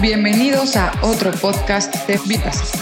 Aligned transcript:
Bienvenidos 0.00 0.76
a 0.76 0.92
otro 1.02 1.30
podcast 1.30 1.94
de 2.06 2.20
Vitas. 2.26 2.72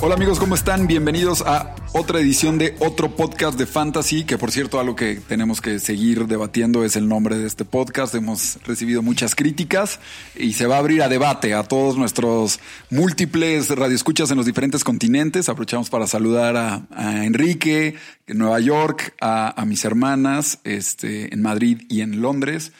Hola 0.00 0.14
amigos, 0.14 0.38
¿cómo 0.38 0.54
están? 0.54 0.86
Bienvenidos 0.86 1.42
a 1.42 1.74
otra 1.96 2.20
edición 2.20 2.58
de 2.58 2.76
otro 2.80 3.16
podcast 3.16 3.58
de 3.58 3.64
fantasy, 3.64 4.24
que 4.24 4.36
por 4.36 4.50
cierto 4.50 4.78
algo 4.78 4.94
que 4.94 5.16
tenemos 5.16 5.62
que 5.62 5.78
seguir 5.78 6.26
debatiendo 6.26 6.84
es 6.84 6.94
el 6.94 7.08
nombre 7.08 7.38
de 7.38 7.46
este 7.46 7.64
podcast. 7.64 8.14
Hemos 8.14 8.58
recibido 8.66 9.00
muchas 9.00 9.34
críticas 9.34 9.98
y 10.36 10.52
se 10.52 10.66
va 10.66 10.76
a 10.76 10.78
abrir 10.80 11.02
a 11.02 11.08
debate 11.08 11.54
a 11.54 11.62
todos 11.62 11.96
nuestros 11.96 12.60
múltiples 12.90 13.70
radioescuchas 13.70 14.30
en 14.30 14.36
los 14.36 14.44
diferentes 14.44 14.84
continentes. 14.84 15.48
Aprovechamos 15.48 15.88
para 15.88 16.06
saludar 16.06 16.58
a, 16.58 16.86
a 16.94 17.24
Enrique 17.24 17.94
en 18.26 18.38
Nueva 18.38 18.60
York, 18.60 19.14
a, 19.22 19.58
a, 19.58 19.64
mis 19.64 19.82
hermanas 19.86 20.58
este, 20.64 21.32
en 21.32 21.40
Madrid 21.40 21.80
y 21.88 22.02
en 22.02 22.20
Londres. 22.20 22.72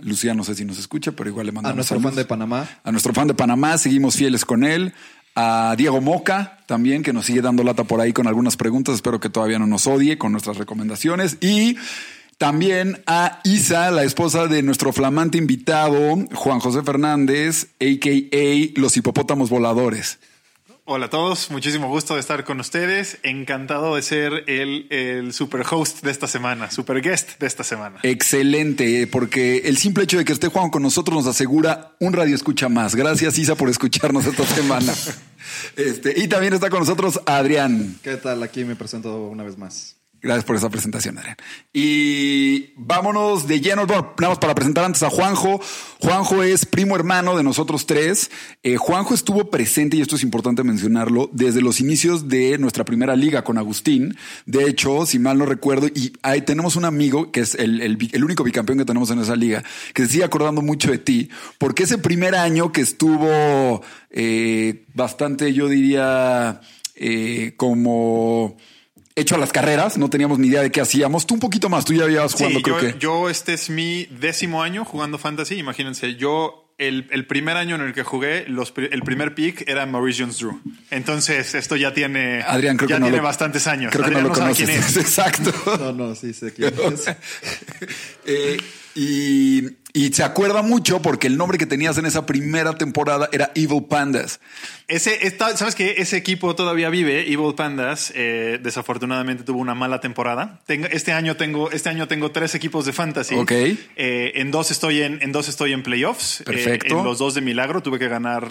Lucía 0.00 0.32
no 0.32 0.44
sé 0.44 0.54
si 0.54 0.64
nos 0.64 0.78
escucha, 0.78 1.12
pero 1.12 1.28
igual 1.28 1.46
le 1.46 1.52
mandamos 1.52 1.72
a 1.72 1.76
nuestro 1.76 1.96
saludos. 1.96 2.14
fan 2.14 2.22
de 2.22 2.24
Panamá. 2.24 2.68
A 2.82 2.92
nuestro 2.92 3.12
fan 3.12 3.28
de 3.28 3.34
Panamá, 3.34 3.76
seguimos 3.76 4.16
fieles 4.16 4.46
con 4.46 4.64
él 4.64 4.94
a 5.40 5.76
Diego 5.76 6.00
Moca 6.00 6.58
también, 6.66 7.04
que 7.04 7.12
nos 7.12 7.26
sigue 7.26 7.42
dando 7.42 7.62
lata 7.62 7.84
por 7.84 8.00
ahí 8.00 8.12
con 8.12 8.26
algunas 8.26 8.56
preguntas. 8.56 8.96
Espero 8.96 9.20
que 9.20 9.30
todavía 9.30 9.60
no 9.60 9.68
nos 9.68 9.86
odie 9.86 10.18
con 10.18 10.32
nuestras 10.32 10.56
recomendaciones. 10.56 11.38
Y 11.40 11.76
también 12.38 13.02
a 13.06 13.38
Isa, 13.44 13.92
la 13.92 14.02
esposa 14.02 14.48
de 14.48 14.64
nuestro 14.64 14.92
flamante 14.92 15.38
invitado, 15.38 16.16
Juan 16.34 16.58
José 16.58 16.82
Fernández, 16.82 17.68
a.k.a. 17.80 18.80
Los 18.80 18.96
Hipopótamos 18.96 19.48
Voladores. 19.48 20.18
Hola 20.84 21.06
a 21.06 21.10
todos, 21.10 21.52
muchísimo 21.52 21.86
gusto 21.88 22.14
de 22.14 22.20
estar 22.20 22.44
con 22.44 22.58
ustedes. 22.58 23.18
Encantado 23.22 23.94
de 23.94 24.02
ser 24.02 24.44
el, 24.48 24.86
el 24.90 25.32
super 25.34 25.62
host 25.70 26.02
de 26.02 26.10
esta 26.10 26.26
semana, 26.26 26.70
super 26.72 27.00
guest 27.00 27.38
de 27.38 27.46
esta 27.46 27.62
semana. 27.62 28.00
Excelente, 28.02 29.06
porque 29.06 29.58
el 29.66 29.76
simple 29.76 30.04
hecho 30.04 30.18
de 30.18 30.24
que 30.24 30.32
esté 30.32 30.48
Juan 30.48 30.70
con 30.70 30.82
nosotros 30.82 31.14
nos 31.14 31.26
asegura 31.26 31.92
un 32.00 32.12
radio 32.12 32.34
escucha 32.34 32.68
más. 32.68 32.96
Gracias, 32.96 33.38
Isa, 33.38 33.54
por 33.54 33.68
escucharnos 33.68 34.26
esta 34.26 34.44
semana. 34.44 34.94
Este, 35.76 36.14
y 36.18 36.28
también 36.28 36.52
está 36.54 36.70
con 36.70 36.80
nosotros 36.80 37.20
Adrián. 37.26 37.98
¿Qué 38.02 38.16
tal? 38.16 38.42
Aquí 38.42 38.64
me 38.64 38.76
presento 38.76 39.26
una 39.28 39.44
vez 39.44 39.58
más. 39.58 39.97
Gracias 40.20 40.44
por 40.44 40.56
esa 40.56 40.68
presentación, 40.68 41.16
Adrián. 41.16 41.36
Y 41.72 42.72
vámonos 42.76 43.46
de 43.46 43.60
lleno. 43.60 43.86
Bueno, 43.86 44.14
nada 44.18 44.30
más 44.30 44.38
para 44.38 44.54
presentar 44.54 44.84
antes 44.84 45.04
a 45.04 45.10
Juanjo. 45.10 45.60
Juanjo 46.00 46.42
es 46.42 46.66
primo 46.66 46.96
hermano 46.96 47.36
de 47.36 47.44
nosotros 47.44 47.86
tres. 47.86 48.28
Eh, 48.64 48.76
Juanjo 48.76 49.14
estuvo 49.14 49.48
presente, 49.48 49.96
y 49.96 50.00
esto 50.00 50.16
es 50.16 50.24
importante 50.24 50.64
mencionarlo, 50.64 51.30
desde 51.32 51.60
los 51.60 51.78
inicios 51.78 52.28
de 52.28 52.58
nuestra 52.58 52.84
primera 52.84 53.14
liga 53.14 53.44
con 53.44 53.58
Agustín. 53.58 54.16
De 54.44 54.64
hecho, 54.64 55.06
si 55.06 55.20
mal 55.20 55.38
no 55.38 55.46
recuerdo, 55.46 55.86
y 55.86 56.12
ahí 56.22 56.42
tenemos 56.42 56.74
un 56.74 56.84
amigo 56.84 57.30
que 57.30 57.40
es 57.40 57.54
el, 57.54 57.80
el, 57.80 58.24
único 58.24 58.42
bicampeón 58.42 58.78
que 58.78 58.84
tenemos 58.84 59.10
en 59.10 59.20
esa 59.20 59.36
liga, 59.36 59.62
que 59.94 60.02
se 60.06 60.12
sigue 60.12 60.24
acordando 60.24 60.62
mucho 60.62 60.90
de 60.90 60.98
ti, 60.98 61.28
porque 61.58 61.84
ese 61.84 61.98
primer 61.98 62.34
año 62.34 62.72
que 62.72 62.80
estuvo 62.80 63.82
eh, 64.10 64.84
bastante, 64.94 65.52
yo 65.52 65.68
diría, 65.68 66.60
eh, 66.96 67.54
como 67.56 68.56
hecho 69.20 69.34
a 69.34 69.38
las 69.38 69.52
carreras, 69.52 69.98
no 69.98 70.10
teníamos 70.10 70.38
ni 70.38 70.48
idea 70.48 70.62
de 70.62 70.70
qué 70.70 70.80
hacíamos. 70.80 71.26
Tú 71.26 71.34
un 71.34 71.40
poquito 71.40 71.68
más, 71.68 71.84
tú 71.84 71.92
ya 71.92 72.04
habías 72.04 72.34
jugando, 72.34 72.58
sí, 72.58 72.62
creo 72.62 72.80
yo, 72.80 72.92
que. 72.92 72.98
Yo, 72.98 73.30
este 73.30 73.54
es 73.54 73.70
mi 73.70 74.06
décimo 74.06 74.62
año 74.62 74.84
jugando 74.84 75.18
fantasy. 75.18 75.56
Imagínense, 75.56 76.16
yo 76.16 76.68
el, 76.78 77.08
el, 77.10 77.26
primer 77.26 77.56
año 77.56 77.74
en 77.74 77.80
el 77.80 77.92
que 77.92 78.04
jugué, 78.04 78.44
los, 78.48 78.72
el 78.76 79.02
primer 79.02 79.34
pick 79.34 79.68
era 79.68 79.84
Maurice 79.84 80.22
Jones-Drew. 80.22 80.60
Entonces, 80.90 81.54
esto 81.54 81.74
ya 81.74 81.92
tiene, 81.92 82.42
Adrián, 82.42 82.76
creo 82.76 82.88
ya 82.88 82.96
que 82.96 83.00
no 83.00 83.06
tiene 83.06 83.18
lo, 83.18 83.24
bastantes 83.24 83.66
años. 83.66 83.92
Creo 83.92 84.04
Adrián 84.04 84.22
que 84.22 84.28
no 84.28 84.34
lo 84.34 84.40
no 84.40 84.40
conoces. 84.40 84.64
quién 84.64 84.78
es. 84.78 84.96
Exacto. 84.96 85.52
No, 85.78 85.92
no, 85.92 86.14
sí 86.14 86.32
sé 86.32 86.52
quién 86.54 86.72
es. 86.72 87.08
eh, 88.26 88.56
y, 88.98 89.76
y 89.92 90.12
se 90.12 90.24
acuerda 90.24 90.62
mucho 90.62 91.00
porque 91.00 91.28
el 91.28 91.36
nombre 91.36 91.56
que 91.56 91.66
tenías 91.66 91.96
en 91.98 92.06
esa 92.06 92.26
primera 92.26 92.74
temporada 92.74 93.28
era 93.30 93.52
Evil 93.54 93.84
Pandas. 93.88 94.40
Ese, 94.88 95.26
esta, 95.26 95.56
¿Sabes 95.56 95.76
que 95.76 95.96
Ese 95.98 96.16
equipo 96.16 96.56
todavía 96.56 96.90
vive, 96.90 97.32
Evil 97.32 97.54
Pandas. 97.54 98.12
Eh, 98.16 98.58
desafortunadamente 98.60 99.44
tuvo 99.44 99.60
una 99.60 99.76
mala 99.76 100.00
temporada. 100.00 100.60
Tengo, 100.66 100.88
este, 100.90 101.12
año 101.12 101.36
tengo, 101.36 101.70
este 101.70 101.90
año 101.90 102.08
tengo 102.08 102.32
tres 102.32 102.56
equipos 102.56 102.86
de 102.86 102.92
fantasy. 102.92 103.36
Ok. 103.36 103.52
Eh, 103.52 104.32
en, 104.34 104.50
dos 104.50 104.72
estoy 104.72 105.02
en, 105.02 105.22
en 105.22 105.30
dos 105.30 105.48
estoy 105.48 105.74
en 105.74 105.84
playoffs. 105.84 106.42
Perfecto. 106.44 106.96
Eh, 106.96 106.98
en 106.98 107.04
los 107.04 107.18
dos 107.18 107.34
de 107.34 107.40
milagro 107.40 107.82
tuve 107.82 108.00
que 108.00 108.08
ganar. 108.08 108.44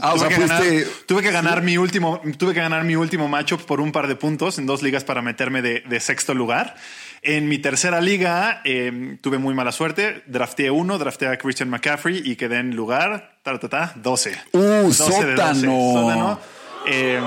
ah, 0.00 0.12
tuve, 0.12 0.14
o 0.14 0.18
sea, 0.18 0.28
que 0.28 0.34
fuiste... 0.36 0.46
ganar 0.46 0.84
tuve 1.06 1.22
que 1.22 1.30
ganar 1.32 1.62
mi 1.62 1.76
último. 1.76 2.20
Tuve 2.38 2.54
que 2.54 2.60
ganar 2.60 2.84
mi 2.84 2.94
último 2.94 3.28
matchup 3.28 3.62
por 3.62 3.80
un 3.80 3.90
par 3.90 4.06
de 4.06 4.14
puntos 4.14 4.58
en 4.58 4.66
dos 4.66 4.82
ligas 4.82 5.02
para 5.02 5.22
meterme 5.22 5.60
de, 5.60 5.80
de 5.80 5.98
sexto 5.98 6.34
lugar. 6.34 6.76
En 7.28 7.48
mi 7.48 7.58
tercera 7.58 8.00
liga 8.00 8.60
eh, 8.64 9.18
tuve 9.20 9.38
muy 9.38 9.52
mala 9.52 9.72
suerte. 9.72 10.22
Drafteé 10.26 10.70
uno, 10.70 10.96
drafteé 10.96 11.26
a 11.26 11.36
Christian 11.36 11.68
McCaffrey 11.68 12.22
y 12.24 12.36
quedé 12.36 12.58
en 12.58 12.76
lugar 12.76 13.38
ta, 13.42 13.58
ta, 13.58 13.68
ta, 13.68 13.92
12. 13.96 14.36
Uh, 14.52 14.60
12 14.60 14.94
sótano. 14.94 15.52
sótano. 15.52 16.40
Eh, 16.86 17.20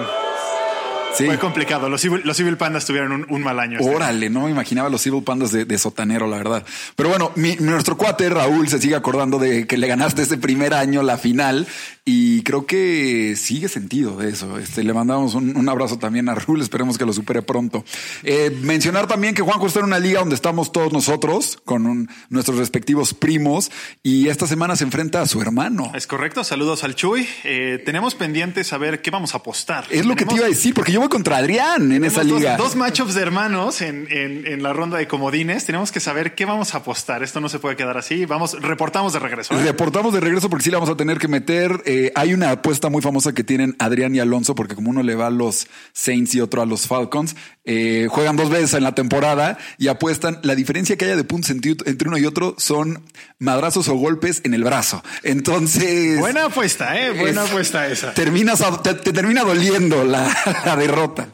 Sí. 1.13 1.25
Fue 1.25 1.37
complicado. 1.37 1.89
Los 1.89 2.03
Evil, 2.05 2.21
los 2.23 2.39
Evil 2.39 2.57
Pandas 2.57 2.85
tuvieron 2.85 3.11
un, 3.11 3.25
un 3.29 3.43
mal 3.43 3.59
año. 3.59 3.79
Órale, 3.81 4.27
este 4.27 4.29
no 4.29 4.45
me 4.45 4.51
imaginaba 4.51 4.89
los 4.89 5.05
Evil 5.05 5.23
Pandas 5.23 5.51
de, 5.51 5.65
de 5.65 5.77
sotanero, 5.77 6.27
la 6.27 6.37
verdad. 6.37 6.65
Pero 6.95 7.09
bueno, 7.09 7.31
mi, 7.35 7.55
nuestro 7.57 7.97
cuate 7.97 8.29
Raúl 8.29 8.67
se 8.69 8.79
sigue 8.79 8.95
acordando 8.95 9.39
de 9.39 9.67
que 9.67 9.77
le 9.77 9.87
ganaste 9.87 10.21
ese 10.21 10.37
primer 10.37 10.73
año 10.73 11.03
la 11.03 11.17
final 11.17 11.67
y 12.05 12.41
creo 12.43 12.65
que 12.65 13.35
sigue 13.35 13.67
sentido 13.67 14.17
de 14.17 14.29
eso. 14.29 14.57
Este, 14.59 14.83
le 14.83 14.93
mandamos 14.93 15.35
un, 15.35 15.55
un 15.57 15.69
abrazo 15.69 15.97
también 15.99 16.29
a 16.29 16.35
Raúl, 16.35 16.61
esperemos 16.61 16.97
que 16.97 17.05
lo 17.05 17.13
supere 17.13 17.41
pronto. 17.41 17.83
Eh, 18.23 18.55
mencionar 18.61 19.07
también 19.07 19.35
que 19.35 19.41
Juanjo 19.41 19.67
está 19.67 19.79
en 19.79 19.85
una 19.85 19.99
liga 19.99 20.19
donde 20.19 20.35
estamos 20.35 20.71
todos 20.71 20.93
nosotros 20.93 21.59
con 21.65 21.85
un, 21.85 22.09
nuestros 22.29 22.57
respectivos 22.57 23.13
primos 23.13 23.71
y 24.03 24.27
esta 24.27 24.47
semana 24.47 24.75
se 24.75 24.83
enfrenta 24.83 25.21
a 25.21 25.27
su 25.27 25.41
hermano. 25.41 25.91
Es 25.95 26.07
correcto. 26.07 26.43
Saludos 26.43 26.83
al 26.83 26.95
Chuy. 26.95 27.27
Eh, 27.43 27.81
tenemos 27.85 28.15
pendiente 28.15 28.63
saber 28.63 29.01
qué 29.01 29.11
vamos 29.11 29.33
a 29.33 29.37
apostar. 29.37 29.85
Es 29.89 30.05
lo 30.05 30.15
tenemos, 30.15 30.17
que 30.17 30.25
te 30.25 30.35
iba 30.35 30.45
a 30.45 30.49
decir, 30.49 30.73
porque 30.73 30.91
yo 30.91 30.98
voy 30.99 31.09
contra 31.09 31.37
Adrián 31.37 31.91
en 31.91 32.03
esa 32.03 32.23
liga. 32.23 32.57
Dos, 32.57 32.69
dos 32.69 32.75
matchups 32.75 33.13
de 33.13 33.21
hermanos 33.21 33.81
en, 33.81 34.07
en, 34.11 34.45
en, 34.45 34.63
la 34.63 34.73
ronda 34.73 34.97
de 34.97 35.07
comodines. 35.07 35.65
Tenemos 35.65 35.91
que 35.91 35.99
saber 35.99 36.35
qué 36.35 36.45
vamos 36.45 36.75
a 36.75 36.79
apostar. 36.79 37.23
Esto 37.23 37.39
no 37.39 37.49
se 37.49 37.59
puede 37.59 37.75
quedar 37.75 37.97
así. 37.97 38.25
Vamos, 38.25 38.61
reportamos 38.61 39.13
de 39.13 39.19
regreso. 39.19 39.53
¿eh? 39.53 39.63
Reportamos 39.63 40.13
de 40.13 40.19
regreso 40.19 40.49
porque 40.49 40.63
sí 40.63 40.69
le 40.69 40.77
vamos 40.77 40.89
a 40.89 40.95
tener 40.95 41.17
que 41.17 41.27
meter. 41.27 41.81
Eh, 41.85 42.11
hay 42.15 42.33
una 42.33 42.51
apuesta 42.51 42.89
muy 42.89 43.01
famosa 43.01 43.33
que 43.33 43.43
tienen 43.43 43.75
Adrián 43.79 44.13
y 44.15 44.19
Alonso, 44.19 44.55
porque 44.55 44.75
como 44.75 44.89
uno 44.89 45.03
le 45.03 45.15
va 45.15 45.27
a 45.27 45.31
los 45.31 45.67
Saints 45.93 46.35
y 46.35 46.41
otro 46.41 46.61
a 46.61 46.65
los 46.65 46.87
Falcons, 46.87 47.35
eh, 47.71 48.07
juegan 48.09 48.35
dos 48.35 48.49
veces 48.49 48.73
en 48.73 48.81
la 48.81 48.95
temporada 48.95 49.59
y 49.77 49.89
apuestan. 49.89 50.39
La 50.41 50.55
diferencia 50.55 50.97
que 50.97 51.05
haya 51.05 51.15
de 51.15 51.23
puntos 51.23 51.51
entre 51.51 52.07
uno 52.07 52.17
y 52.17 52.25
otro 52.25 52.55
son 52.57 53.03
madrazos 53.37 53.87
o 53.89 53.93
golpes 53.93 54.41
en 54.43 54.55
el 54.55 54.63
brazo. 54.63 55.03
Entonces. 55.21 56.17
Buena 56.17 56.45
apuesta, 56.45 56.99
eh. 56.99 57.11
Buena 57.11 57.43
es, 57.43 57.49
apuesta 57.51 57.87
esa. 57.87 58.15
Terminas, 58.15 58.63
te, 58.81 58.95
te 58.95 59.13
termina 59.13 59.43
doliendo 59.43 60.03
la, 60.03 60.35
la 60.65 60.75
derrota. 60.75 61.27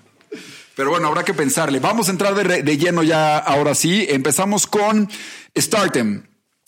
Pero 0.75 0.89
bueno, 0.89 1.07
habrá 1.07 1.23
que 1.23 1.33
pensarle. 1.33 1.79
Vamos 1.79 2.09
a 2.09 2.11
entrar 2.11 2.35
de, 2.35 2.63
de 2.63 2.77
lleno 2.77 3.01
ya 3.01 3.37
ahora 3.37 3.73
sí. 3.73 4.05
Empezamos 4.09 4.67
con 4.67 5.09
Startem. 5.57 6.23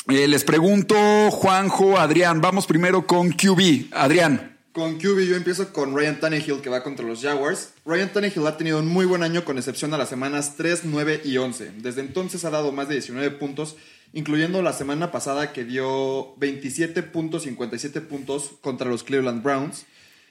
Eh, 0.08 0.30
les 0.30 0.46
pregunto, 0.46 0.96
Juanjo, 1.30 2.00
Adrián, 2.00 2.40
vamos 2.40 2.68
primero 2.68 3.06
con 3.06 3.32
QB. 3.34 3.92
Adrián. 3.92 4.57
Con 4.78 5.00
QB 5.00 5.28
yo 5.28 5.36
empiezo 5.36 5.74
con 5.74 5.96
Ryan 5.96 6.20
Tannehill 6.20 6.62
que 6.62 6.70
va 6.70 6.84
contra 6.84 7.04
los 7.04 7.24
Jaguars. 7.24 7.74
Ryan 7.84 8.14
Tannehill 8.14 8.46
ha 8.46 8.58
tenido 8.58 8.78
un 8.78 8.88
muy 8.88 9.08
buen 9.08 9.24
año 9.24 9.44
con 9.44 9.58
excepción 9.58 9.92
a 9.96 9.98
las 9.98 10.08
semanas 10.08 10.54
3, 10.56 10.82
9 10.84 11.22
y 11.26 11.38
11. 11.38 11.72
Desde 11.78 12.02
entonces 12.02 12.46
ha 12.46 12.52
dado 12.52 12.72
más 12.72 12.88
de 12.88 12.94
19 12.94 13.32
puntos, 13.32 13.76
incluyendo 14.14 14.62
la 14.62 14.74
semana 14.74 15.12
pasada 15.12 15.52
que 15.52 15.66
dio 15.66 16.36
27 16.38 17.02
puntos, 17.02 17.42
57 17.42 18.02
puntos 18.02 18.52
contra 18.62 18.88
los 18.88 19.04
Cleveland 19.04 19.42
Browns. 19.42 19.88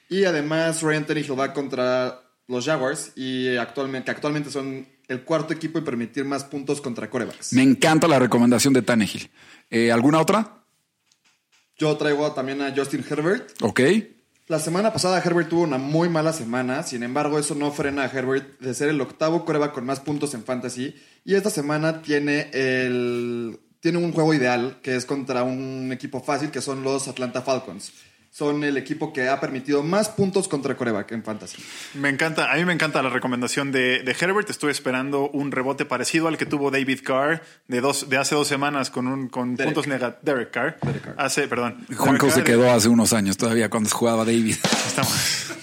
Y 0.07 0.23
además 0.23 0.81
Ryan 0.81 1.05
Tannehill 1.05 1.37
va 1.37 1.51
contra 1.51 2.21
los 2.47 2.63
Jaguars 2.63 3.11
y 3.17 3.57
actualmente, 3.57 4.05
que 4.05 4.11
actualmente 4.11 4.49
son 4.49 4.87
el 5.09 5.23
cuarto 5.23 5.53
equipo 5.53 5.77
en 5.79 5.83
permitir 5.83 6.23
más 6.23 6.45
puntos 6.45 6.79
contra 6.79 7.09
corebacks. 7.09 7.51
Me 7.51 7.63
encanta 7.63 8.07
la 8.07 8.17
recomendación 8.17 8.73
de 8.73 8.81
Tannehill. 8.81 9.29
Eh, 9.69 9.91
¿Alguna 9.91 10.21
otra? 10.21 10.63
Yo 11.77 11.97
traigo 11.97 12.31
también 12.31 12.61
a 12.61 12.73
Justin 12.73 13.03
Herbert. 13.09 13.51
Ok. 13.61 13.81
La 14.47 14.59
semana 14.59 14.93
pasada 14.93 15.21
Herbert 15.21 15.49
tuvo 15.49 15.63
una 15.63 15.77
muy 15.77 16.07
mala 16.07 16.31
semana, 16.31 16.81
sin 16.83 17.03
embargo 17.03 17.37
eso 17.37 17.53
no 17.53 17.69
frena 17.73 18.03
a 18.03 18.05
Herbert 18.05 18.61
de 18.61 18.73
ser 18.73 18.87
el 18.87 19.01
octavo 19.01 19.43
coreback 19.43 19.73
con 19.73 19.85
más 19.85 19.99
puntos 19.99 20.33
en 20.35 20.45
fantasy 20.45 20.95
y 21.25 21.35
esta 21.35 21.49
semana 21.49 22.01
tiene 22.01 22.49
el 22.53 23.59
tiene 23.81 23.97
un 23.97 24.13
juego 24.13 24.33
ideal 24.33 24.79
que 24.81 24.95
es 24.95 25.05
contra 25.05 25.43
un 25.43 25.91
equipo 25.91 26.21
fácil 26.21 26.49
que 26.49 26.61
son 26.61 26.81
los 26.81 27.09
Atlanta 27.09 27.41
Falcons. 27.41 27.91
Son 28.37 28.63
el 28.63 28.77
equipo 28.77 29.11
que 29.13 29.29
ha 29.29 29.39
permitido 29.39 29.81
más 29.81 30.09
puntos 30.09 30.47
contra 30.47 30.77
coreback 30.77 31.11
en 31.11 31.23
fantasy. 31.23 31.57
Me 31.95 32.09
encanta, 32.09 32.51
a 32.51 32.55
mí 32.57 32.65
me 32.65 32.73
encanta 32.73 33.01
la 33.01 33.09
recomendación 33.09 33.71
de, 33.71 34.03
de, 34.03 34.11
Herbert. 34.11 34.47
Estuve 34.51 34.69
esperando 34.71 35.27
un 35.31 35.51
rebote 35.51 35.85
parecido 35.85 36.27
al 36.27 36.37
que 36.37 36.45
tuvo 36.45 36.69
David 36.69 36.99
Carr 37.03 37.41
de, 37.67 37.81
dos, 37.81 38.09
de 38.09 38.17
hace 38.17 38.35
dos 38.35 38.47
semanas 38.47 38.91
con, 38.91 39.07
un, 39.07 39.27
con 39.27 39.55
Derek. 39.55 39.73
puntos 39.73 39.87
negativos. 39.87 40.23
Derek 40.23 40.51
Carr. 40.51 40.77
Derek 40.83 41.01
Carr. 41.01 41.15
Hace, 41.17 41.47
perdón. 41.47 41.83
Juanco 41.95 42.29
se 42.29 42.43
quedó 42.43 42.71
hace 42.71 42.89
unos 42.89 43.11
años 43.11 43.37
todavía 43.37 43.71
cuando 43.71 43.89
jugaba 43.89 44.23
David. 44.23 44.57
Estamos. 44.87 45.55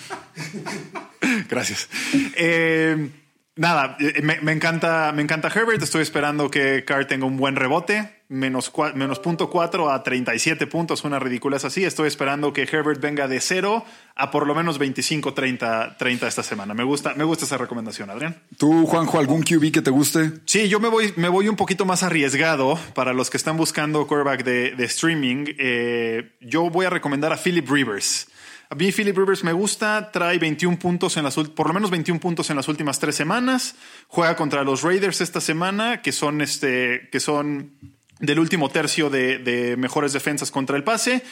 Gracias. 1.48 1.88
Eh, 2.34 3.08
Nada, 3.56 3.96
eh, 4.00 4.20
me, 4.20 4.40
me 4.40 4.50
encanta, 4.50 5.12
me 5.14 5.22
encanta 5.22 5.46
Herbert. 5.48 5.80
Estoy 5.80 6.02
esperando 6.02 6.50
que 6.50 6.84
Carr 6.84 7.06
tenga 7.06 7.24
un 7.26 7.36
buen 7.36 7.54
rebote. 7.54 8.23
Menos, 8.34 8.72
menos 8.96 9.20
punto 9.20 9.48
cuatro 9.48 9.90
a 9.90 10.02
37 10.02 10.66
puntos, 10.66 11.04
una 11.04 11.20
ridiculez 11.20 11.64
así. 11.64 11.84
Estoy 11.84 12.08
esperando 12.08 12.52
que 12.52 12.62
Herbert 12.62 13.00
venga 13.00 13.28
de 13.28 13.40
cero 13.40 13.84
a 14.16 14.32
por 14.32 14.48
lo 14.48 14.56
menos 14.56 14.76
25, 14.78 15.34
30, 15.34 15.96
30 15.96 16.26
esta 16.26 16.42
semana. 16.42 16.74
Me 16.74 16.82
gusta, 16.82 17.14
me 17.14 17.22
gusta 17.22 17.44
esa 17.44 17.58
recomendación, 17.58 18.10
Adrián. 18.10 18.42
¿Tú, 18.58 18.86
Juanjo, 18.86 19.20
algún 19.20 19.44
QB 19.44 19.70
que 19.70 19.82
te 19.82 19.90
guste? 19.92 20.32
Sí, 20.46 20.68
yo 20.68 20.80
me 20.80 20.88
voy, 20.88 21.14
me 21.14 21.28
voy 21.28 21.46
un 21.46 21.54
poquito 21.54 21.84
más 21.84 22.02
arriesgado 22.02 22.76
para 22.94 23.12
los 23.12 23.30
que 23.30 23.36
están 23.36 23.56
buscando 23.56 24.04
quarterback 24.08 24.42
de, 24.42 24.72
de 24.72 24.84
streaming. 24.84 25.44
Eh, 25.56 26.32
yo 26.40 26.70
voy 26.70 26.86
a 26.86 26.90
recomendar 26.90 27.32
a 27.32 27.36
Philip 27.36 27.70
Rivers. 27.70 28.26
A 28.68 28.74
mí 28.74 28.90
Philip 28.90 29.16
Rivers 29.16 29.44
me 29.44 29.52
gusta, 29.52 30.10
trae 30.10 30.38
21 30.38 30.76
puntos 30.80 31.16
en 31.16 31.22
las 31.22 31.36
por 31.36 31.68
lo 31.68 31.74
menos 31.74 31.90
21 31.90 32.18
puntos 32.18 32.50
en 32.50 32.56
las 32.56 32.66
últimas 32.66 32.98
tres 32.98 33.14
semanas. 33.14 33.76
Juega 34.08 34.34
contra 34.34 34.64
los 34.64 34.82
Raiders 34.82 35.20
esta 35.20 35.40
semana, 35.40 36.02
que 36.02 36.10
son 36.10 36.40
este, 36.40 37.08
que 37.12 37.20
son 37.20 37.94
del 38.20 38.38
último 38.38 38.68
tercio 38.70 39.10
de, 39.10 39.38
de 39.38 39.76
mejores 39.76 40.12
defensas 40.12 40.50
contra 40.50 40.76
el 40.76 40.84
pase. 40.84 41.22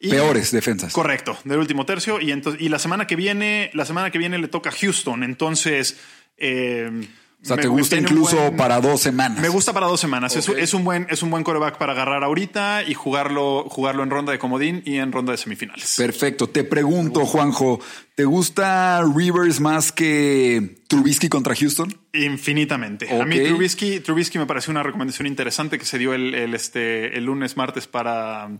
Y- 0.00 0.10
Peores 0.10 0.50
defensas. 0.50 0.92
Correcto, 0.92 1.38
del 1.44 1.58
último 1.58 1.86
tercio. 1.86 2.20
Y, 2.20 2.32
entonces, 2.32 2.60
y 2.60 2.68
la 2.68 2.78
semana 2.78 3.06
que 3.06 3.16
viene, 3.16 3.70
la 3.74 3.84
semana 3.84 4.10
que 4.10 4.18
viene 4.18 4.38
le 4.38 4.48
toca 4.48 4.70
a 4.70 4.72
Houston. 4.72 5.22
Entonces, 5.22 5.98
eh, 6.38 6.90
O 7.42 7.44
sea, 7.44 7.56
me- 7.56 7.62
te 7.62 7.68
gusta 7.68 7.96
incluso 7.96 8.36
buen- 8.36 8.56
para 8.56 8.80
dos 8.80 9.00
semanas. 9.00 9.40
me 9.40 9.48
gusta 9.48 9.72
para 9.72 9.86
dos 9.88 9.98
semanas. 10.00 10.36
Es, 10.36 10.48
es 10.48 10.74
un 10.74 10.84
buen, 10.84 11.08
es 11.10 11.22
un 11.24 11.30
buen 11.30 11.42
coreback 11.42 11.76
para 11.76 11.92
agarrar 11.92 12.22
ahorita 12.22 12.84
y 12.84 12.94
jugarlo, 12.94 13.64
jugarlo 13.68 14.04
en 14.04 14.10
ronda 14.10 14.30
de 14.30 14.38
comodín 14.38 14.80
y 14.86 14.98
en 14.98 15.10
ronda 15.10 15.32
de 15.32 15.38
semifinales. 15.38 15.94
Perfecto. 15.96 16.48
Te 16.48 16.62
pregunto, 16.62 17.26
Juanjo, 17.26 17.80
¿te 18.14 18.24
gusta 18.24 19.02
Rivers 19.14 19.58
más 19.58 19.90
que 19.90 20.82
Trubisky 20.88 21.28
contra 21.28 21.56
Houston? 21.56 21.92
Infinitamente. 22.12 23.08
A 23.20 23.24
mí. 23.24 23.38
Trubisky, 23.40 24.00
Trubisky 24.00 24.38
me 24.38 24.46
pareció 24.46 24.70
una 24.70 24.82
recomendación 24.82 25.26
interesante 25.26 25.78
que 25.78 25.84
se 25.84 25.98
dio 25.98 26.14
el, 26.14 26.34
el, 26.34 26.54
este, 26.54 27.16
el 27.18 27.24
lunes, 27.24 27.56
martes 27.56 27.86
para, 27.88 28.50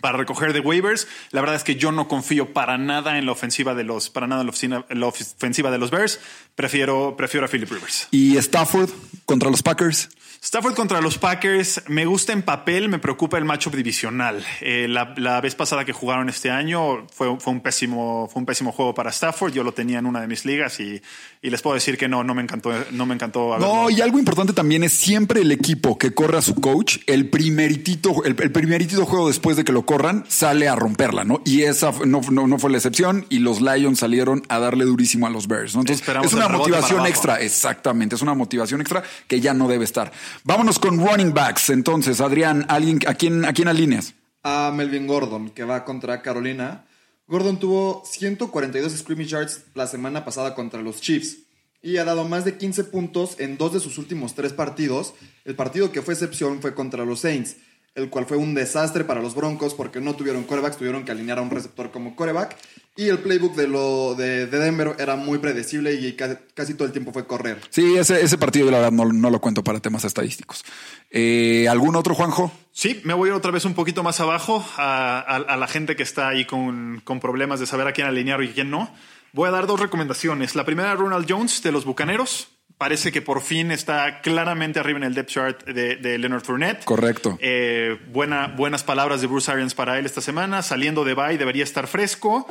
para 0.00 0.18
recoger 0.18 0.52
de 0.52 0.60
waivers. 0.60 1.06
La 1.30 1.40
verdad 1.40 1.56
es 1.56 1.64
que 1.64 1.76
yo 1.76 1.92
no 1.92 2.08
confío 2.08 2.52
para 2.52 2.78
nada 2.78 3.18
en 3.18 3.26
la 3.26 3.32
ofensiva 3.32 3.74
de 3.74 3.84
los, 3.84 4.10
para 4.10 4.26
nada 4.26 4.42
en 4.42 5.00
la 5.00 5.06
ofensiva, 5.06 5.70
de 5.70 5.78
los 5.78 5.90
Bears. 5.90 6.20
Prefiero, 6.54 7.16
prefiero 7.16 7.46
a 7.46 7.48
Philip 7.48 7.70
Rivers. 7.70 8.08
¿Y 8.10 8.36
Stafford 8.36 8.90
contra 9.24 9.50
los 9.50 9.62
Packers? 9.62 10.08
Stafford 10.44 10.74
contra 10.74 11.00
los 11.00 11.18
Packers 11.18 11.82
me 11.86 12.04
gusta 12.04 12.32
en 12.32 12.42
papel, 12.42 12.88
me 12.88 12.98
preocupa 12.98 13.38
el 13.38 13.44
matchup 13.44 13.76
divisional. 13.76 14.44
Eh, 14.60 14.88
la, 14.88 15.14
la 15.16 15.40
vez 15.40 15.54
pasada 15.54 15.84
que 15.84 15.92
jugaron 15.92 16.28
este 16.28 16.50
año 16.50 17.06
fue, 17.14 17.38
fue, 17.38 17.52
un 17.52 17.60
pésimo, 17.60 18.28
fue 18.30 18.40
un 18.40 18.46
pésimo 18.46 18.72
juego 18.72 18.92
para 18.92 19.10
Stafford. 19.10 19.52
Yo 19.52 19.62
lo 19.62 19.72
tenía 19.72 20.00
en 20.00 20.06
una 20.06 20.20
de 20.20 20.26
mis 20.26 20.44
ligas 20.44 20.80
y, 20.80 21.00
y 21.42 21.48
les 21.48 21.62
puedo 21.62 21.74
decir 21.74 21.96
que 21.96 22.08
no, 22.08 22.24
no 22.24 22.34
me 22.34 22.42
encantó. 22.42 22.72
No 22.90 23.06
me 23.06 23.14
encantó. 23.14 23.56
No, 23.56 23.88
y 23.88 24.00
algo 24.00 24.18
importante 24.18 24.52
también 24.52 24.82
es 24.82 24.92
siempre 24.92 25.42
el 25.42 25.52
equipo 25.52 25.96
que 25.96 26.12
corre 26.12 26.38
a 26.38 26.42
su 26.42 26.56
coach, 26.56 26.98
el 27.06 27.30
primeritito, 27.30 28.24
el, 28.24 28.34
el 28.40 28.50
primeritito 28.50 29.06
juego 29.06 29.28
después 29.28 29.56
de 29.56 29.62
que 29.62 29.70
lo 29.70 29.86
corran, 29.86 30.24
sale 30.26 30.66
a 30.66 30.74
romperla, 30.74 31.22
¿no? 31.22 31.40
Y 31.44 31.62
esa 31.62 31.92
no, 32.04 32.20
no, 32.32 32.48
no 32.48 32.58
fue 32.58 32.68
la 32.70 32.78
excepción 32.78 33.26
y 33.28 33.38
los 33.38 33.60
Lions 33.60 34.00
salieron 34.00 34.42
a 34.48 34.58
darle 34.58 34.86
durísimo 34.86 35.28
a 35.28 35.30
los 35.30 35.46
Bears, 35.46 35.76
¿no? 35.76 35.82
Entonces 35.82 36.00
Esperamos 36.00 36.26
es 36.26 36.34
una 36.34 36.48
motivación 36.48 37.06
extra, 37.06 37.40
exactamente, 37.40 38.16
es 38.16 38.22
una 38.22 38.34
motivación 38.34 38.80
extra 38.80 39.04
que 39.28 39.40
ya 39.40 39.54
no 39.54 39.68
debe 39.68 39.84
estar. 39.84 40.10
Vámonos 40.44 40.78
con 40.78 40.98
running 40.98 41.32
backs, 41.32 41.70
entonces, 41.70 42.20
Adrián, 42.20 42.66
¿alguien, 42.68 42.98
a, 43.06 43.14
quién, 43.14 43.44
¿a 43.44 43.52
quién 43.52 43.68
alineas? 43.68 44.14
a 44.42 44.72
Melvin 44.74 45.06
Gordon, 45.06 45.50
que 45.50 45.64
va 45.64 45.84
contra 45.84 46.22
Carolina. 46.22 46.84
Gordon 47.26 47.58
tuvo 47.58 48.02
142 48.04 48.92
scrimmage 48.92 49.28
yards 49.28 49.64
la 49.74 49.86
semana 49.86 50.24
pasada 50.24 50.54
contra 50.54 50.82
los 50.82 51.00
Chiefs 51.00 51.38
y 51.80 51.96
ha 51.96 52.04
dado 52.04 52.28
más 52.28 52.44
de 52.44 52.58
15 52.58 52.84
puntos 52.84 53.36
en 53.38 53.56
dos 53.56 53.72
de 53.72 53.80
sus 53.80 53.98
últimos 53.98 54.34
tres 54.34 54.52
partidos. 54.52 55.14
El 55.44 55.54
partido 55.54 55.92
que 55.92 56.02
fue 56.02 56.14
excepción 56.14 56.60
fue 56.60 56.74
contra 56.74 57.04
los 57.04 57.20
Saints, 57.20 57.56
el 57.94 58.08
cual 58.10 58.26
fue 58.26 58.36
un 58.36 58.54
desastre 58.54 59.04
para 59.04 59.20
los 59.20 59.34
Broncos 59.34 59.74
porque 59.74 60.00
no 60.00 60.14
tuvieron 60.14 60.44
corebacks, 60.44 60.76
tuvieron 60.78 61.04
que 61.04 61.12
alinear 61.12 61.38
a 61.38 61.42
un 61.42 61.50
receptor 61.50 61.90
como 61.90 62.16
coreback. 62.16 62.56
Y 62.94 63.08
el 63.08 63.18
playbook 63.20 63.54
de, 63.54 63.68
lo, 63.68 64.14
de, 64.14 64.46
de 64.46 64.58
Denver 64.58 64.94
era 64.98 65.16
muy 65.16 65.38
predecible 65.38 65.94
y 65.94 66.12
casi, 66.14 66.34
casi 66.54 66.74
todo 66.74 66.84
el 66.86 66.92
tiempo 66.92 67.10
fue 67.12 67.26
correr. 67.26 67.58
Sí, 67.70 67.96
ese, 67.96 68.22
ese 68.22 68.36
partido 68.36 68.66
yo 68.66 68.70
la 68.72 68.78
verdad 68.78 68.92
no, 68.92 69.06
no 69.10 69.30
lo 69.30 69.40
cuento 69.40 69.64
para 69.64 69.80
temas 69.80 70.04
estadísticos. 70.04 70.62
Eh, 71.10 71.66
¿Algún 71.70 71.96
otro, 71.96 72.14
Juanjo? 72.14 72.52
Sí, 72.70 73.00
me 73.04 73.14
voy 73.14 73.28
a 73.28 73.32
ir 73.32 73.36
otra 73.36 73.50
vez 73.50 73.64
un 73.64 73.72
poquito 73.74 74.02
más 74.02 74.20
abajo 74.20 74.62
a, 74.76 75.20
a- 75.20 75.36
a 75.36 75.56
la 75.56 75.66
gente 75.68 75.96
que 75.96 76.02
está 76.02 76.28
ahí 76.28 76.44
con, 76.44 77.00
con 77.04 77.18
problemas 77.18 77.60
de 77.60 77.66
saber 77.66 77.86
a 77.86 77.92
quién 77.92 78.06
alinear 78.06 78.42
y 78.42 78.48
a 78.50 78.52
quién 78.52 78.70
no. 78.70 78.94
Voy 79.32 79.48
a 79.48 79.52
dar 79.52 79.66
dos 79.66 79.80
recomendaciones. 79.80 80.54
La 80.54 80.66
primera, 80.66 80.94
Ronald 80.94 81.24
Jones 81.26 81.62
de 81.62 81.72
los 81.72 81.86
Bucaneros. 81.86 82.48
Parece 82.82 83.12
que 83.12 83.22
por 83.22 83.42
fin 83.42 83.70
está 83.70 84.20
claramente 84.22 84.80
arriba 84.80 84.98
en 84.98 85.04
el 85.04 85.14
depth 85.14 85.28
chart 85.30 85.64
de, 85.66 85.94
de 85.94 86.18
Leonard 86.18 86.42
Fournette. 86.42 86.84
Correcto. 86.84 87.38
Eh, 87.40 87.96
buena, 88.12 88.48
buenas 88.48 88.82
palabras 88.82 89.20
de 89.20 89.28
Bruce 89.28 89.48
Arians 89.52 89.72
para 89.72 90.00
él 90.00 90.04
esta 90.06 90.20
semana. 90.20 90.62
Saliendo 90.62 91.04
de 91.04 91.14
bye 91.14 91.38
debería 91.38 91.62
estar 91.62 91.86
fresco. 91.86 92.44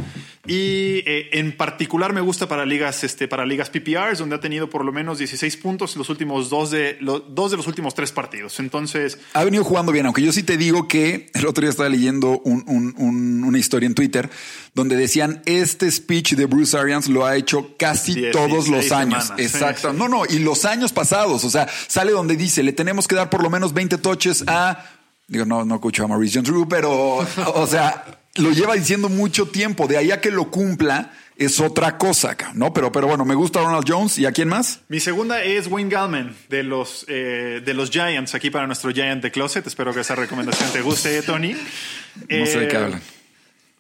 Y 0.47 1.03
eh, 1.05 1.29
en 1.33 1.55
particular 1.55 2.13
me 2.13 2.21
gusta 2.21 2.47
para 2.47 2.65
ligas, 2.65 3.03
este, 3.03 3.27
para 3.27 3.45
ligas 3.45 3.69
PPRs, 3.69 4.19
donde 4.19 4.35
ha 4.35 4.39
tenido 4.39 4.69
por 4.69 4.85
lo 4.85 4.93
menos 4.93 5.17
16 5.17 5.57
puntos 5.57 5.93
en 5.95 5.99
los 5.99 6.09
últimos 6.09 6.49
dos 6.49 6.71
de, 6.71 6.97
lo- 7.01 7.19
dos 7.19 7.51
de 7.51 7.57
los 7.57 7.67
últimos 7.67 7.93
tres 7.93 8.13
partidos. 8.13 8.59
Entonces, 8.61 9.19
Ha 9.33 9.43
venido 9.43 9.65
jugando 9.65 9.91
bien, 9.91 10.05
aunque 10.05 10.21
yo 10.21 10.31
sí 10.31 10.43
te 10.43 10.55
digo 10.55 10.87
que 10.87 11.29
el 11.33 11.45
otro 11.45 11.61
día 11.61 11.69
estaba 11.71 11.89
leyendo 11.89 12.39
un- 12.39 12.63
un- 12.67 12.95
un- 12.97 13.43
una 13.43 13.59
historia 13.59 13.85
en 13.85 13.95
Twitter 13.95 14.29
donde 14.73 14.95
decían 14.95 15.41
este 15.45 15.91
speech 15.91 16.35
de 16.35 16.45
Bruce 16.45 16.77
Arians 16.77 17.07
lo 17.09 17.25
ha 17.25 17.35
hecho 17.35 17.75
casi 17.77 18.13
16 18.15 18.31
todos 18.31 18.67
los 18.69 18.91
años. 18.93 19.25
semanas, 19.25 19.33
Exacto. 19.37 19.91
sí. 19.91 19.97
No, 19.97 20.07
no, 20.07 20.20
y 20.29 20.39
los 20.39 20.65
años 20.65 20.91
pasados. 20.93 21.43
O 21.43 21.49
sea, 21.49 21.67
sale 21.87 22.11
donde 22.11 22.35
dice 22.35 22.63
le 22.63 22.73
tenemos 22.73 23.07
que 23.07 23.15
dar 23.15 23.29
por 23.29 23.43
lo 23.43 23.49
menos 23.49 23.73
20 23.73 23.97
touches 23.97 24.43
a. 24.47 24.83
Digo, 25.27 25.45
no, 25.45 25.63
no 25.63 25.75
escucho 25.75 26.03
a 26.03 26.07
Maurice 26.07 26.35
Jones 26.39 26.49
Drew, 26.49 26.67
pero, 26.67 27.17
o 27.55 27.67
sea, 27.67 28.03
lo 28.35 28.51
lleva 28.51 28.73
diciendo 28.75 29.07
mucho 29.07 29.47
tiempo. 29.47 29.87
De 29.87 29.97
ahí 29.97 30.11
a 30.11 30.19
que 30.19 30.29
lo 30.31 30.51
cumpla 30.51 31.11
es 31.37 31.59
otra 31.59 31.97
cosa, 31.97 32.35
¿no? 32.53 32.73
Pero, 32.73 32.91
pero 32.91 33.07
bueno, 33.07 33.23
me 33.25 33.33
gusta 33.33 33.61
Ronald 33.61 33.85
Jones. 33.87 34.19
¿Y 34.19 34.25
a 34.25 34.31
quién 34.31 34.49
más? 34.49 34.81
Mi 34.89 34.99
segunda 34.99 35.41
es 35.41 35.67
Wayne 35.67 35.89
Gallman 35.89 36.35
de 36.49 36.63
los, 36.63 37.05
eh, 37.07 37.61
de 37.63 37.73
los 37.73 37.89
Giants, 37.89 38.35
aquí 38.35 38.49
para 38.49 38.67
nuestro 38.67 38.91
Giant 38.91 39.23
de 39.23 39.31
Closet. 39.31 39.65
Espero 39.65 39.93
que 39.93 40.01
esa 40.01 40.15
recomendación 40.15 40.69
te 40.71 40.81
guste, 40.81 41.21
Tony. 41.23 41.53
No 41.53 42.45
sé 42.45 42.59
de 42.59 42.67
qué 42.67 42.75
Eh, 42.75 42.79
hablan. 42.79 43.01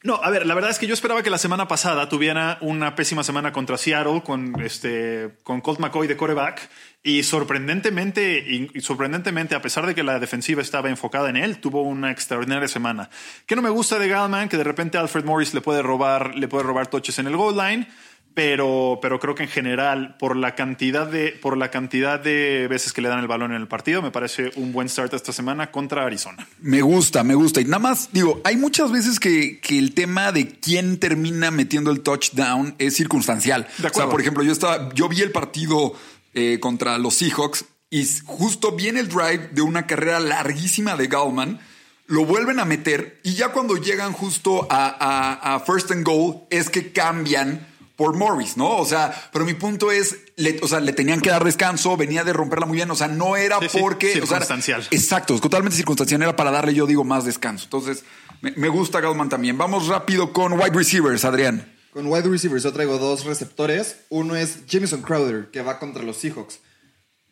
No, 0.03 0.15
a 0.15 0.31
ver, 0.31 0.47
la 0.47 0.55
verdad 0.55 0.71
es 0.71 0.79
que 0.79 0.87
yo 0.87 0.95
esperaba 0.95 1.21
que 1.21 1.29
la 1.29 1.37
semana 1.37 1.67
pasada 1.67 2.09
tuviera 2.09 2.57
una 2.61 2.95
pésima 2.95 3.23
semana 3.23 3.53
contra 3.53 3.77
Seattle 3.77 4.23
con, 4.23 4.59
este, 4.59 5.37
con 5.43 5.61
Colt 5.61 5.79
McCoy 5.79 6.07
de 6.07 6.17
coreback 6.17 6.67
y 7.03 7.21
sorprendentemente, 7.21 8.67
sorprendentemente, 8.79 9.53
a 9.53 9.61
pesar 9.61 9.85
de 9.85 9.93
que 9.93 10.01
la 10.01 10.17
defensiva 10.17 10.63
estaba 10.63 10.89
enfocada 10.89 11.29
en 11.29 11.37
él, 11.37 11.59
tuvo 11.59 11.83
una 11.83 12.09
extraordinaria 12.09 12.67
semana. 12.67 13.11
¿Qué 13.45 13.55
no 13.55 13.61
me 13.61 13.69
gusta 13.69 13.99
de 13.99 14.07
Gallman? 14.07 14.49
Que 14.49 14.57
de 14.57 14.63
repente 14.63 14.97
Alfred 14.97 15.23
Morris 15.23 15.53
le 15.53 15.61
puede 15.61 15.83
robar, 15.83 16.33
le 16.33 16.47
puede 16.47 16.63
robar 16.63 16.87
touches 16.87 17.19
en 17.19 17.27
el 17.27 17.37
goal 17.37 17.55
line. 17.55 17.87
Pero, 18.33 18.99
pero 19.01 19.19
creo 19.19 19.35
que 19.35 19.43
en 19.43 19.49
general, 19.49 20.15
por 20.17 20.37
la 20.37 20.55
cantidad 20.55 21.05
de, 21.05 21.31
por 21.41 21.57
la 21.57 21.69
cantidad 21.69 22.17
de 22.19 22.67
veces 22.69 22.93
que 22.93 23.01
le 23.01 23.09
dan 23.09 23.19
el 23.19 23.27
balón 23.27 23.51
en 23.51 23.59
el 23.59 23.67
partido, 23.67 24.01
me 24.01 24.09
parece 24.09 24.51
un 24.55 24.71
buen 24.71 24.87
start 24.87 25.13
esta 25.13 25.33
semana 25.33 25.69
contra 25.69 26.05
Arizona. 26.05 26.47
Me 26.61 26.81
gusta, 26.81 27.25
me 27.25 27.35
gusta. 27.35 27.59
Y 27.59 27.65
nada 27.65 27.79
más, 27.79 28.09
digo, 28.13 28.39
hay 28.45 28.55
muchas 28.55 28.89
veces 28.91 29.19
que, 29.19 29.59
que 29.59 29.77
el 29.77 29.93
tema 29.93 30.31
de 30.31 30.47
quién 30.47 30.97
termina 30.97 31.51
metiendo 31.51 31.91
el 31.91 32.01
touchdown 32.01 32.73
es 32.77 32.95
circunstancial. 32.95 33.63
De 33.63 33.83
o 33.83 33.87
acuerdo. 33.87 33.93
sea, 33.95 34.09
por 34.09 34.21
ejemplo, 34.21 34.43
yo 34.43 34.53
estaba, 34.53 34.93
yo 34.93 35.09
vi 35.09 35.21
el 35.21 35.31
partido 35.31 35.93
eh, 36.33 36.57
contra 36.61 36.97
los 36.99 37.15
Seahawks 37.15 37.65
y 37.89 38.07
justo 38.25 38.71
viene 38.77 39.01
el 39.01 39.09
drive 39.09 39.49
de 39.51 39.61
una 39.61 39.85
carrera 39.87 40.21
larguísima 40.21 40.95
de 40.95 41.07
Gallman. 41.07 41.59
Lo 42.07 42.25
vuelven 42.25 42.59
a 42.59 42.65
meter 42.65 43.19
y 43.23 43.33
ya 43.33 43.49
cuando 43.49 43.75
llegan 43.75 44.13
justo 44.13 44.67
a, 44.71 44.87
a- 44.87 45.55
a 45.55 45.59
first 45.59 45.91
and 45.91 46.05
goal 46.05 46.43
es 46.49 46.69
que 46.69 46.93
cambian 46.93 47.67
por 48.01 48.15
Morris, 48.15 48.57
¿no? 48.57 48.77
O 48.77 48.85
sea, 48.85 49.29
pero 49.31 49.45
mi 49.45 49.53
punto 49.53 49.91
es, 49.91 50.17
le, 50.35 50.59
o 50.63 50.67
sea, 50.67 50.79
le 50.79 50.91
tenían 50.91 51.21
que 51.21 51.29
dar 51.29 51.43
descanso, 51.43 51.95
venía 51.95 52.23
de 52.23 52.33
romperla 52.33 52.65
muy 52.65 52.77
bien, 52.77 52.89
o 52.89 52.95
sea, 52.95 53.07
no 53.07 53.37
era 53.37 53.59
Sí, 53.59 53.69
sí, 53.69 53.77
porque... 53.79 54.07
o 54.07 54.25
sea, 54.25 54.39
circunstancial. 54.39 54.87
Exacto, 54.89 55.35
es 55.35 55.41
totalmente 55.41 55.77
circunstancial. 55.77 56.19
Era 56.23 56.35
para 56.35 56.49
darle, 56.49 56.73
yo 56.73 56.87
digo, 56.87 57.03
más 57.03 57.25
descanso. 57.25 57.65
Entonces, 57.65 58.03
me, 58.41 58.53
me 58.53 58.69
gusta 58.69 59.01
Gallman 59.01 59.29
también. 59.29 59.55
Vamos 59.55 59.87
rápido 59.87 60.33
con 60.33 60.53
wide 60.53 60.71
receivers, 60.73 61.25
Adrián. 61.25 61.77
Con 61.93 62.07
wide 62.07 62.27
receivers 62.27 62.63
yo 62.63 62.73
traigo 62.73 62.97
dos 62.97 63.23
receptores. 63.23 63.97
Uno 64.09 64.35
es 64.35 64.65
Jameson 64.65 65.03
Crowder, 65.03 65.51
que 65.51 65.61
va 65.61 65.77
contra 65.77 66.01
los 66.01 66.17
Seahawks. 66.17 66.59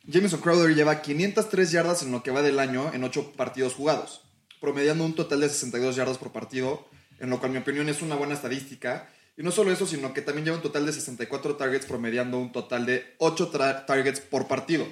Jameson 0.04 0.40
Crowder 0.40 0.76
lleva 0.76 1.02
503 1.02 1.72
yardas 1.72 2.04
en 2.04 2.12
lo 2.12 2.22
que 2.22 2.30
va 2.30 2.44
del 2.44 2.60
año 2.60 2.94
en 2.94 3.04
8 3.04 3.34
partidos 3.36 3.74
jugados, 3.74 4.22
promediando 4.62 5.04
un 5.04 5.16
total 5.16 5.40
de 5.40 5.50
62 5.50 5.96
yardas 5.96 6.20
por 6.20 6.32
partido, 6.32 6.88
en 7.20 7.32
lo 7.32 7.40
cual, 7.40 7.50
en 7.50 7.54
mi 7.54 7.60
opinión, 7.64 7.90
es 7.90 8.04
una 8.04 8.14
buena 8.14 8.36
estadística. 8.36 9.10
Y 9.40 9.44
no 9.44 9.52
solo 9.52 9.72
eso, 9.72 9.88
sino 9.88 10.14
que 10.14 10.22
también 10.22 10.46
lleva 10.46 10.58
un 10.58 10.62
total 10.64 10.86
de 10.86 10.92
64 10.94 11.56
targets, 11.56 11.86
promediando 11.86 12.38
un 12.38 12.52
total 12.52 12.86
de 12.86 13.16
8 13.20 13.52
tra- 13.52 13.86
targets 13.86 14.20
por 14.20 14.48
partido. 14.48 14.86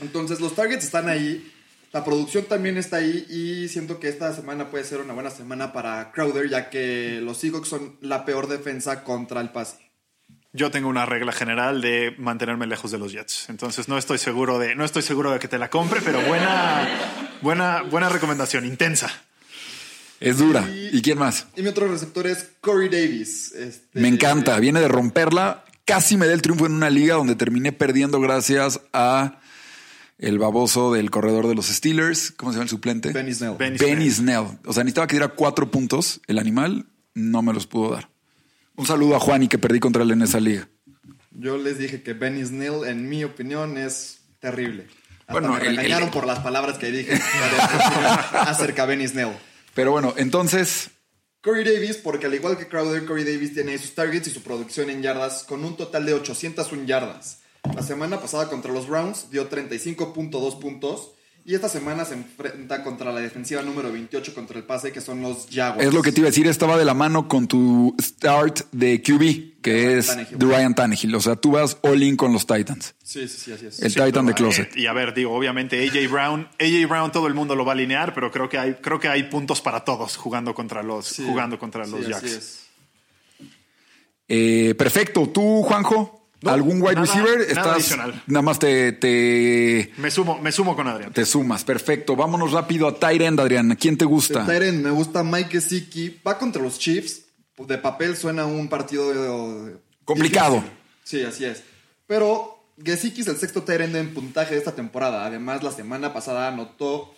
Entonces, 0.00 0.40
los 0.40 0.54
targets 0.54 0.84
están 0.84 1.08
ahí, 1.08 1.50
la 1.92 2.04
producción 2.04 2.44
también 2.44 2.76
está 2.76 2.96
ahí, 2.98 3.24
y 3.30 3.68
siento 3.68 3.98
que 3.98 4.08
esta 4.08 4.32
semana 4.34 4.70
puede 4.70 4.84
ser 4.84 5.00
una 5.00 5.14
buena 5.14 5.30
semana 5.30 5.72
para 5.72 6.12
Crowder, 6.12 6.48
ya 6.50 6.68
que 6.70 7.20
los 7.22 7.38
Seahawks 7.38 7.68
son 7.68 7.96
la 8.02 8.24
peor 8.26 8.46
defensa 8.46 9.04
contra 9.04 9.40
el 9.40 9.50
pase. 9.50 9.76
yo 10.52 10.70
tengo 10.70 10.88
una 10.90 11.06
regla 11.06 11.32
general 11.32 11.80
de 11.80 12.14
mantenerme 12.18 12.66
lejos 12.66 12.90
de 12.90 12.98
los 12.98 13.10
Jets. 13.12 13.48
Entonces 13.48 13.88
no 13.88 13.96
estoy 13.96 14.18
seguro 14.18 14.58
de, 14.58 14.74
no 14.74 14.84
estoy 14.84 15.00
seguro 15.02 15.32
de 15.32 15.38
que 15.38 15.48
te 15.48 15.56
la 15.56 15.70
compre, 15.70 16.00
pero 16.04 16.20
buena, 16.22 16.86
buena, 17.40 17.80
buena 17.82 18.10
recomendación, 18.10 18.66
intensa. 18.66 19.08
Es 20.22 20.38
dura. 20.38 20.68
¿Y 20.70 21.02
quién 21.02 21.18
más? 21.18 21.46
Y 21.56 21.62
mi 21.62 21.68
otro 21.68 21.88
receptor 21.88 22.26
es 22.26 22.48
Corey 22.60 22.88
Davis. 22.88 23.52
Este, 23.52 24.00
Me 24.00 24.08
encanta. 24.08 24.58
Viene 24.60 24.80
de 24.80 24.88
romperla. 24.88 25.64
Casi 25.84 26.16
me 26.16 26.26
da 26.26 26.32
el 26.32 26.42
triunfo 26.42 26.66
en 26.66 26.72
una 26.72 26.90
liga 26.90 27.16
donde 27.16 27.34
terminé 27.34 27.72
perdiendo 27.72 28.20
gracias 28.20 28.80
a 28.92 29.40
el 30.18 30.38
baboso 30.38 30.92
del 30.92 31.10
corredor 31.10 31.48
de 31.48 31.54
los 31.56 31.66
Steelers. 31.66 32.30
¿Cómo 32.30 32.52
se 32.52 32.56
llama 32.56 32.64
el 32.64 32.68
suplente? 32.70 33.10
Benny 33.12 33.34
Snell. 33.34 33.56
Benny 33.58 33.78
Benny 33.78 34.10
Snell. 34.10 34.46
O 34.64 34.72
sea, 34.72 34.84
necesitaba 34.84 35.06
que 35.08 35.14
diera 35.16 35.28
cuatro 35.28 35.70
puntos. 35.70 36.20
El 36.28 36.38
animal 36.38 36.86
no 37.14 37.42
me 37.42 37.52
los 37.52 37.66
pudo 37.66 37.90
dar. 37.94 38.08
Un 38.76 38.86
saludo 38.86 39.16
a 39.16 39.20
Juan 39.20 39.42
y 39.42 39.48
que 39.48 39.58
perdí 39.58 39.80
contra 39.80 40.02
él 40.04 40.12
en 40.12 40.22
esa 40.22 40.38
liga. 40.40 40.68
Yo 41.32 41.56
les 41.58 41.78
dije 41.78 42.02
que 42.02 42.12
Benny 42.12 42.44
Snell, 42.44 42.84
en 42.86 43.08
mi 43.08 43.24
opinión, 43.24 43.76
es 43.76 44.18
terrible. 44.38 44.86
Hasta 45.22 45.32
Bueno, 45.32 45.48
me 45.54 45.60
el- 45.60 45.76
regañaron 45.76 46.08
el- 46.08 46.14
por 46.14 46.26
las 46.26 46.38
palabras 46.40 46.78
que 46.78 46.92
dije 46.92 47.12
acerca 48.32 48.82
de 48.86 48.88
Benny 48.96 49.08
Snell. 49.08 49.32
Pero 49.74 49.92
bueno, 49.92 50.14
entonces, 50.16 50.90
Corey 51.42 51.64
Davis, 51.64 51.96
porque 51.96 52.26
al 52.26 52.34
igual 52.34 52.58
que 52.58 52.68
Crowder, 52.68 53.04
Corey 53.06 53.24
Davis 53.24 53.54
tiene 53.54 53.78
sus 53.78 53.94
targets 53.94 54.28
y 54.28 54.30
su 54.30 54.42
producción 54.42 54.90
en 54.90 55.02
yardas 55.02 55.44
con 55.44 55.64
un 55.64 55.76
total 55.76 56.06
de 56.06 56.14
801 56.14 56.84
yardas. 56.84 57.40
La 57.74 57.82
semana 57.82 58.20
pasada 58.20 58.48
contra 58.48 58.72
los 58.72 58.86
Browns 58.86 59.30
dio 59.30 59.48
35.2 59.48 60.60
puntos 60.60 61.12
y 61.44 61.54
esta 61.54 61.68
semana 61.68 62.04
se 62.04 62.14
enfrenta 62.14 62.82
contra 62.84 63.12
la 63.12 63.20
defensiva 63.20 63.62
número 63.62 63.90
28 63.92 64.32
contra 64.34 64.58
el 64.58 64.64
pase, 64.64 64.92
que 64.92 65.00
son 65.00 65.22
los 65.22 65.48
Jaguars. 65.52 65.86
es 65.88 65.92
lo 65.92 66.02
que 66.02 66.12
te 66.12 66.20
iba 66.20 66.28
a 66.28 66.30
decir. 66.30 66.46
Estaba 66.46 66.78
de 66.78 66.84
la 66.84 66.94
mano 66.94 67.26
con 67.28 67.48
tu 67.48 67.96
start 68.00 68.60
de 68.70 69.02
QB, 69.02 69.60
que 69.62 69.72
Ryan 69.86 69.98
es 69.98 70.06
Tannehill. 70.06 70.38
de 70.38 70.46
Ryan 70.46 70.74
Tannehill. 70.74 71.14
O 71.16 71.20
sea, 71.20 71.36
tú 71.36 71.50
vas 71.52 71.78
all 71.82 72.02
in 72.02 72.16
con 72.16 72.32
los 72.32 72.46
Titans. 72.46 72.94
Sí, 73.02 73.26
sí, 73.26 73.38
sí, 73.38 73.52
así 73.52 73.66
es. 73.66 73.80
El 73.82 73.90
Sí, 73.92 74.00
Titan 74.00 74.26
de 74.26 74.34
Closet. 74.34 74.76
eh, 74.76 74.80
y 74.82 74.86
a 74.86 74.92
ver, 74.92 75.14
digo, 75.14 75.34
obviamente 75.34 75.82
AJ 75.84 76.08
Brown, 76.10 76.48
AJ 76.60 76.86
Brown 76.88 77.10
todo 77.12 77.26
el 77.26 77.34
mundo 77.34 77.56
lo 77.56 77.64
va 77.64 77.72
a 77.72 77.74
alinear, 77.74 78.14
pero 78.14 78.30
creo 78.30 78.48
que 78.48 78.58
hay, 78.58 78.74
creo 78.74 79.00
que 79.00 79.08
hay 79.08 79.24
puntos 79.24 79.60
para 79.60 79.84
todos 79.84 80.16
jugando 80.16 80.54
contra 80.54 80.82
los, 80.82 81.06
Sí. 81.06 81.24
jugando 81.26 81.58
contra 81.58 81.84
Sí, 81.84 81.90
los 81.90 82.06
Jacks. 82.08 82.24
es. 82.32 82.58
Eh, 84.28 84.74
perfecto. 84.78 85.28
¿Tú, 85.28 85.62
Juanjo? 85.62 86.21
No, 86.42 86.50
¿Algún 86.50 86.82
wide 86.82 86.94
nada- 86.96 87.06
receiver? 87.06 87.38
nada 87.38 87.48
Estás, 87.48 87.66
adicional. 87.76 88.22
Nada 88.26 88.42
más 88.42 88.58
te, 88.58 88.92
te, 88.92 89.92
Me 89.96 90.10
sumo, 90.10 90.38
me 90.40 90.50
sumo 90.52 90.74
con 90.74 90.88
Adrián. 90.88 91.12
te 91.12 91.24
sumas. 91.24 91.64
Perfecto. 91.64 92.16
Vámonos 92.16 92.52
rápido 92.52 92.88
a 92.88 92.98
Tyrend, 92.98 93.38
Adrián. 93.40 93.76
¿Quién 93.80 93.96
te 93.96 94.04
gusta? 94.04 94.44
Tyren, 94.46 94.82
me 94.82 94.90
gusta 94.90 95.22
Mike 95.22 95.50
Gesicki. 95.50 96.20
Va 96.26 96.38
contra 96.38 96.60
los 96.62 96.78
Chiefs. 96.78 97.22
De 97.58 97.78
papel 97.78 98.16
suena 98.16 98.44
un 98.44 98.68
partido 98.68 99.12
Complicado. 100.04 100.54
difícil. 100.56 100.76
Sí, 101.04 101.22
así 101.22 101.44
es. 101.44 101.62
Pero 102.06 102.64
Gesicki 102.82 103.20
es 103.20 103.28
el 103.28 103.36
sexto 103.36 103.62
Tyren 103.62 103.94
en 103.94 104.12
puntaje 104.14 104.54
de 104.54 104.58
esta 104.58 104.74
temporada. 104.74 105.24
Además, 105.26 105.62
la 105.62 105.70
semana 105.70 106.12
pasada 106.12 106.48
anotó 106.48 107.14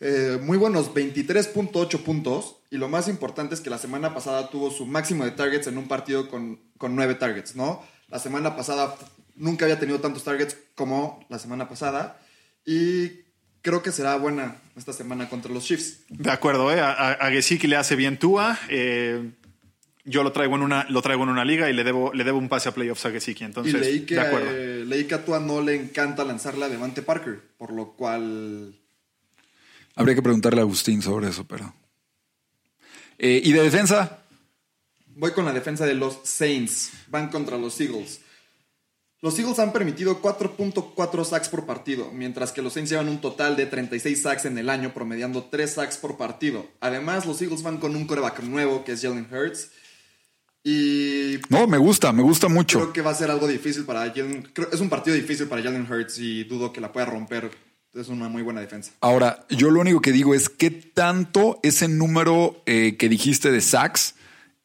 eh, 0.00 0.38
muy 0.42 0.58
buenos 0.58 0.92
23.8 0.92 1.98
puntos. 2.02 2.56
Y 2.70 2.78
lo 2.78 2.88
más 2.88 3.06
importante 3.08 3.54
es 3.54 3.60
que 3.60 3.70
la 3.70 3.78
semana 3.78 4.14
pasada 4.14 4.48
tuvo 4.50 4.70
su 4.70 4.86
máximo 4.86 5.24
de 5.24 5.30
targets 5.32 5.66
en 5.66 5.78
un 5.78 5.88
partido 5.88 6.28
con, 6.28 6.58
con 6.78 6.96
9 6.96 7.14
targets, 7.16 7.54
¿no? 7.54 7.82
La 8.10 8.18
semana 8.18 8.56
pasada 8.56 8.94
nunca 9.36 9.64
había 9.64 9.78
tenido 9.78 10.00
tantos 10.00 10.24
targets 10.24 10.56
como 10.74 11.24
la 11.28 11.38
semana 11.38 11.68
pasada. 11.68 12.20
Y 12.66 13.10
creo 13.62 13.82
que 13.82 13.92
será 13.92 14.16
buena 14.16 14.56
esta 14.76 14.92
semana 14.92 15.28
contra 15.28 15.52
los 15.52 15.64
Chiefs. 15.64 16.00
De 16.08 16.30
acuerdo, 16.30 16.72
¿eh? 16.72 16.80
a, 16.80 16.90
a, 16.92 17.12
a 17.12 17.30
Gesicki 17.30 17.66
le 17.66 17.76
hace 17.76 17.96
bien 17.96 18.18
Tua. 18.18 18.58
eh, 18.68 19.30
yo 20.04 20.22
lo 20.24 20.32
traigo 20.32 20.56
en 20.56 20.62
una, 20.62 20.86
lo 20.88 21.02
traigo 21.02 21.22
en 21.24 21.28
una 21.28 21.44
liga 21.44 21.68
y 21.68 21.74
le 21.74 21.84
debo, 21.84 22.12
le 22.14 22.24
debo 22.24 22.38
un 22.38 22.48
pase 22.48 22.68
a 22.70 22.72
playoffs 22.72 23.04
a 23.04 23.10
Gesicki. 23.10 23.44
Entonces, 23.44 23.74
y 23.74 23.78
leí 23.78 24.00
que, 24.06 24.14
de 24.14 24.20
acuerdo. 24.20 24.50
eh, 24.50 24.84
leí 24.86 25.04
que 25.04 25.14
a 25.14 25.24
Tua 25.24 25.38
no 25.40 25.60
le 25.60 25.76
encanta 25.76 26.24
lanzarle 26.24 26.64
a 26.64 26.68
Devante 26.68 27.02
Parker, 27.02 27.38
por 27.58 27.70
lo 27.72 27.92
cual 27.92 28.74
Habría 29.94 30.14
que 30.14 30.22
preguntarle 30.22 30.60
a 30.60 30.62
Agustín 30.62 31.02
sobre 31.02 31.28
eso, 31.28 31.46
pero. 31.46 31.74
Eh, 33.18 33.42
¿Y 33.44 33.52
de 33.52 33.62
defensa? 33.62 34.19
Voy 35.16 35.32
con 35.32 35.44
la 35.44 35.52
defensa 35.52 35.86
de 35.86 35.94
los 35.94 36.18
Saints. 36.24 36.90
Van 37.08 37.28
contra 37.28 37.58
los 37.58 37.80
Eagles. 37.80 38.20
Los 39.22 39.38
Eagles 39.38 39.58
han 39.58 39.72
permitido 39.72 40.22
4.4 40.22 41.24
sacks 41.26 41.50
por 41.50 41.66
partido, 41.66 42.10
mientras 42.10 42.52
que 42.52 42.62
los 42.62 42.72
Saints 42.72 42.90
llevan 42.90 43.08
un 43.10 43.20
total 43.20 43.54
de 43.54 43.66
36 43.66 44.22
sacks 44.22 44.46
en 44.46 44.56
el 44.56 44.70
año, 44.70 44.94
promediando 44.94 45.44
3 45.44 45.70
sacks 45.74 45.98
por 45.98 46.16
partido. 46.16 46.66
Además, 46.80 47.26
los 47.26 47.40
Eagles 47.42 47.62
van 47.62 47.76
con 47.78 47.94
un 47.96 48.06
coreback 48.06 48.40
nuevo, 48.44 48.82
que 48.82 48.92
es 48.92 49.02
Jalen 49.02 49.28
Hurts. 49.30 49.72
Y 50.62 51.38
No, 51.48 51.66
me 51.66 51.78
gusta, 51.78 52.12
me 52.12 52.22
gusta 52.22 52.48
mucho. 52.48 52.78
creo 52.80 52.92
que 52.92 53.02
va 53.02 53.10
a 53.10 53.14
ser 53.14 53.30
algo 53.30 53.46
difícil 53.46 53.84
para 53.84 54.00
Jalen. 54.10 54.42
creo- 54.54 54.70
Es 54.72 54.80
un 54.80 54.88
partido 54.88 55.16
difícil 55.16 55.46
para 55.48 55.62
Jalen 55.62 55.90
Hurts 55.90 56.18
y 56.18 56.44
dudo 56.44 56.72
que 56.72 56.80
la 56.80 56.92
pueda 56.92 57.06
romper. 57.06 57.50
Es 57.94 58.08
una 58.08 58.28
muy 58.28 58.42
buena 58.42 58.60
defensa. 58.60 58.92
Ahora, 59.00 59.46
yo 59.50 59.70
lo 59.70 59.80
único 59.80 60.00
que 60.00 60.12
digo 60.12 60.34
es 60.34 60.48
qué 60.48 60.70
tanto 60.70 61.58
ese 61.62 61.88
número 61.88 62.62
eh, 62.66 62.96
que 62.96 63.08
dijiste 63.08 63.50
de 63.50 63.60
sacks 63.60 64.14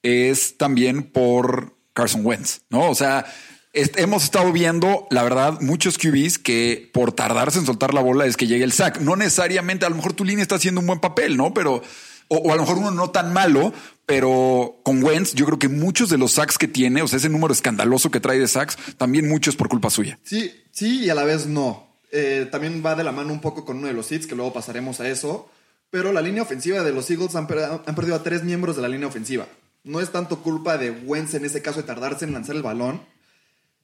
es 0.05 0.57
también 0.57 1.03
por 1.03 1.75
Carson 1.93 2.23
Wentz, 2.23 2.61
¿no? 2.69 2.89
O 2.89 2.95
sea, 2.95 3.25
hemos 3.73 4.23
estado 4.23 4.51
viendo, 4.51 5.07
la 5.09 5.23
verdad, 5.23 5.59
muchos 5.61 5.97
QBs 5.97 6.37
que 6.37 6.89
por 6.93 7.11
tardarse 7.11 7.59
en 7.59 7.65
soltar 7.65 7.93
la 7.93 8.01
bola 8.01 8.25
es 8.25 8.37
que 8.37 8.45
llegue 8.45 8.63
el 8.63 8.71
sack. 8.71 8.99
No 8.99 9.15
necesariamente, 9.15 9.85
a 9.85 9.89
lo 9.89 9.95
mejor 9.95 10.13
tu 10.13 10.23
línea 10.23 10.43
está 10.43 10.55
haciendo 10.55 10.81
un 10.81 10.87
buen 10.87 10.99
papel, 10.99 11.37
¿no? 11.37 11.53
Pero, 11.53 11.81
o, 12.27 12.53
a 12.53 12.55
lo 12.55 12.61
mejor 12.61 12.77
uno 12.77 12.91
no 12.91 13.09
tan 13.09 13.33
malo, 13.33 13.73
pero 14.05 14.79
con 14.83 15.03
Wentz 15.03 15.33
yo 15.33 15.45
creo 15.45 15.57
que 15.57 15.69
muchos 15.69 16.09
de 16.09 16.17
los 16.17 16.33
sacks 16.33 16.57
que 16.57 16.67
tiene, 16.67 17.01
o 17.01 17.07
sea, 17.07 17.17
ese 17.17 17.29
número 17.29 17.53
escandaloso 17.53 18.11
que 18.11 18.19
trae 18.19 18.37
de 18.37 18.47
sacks, 18.47 18.77
también 18.97 19.27
mucho 19.27 19.49
es 19.49 19.55
por 19.55 19.69
culpa 19.69 19.89
suya. 19.89 20.19
Sí, 20.23 20.53
sí 20.71 21.05
y 21.05 21.09
a 21.09 21.15
la 21.15 21.23
vez 21.23 21.47
no. 21.47 21.87
Eh, 22.11 22.47
también 22.51 22.83
va 22.85 22.95
de 22.95 23.03
la 23.03 23.11
mano 23.11 23.33
un 23.33 23.41
poco 23.41 23.65
con 23.65 23.77
uno 23.77 23.87
de 23.87 23.93
los 23.93 24.11
hits, 24.11 24.27
que 24.27 24.35
luego 24.35 24.53
pasaremos 24.53 24.99
a 24.99 25.09
eso. 25.09 25.49
Pero 25.89 26.13
la 26.13 26.21
línea 26.21 26.43
ofensiva 26.43 26.83
de 26.83 26.91
los 26.91 27.09
Eagles 27.09 27.35
han, 27.35 27.47
han 27.85 27.95
perdido 27.95 28.15
a 28.15 28.23
tres 28.23 28.43
miembros 28.43 28.75
de 28.75 28.81
la 28.81 28.87
línea 28.87 29.07
ofensiva. 29.07 29.47
No 29.85 30.01
es 30.01 30.11
tanto 30.11 30.41
culpa 30.41 30.77
de 30.77 30.91
Wentz 30.91 31.33
en 31.35 31.45
ese 31.45 31.61
caso 31.61 31.77
de 31.81 31.87
tardarse 31.87 32.25
en 32.25 32.33
lanzar 32.33 32.55
el 32.57 32.61
balón, 32.63 33.01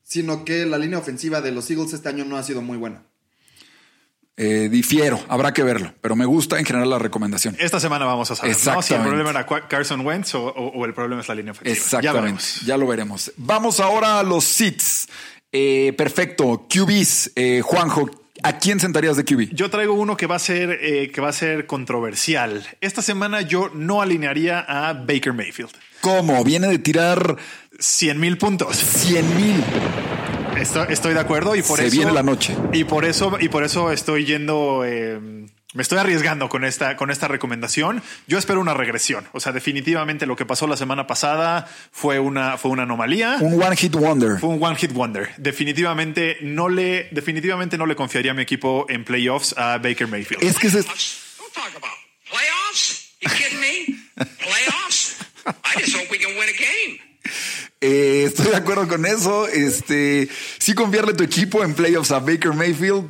sino 0.03 0.43
que 0.43 0.65
la 0.65 0.77
línea 0.77 0.97
ofensiva 0.99 1.39
de 1.41 1.51
los 1.53 1.69
Eagles 1.71 1.93
este 1.93 2.09
año 2.09 2.25
no 2.25 2.35
ha 2.35 2.43
sido 2.43 2.61
muy 2.61 2.77
buena. 2.77 3.03
Eh, 4.37 4.69
difiero, 4.71 5.19
habrá 5.27 5.53
que 5.53 5.61
verlo, 5.61 5.93
pero 6.01 6.15
me 6.15 6.25
gusta 6.25 6.57
en 6.57 6.65
general 6.65 6.89
la 6.89 6.97
recomendación. 6.97 7.55
Esta 7.59 7.79
semana 7.79 8.05
vamos 8.05 8.31
a 8.31 8.35
saber 8.35 8.55
¿no? 8.65 8.81
si 8.81 8.93
el 8.95 9.01
problema 9.01 9.29
era 9.29 9.45
Carson 9.45 10.03
Wentz 10.05 10.33
o, 10.33 10.45
o- 10.45 10.69
o 10.79 10.85
el 10.85 10.93
problema 10.93 11.21
es 11.21 11.27
la 11.27 11.35
línea 11.35 11.51
ofensiva. 11.51 11.73
Exactamente, 11.75 12.43
ya, 12.65 12.77
lo 12.77 12.87
veremos. 12.87 13.31
Vamos 13.37 13.79
ahora 13.79 14.19
a 14.19 14.23
los 14.23 14.43
seats. 14.43 15.07
Eh, 15.51 15.93
perfecto, 15.97 16.65
QBs. 16.73 17.33
Eh, 17.35 17.61
Juanjo, 17.63 18.09
¿a 18.41 18.57
quién 18.57 18.79
sentarías 18.79 19.17
de 19.17 19.25
QB? 19.25 19.53
Yo 19.53 19.69
traigo 19.69 19.93
uno 19.93 20.17
que 20.17 20.25
va 20.25 20.37
a 20.37 20.39
ser 20.39 20.79
eh, 20.81 21.11
que 21.11 21.21
va 21.21 21.29
a 21.29 21.33
ser 21.33 21.67
controversial. 21.67 22.65
Esta 22.79 23.01
semana 23.03 23.41
yo 23.41 23.69
no 23.75 24.01
alinearía 24.01 24.61
a 24.61 24.93
Baker 24.93 25.33
Mayfield. 25.33 25.71
¿Cómo? 26.01 26.43
Viene 26.43 26.67
de 26.67 26.79
tirar 26.79 27.37
100 27.79 28.19
mil 28.19 28.37
puntos. 28.37 28.75
100 28.77 29.35
mil. 29.35 29.63
Estoy, 30.57 30.87
estoy 30.89 31.13
de 31.13 31.19
acuerdo 31.19 31.55
y 31.55 31.61
por 31.61 31.79
Se 31.79 31.87
eso 31.87 31.95
viene 31.95 32.11
la 32.11 32.23
noche. 32.23 32.55
Y 32.73 32.83
por 32.83 33.05
eso 33.05 33.37
y 33.39 33.49
por 33.49 33.63
eso 33.63 33.91
estoy 33.91 34.25
yendo. 34.25 34.83
eh, 34.85 35.47
me 35.73 35.83
estoy 35.83 35.99
arriesgando 35.99 36.49
con 36.49 36.65
esta, 36.65 36.97
con 36.97 37.11
esta 37.11 37.29
recomendación. 37.29 38.03
Yo 38.27 38.37
espero 38.37 38.59
una 38.59 38.73
regresión. 38.73 39.25
O 39.31 39.39
sea, 39.39 39.53
definitivamente 39.53 40.25
lo 40.25 40.35
que 40.35 40.45
pasó 40.45 40.67
la 40.67 40.75
semana 40.75 41.07
pasada 41.07 41.65
fue 41.91 42.19
una, 42.19 42.57
fue 42.57 42.71
una 42.71 42.83
anomalía. 42.83 43.37
Un 43.39 43.61
one 43.61 43.77
hit 43.77 43.95
wonder. 43.95 44.37
Fue 44.39 44.49
un 44.49 44.61
one 44.61 44.75
hit 44.75 44.91
wonder. 44.91 45.29
Definitivamente 45.37 46.37
no 46.41 46.67
le, 46.67 47.07
definitivamente 47.11 47.77
no 47.77 47.85
le 47.85 47.95
confiaría 47.95 48.31
a 48.31 48.33
mi 48.33 48.41
equipo 48.41 48.85
en 48.89 49.05
playoffs 49.05 49.55
a 49.57 49.77
Baker 49.77 50.07
Mayfield. 50.07 50.43
Es 50.43 50.59
que 50.59 50.67
about 50.67 50.85
playoffs. 52.29 53.13
You 53.21 53.29
kidding 53.29 53.59
me? 53.59 53.97
Playoffs? 54.15 55.15
I 55.45 55.79
just 55.79 55.95
hope 55.95 56.07
we 56.11 56.17
can 56.19 56.31
win 56.37 56.49
a 56.49 56.53
game. 56.53 56.99
eh, 57.81 58.23
estoy 58.27 58.47
de 58.47 58.55
acuerdo 58.55 58.87
con 58.87 59.05
eso. 59.05 59.47
Este, 59.47 60.29
sí 60.59 60.73
confiarle 60.73 61.13
tu 61.13 61.23
equipo 61.23 61.63
en 61.63 61.73
playoffs 61.73 62.11
a 62.11 62.19
Baker 62.19 62.53
Mayfield. 62.53 63.09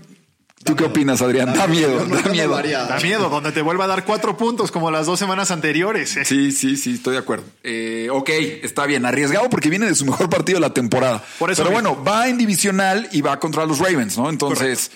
¿Tú 0.64 0.76
qué 0.76 0.84
opinas, 0.84 1.22
Adrián? 1.24 1.54
Da 1.54 1.66
miedo, 1.66 2.06
da 2.06 2.30
miedo. 2.30 2.56
Da 2.56 3.00
miedo, 3.02 3.30
donde 3.30 3.52
te 3.52 3.64
vuelva 3.64 3.86
a 3.86 3.88
dar 3.88 4.06
cuatro 4.06 4.38
puntos 4.38 4.72
como 4.72 4.92
las 4.92 5.08
dos 5.08 5.18
semanas 5.18 5.50
anteriores. 5.50 6.16
Sí, 6.24 6.52
sí, 6.52 6.78
sí, 6.78 6.94
estoy 6.94 7.14
de 7.14 7.20
acuerdo. 7.20 7.46
Eh, 7.64 8.10
ok, 8.12 8.30
está 8.62 8.86
bien. 8.86 9.06
Arriesgado 9.06 9.50
porque 9.50 9.70
viene 9.70 9.88
de 9.88 9.96
su 9.96 10.06
mejor 10.06 10.30
partido 10.30 10.58
de 10.58 10.62
la 10.62 10.74
temporada. 10.74 11.24
Por 11.40 11.50
eso 11.50 11.64
Pero 11.64 11.76
mismo. 11.76 11.96
bueno, 11.96 12.04
va 12.06 12.28
en 12.28 12.38
divisional 12.38 13.10
y 13.12 13.22
va 13.22 13.40
contra 13.40 13.66
los 13.66 13.80
Ravens, 13.80 14.18
¿no? 14.20 14.30
Entonces, 14.30 14.92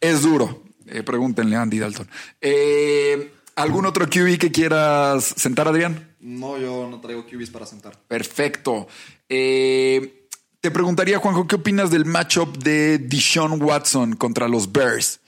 es 0.00 0.22
duro. 0.22 0.62
Eh, 0.86 1.02
pregúntenle 1.02 1.56
a 1.56 1.62
Andy 1.62 1.80
Dalton. 1.80 2.08
Eh, 2.40 3.32
¿Algún 3.56 3.86
otro 3.86 4.08
QB 4.08 4.38
que 4.38 4.52
quieras 4.52 5.34
sentar, 5.36 5.66
Adrián? 5.66 6.07
No, 6.20 6.58
yo 6.58 6.88
no 6.90 7.00
traigo 7.00 7.26
QBs 7.26 7.50
para 7.50 7.66
sentar. 7.66 7.98
Perfecto. 8.08 8.88
Eh, 9.28 10.26
te 10.60 10.70
preguntaría, 10.70 11.18
Juanjo, 11.18 11.46
¿qué 11.46 11.56
opinas 11.56 11.90
del 11.90 12.04
matchup 12.04 12.58
de 12.58 12.98
Deshaun 12.98 13.62
Watson 13.62 14.16
contra 14.16 14.48
los 14.48 14.72
Bears? 14.72 15.20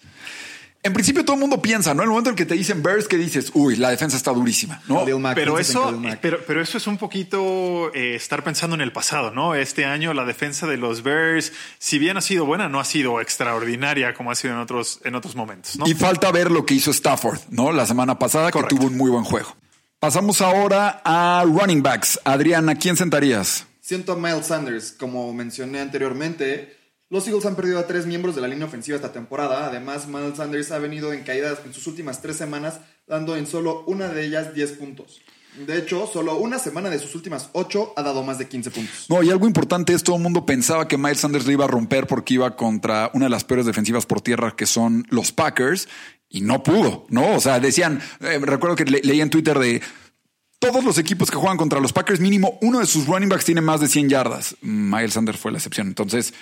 En 0.83 0.95
principio 0.95 1.25
todo 1.27 1.35
el 1.35 1.41
mundo 1.41 1.61
piensa, 1.61 1.93
¿no? 1.93 2.03
En 2.03 2.05
el 2.05 2.11
momento 2.11 2.31
en 2.31 2.37
que 2.37 2.47
te 2.47 2.55
dicen 2.55 2.83
Bears, 2.83 3.07
que 3.07 3.19
dices, 3.19 3.51
uy, 3.53 3.77
la 3.77 3.91
defensa 3.91 4.17
está 4.17 4.33
durísima, 4.33 4.81
¿no? 4.89 5.05
Mack, 5.19 5.35
Pero 5.35 5.59
eso, 5.59 6.01
pero, 6.23 6.41
pero 6.47 6.63
eso 6.63 6.79
es 6.79 6.87
un 6.87 6.97
poquito 6.97 7.93
eh, 7.95 8.15
estar 8.15 8.43
pensando 8.43 8.77
en 8.77 8.81
el 8.81 8.91
pasado, 8.91 9.31
¿no? 9.31 9.55
Este 9.55 9.85
año 9.85 10.15
la 10.15 10.25
defensa 10.25 10.67
de 10.67 10.79
los 10.79 11.03
Bears, 11.03 11.53
si 11.79 11.99
bien 11.99 12.17
ha 12.17 12.23
sido 12.23 12.47
buena, 12.47 12.71
no 12.71 12.81
ha 12.81 12.87
sido 12.87 13.21
extraordinaria 13.21 14.15
como 14.15 14.31
ha 14.31 14.35
sido 14.35 14.55
en 14.55 14.61
otros, 14.61 15.01
en 15.05 15.15
otros 15.15 15.37
momentos, 15.37 15.77
¿no? 15.77 15.87
Y 15.87 15.93
falta 15.93 16.33
ver 16.33 16.51
lo 16.51 16.65
que 16.65 16.73
hizo 16.73 16.93
Stafford, 16.93 17.41
¿no? 17.51 17.73
La 17.73 17.87
semana 17.87 18.19
pasada, 18.19 18.51
Correcto. 18.51 18.75
que 18.75 18.81
tuvo 18.81 18.91
un 18.91 18.97
muy 18.97 19.11
buen 19.11 19.25
juego. 19.25 19.55
Pasamos 20.01 20.41
ahora 20.41 21.03
a 21.05 21.45
running 21.45 21.83
backs. 21.83 22.19
Adrián, 22.25 22.71
¿a 22.71 22.75
quién 22.75 22.97
sentarías? 22.97 23.67
Siento 23.83 24.13
a 24.13 24.17
Miles 24.17 24.47
Sanders, 24.47 24.93
como 24.93 25.31
mencioné 25.35 25.79
anteriormente. 25.81 26.75
Los 27.11 27.27
Eagles 27.27 27.45
han 27.45 27.55
perdido 27.55 27.79
a 27.79 27.87
tres 27.87 28.07
miembros 28.07 28.35
de 28.35 28.41
la 28.41 28.49
línea 28.49 28.65
ofensiva 28.65 28.97
esta 28.97 29.13
temporada. 29.13 29.67
Además, 29.67 30.09
Miles 30.09 30.39
Sanders 30.39 30.71
ha 30.71 30.79
venido 30.79 31.13
en 31.13 31.23
caídas 31.23 31.59
en 31.67 31.75
sus 31.75 31.87
últimas 31.87 32.23
tres 32.23 32.37
semanas, 32.37 32.81
dando 33.07 33.37
en 33.37 33.47
solo 33.47 33.85
una 33.89 34.09
de 34.09 34.25
ellas 34.25 34.55
10 34.55 34.73
puntos. 34.79 35.21
De 35.67 35.77
hecho, 35.77 36.09
solo 36.11 36.39
una 36.39 36.59
semana 36.59 36.89
de 36.89 36.99
sus 36.99 37.15
últimas 37.15 37.51
ocho 37.53 37.93
ha 37.95 38.03
dado 38.03 38.23
más 38.23 38.39
de 38.39 38.49
15 38.49 38.71
puntos. 38.71 39.07
No, 39.11 39.23
y 39.23 39.29
algo 39.29 39.47
importante 39.47 39.93
es 39.93 40.03
todo 40.03 40.17
el 40.17 40.23
mundo 40.23 40.47
pensaba 40.47 40.89
que 40.89 40.97
Miles 40.97 41.21
Sanders 41.21 41.47
le 41.47 41.53
iba 41.53 41.67
a 41.67 41.69
romper 41.69 42.07
porque 42.07 42.35
iba 42.35 42.57
contra 42.57 43.11
una 43.13 43.27
de 43.27 43.31
las 43.31 43.45
peores 43.45 43.67
defensivas 43.67 44.07
por 44.07 44.23
tierra 44.23 44.55
que 44.57 44.65
son 44.65 45.07
los 45.11 45.33
Packers 45.33 45.89
y 46.31 46.41
no 46.41 46.63
pudo, 46.63 47.07
¿no? 47.11 47.35
O 47.35 47.41
sea, 47.41 47.61
decían, 47.61 48.01
eh, 48.21 48.39
recuerdo 48.41 48.77
que 48.77 48.85
le- 48.85 49.03
leí 49.03 49.21
en 49.21 49.29
Twitter 49.31 49.59
de 49.59 49.83
todos 50.59 50.85
los 50.85 50.97
equipos 50.99 51.31
que 51.31 51.37
juegan 51.37 51.57
contra 51.59 51.81
los 51.81 51.93
Packers, 51.93 52.21
mínimo 52.21 52.59
uno 52.63 52.79
de 52.79 52.87
sus 52.87 53.07
running 53.07 53.29
backs 53.29 53.45
tiene 53.45 53.61
más 53.61 53.81
de 53.81 53.89
100 53.89 54.09
yardas. 54.09 54.57
Miles 54.63 55.15
Sanders 55.15 55.39
fue 55.39 55.51
la 55.53 55.59
excepción. 55.59 55.89
Entonces, 55.89 56.33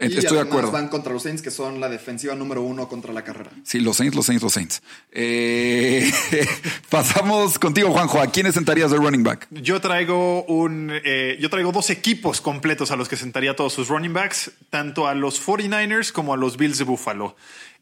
Y 0.00 0.06
estoy 0.06 0.22
de 0.22 0.28
además 0.28 0.46
acuerdo. 0.48 0.72
van 0.72 0.88
contra 0.88 1.12
los 1.12 1.22
Saints, 1.22 1.40
que 1.40 1.52
son 1.52 1.78
la 1.78 1.88
defensiva 1.88 2.34
número 2.34 2.62
uno 2.62 2.88
contra 2.88 3.12
la 3.12 3.22
carrera. 3.22 3.50
Sí, 3.62 3.78
los 3.78 3.96
Saints, 3.96 4.16
los 4.16 4.26
Saints, 4.26 4.42
los 4.42 4.52
Saints. 4.52 4.82
Eh, 5.12 6.10
pasamos 6.90 7.60
contigo, 7.60 7.92
Juanjo. 7.92 8.20
¿A 8.20 8.26
quiénes 8.26 8.54
sentarías 8.54 8.90
de 8.90 8.96
running 8.96 9.22
back? 9.22 9.46
Yo 9.50 9.80
traigo 9.80 10.44
un, 10.46 10.90
eh, 11.04 11.38
yo 11.40 11.48
traigo 11.48 11.70
dos 11.70 11.90
equipos 11.90 12.40
completos 12.40 12.90
a 12.90 12.96
los 12.96 13.08
que 13.08 13.16
sentaría 13.16 13.54
todos 13.54 13.72
sus 13.72 13.86
running 13.86 14.12
backs, 14.12 14.50
tanto 14.68 15.06
a 15.06 15.14
los 15.14 15.40
49ers 15.40 16.10
como 16.10 16.34
a 16.34 16.36
los 16.36 16.56
Bills 16.56 16.78
de 16.78 16.84
Buffalo. 16.84 17.36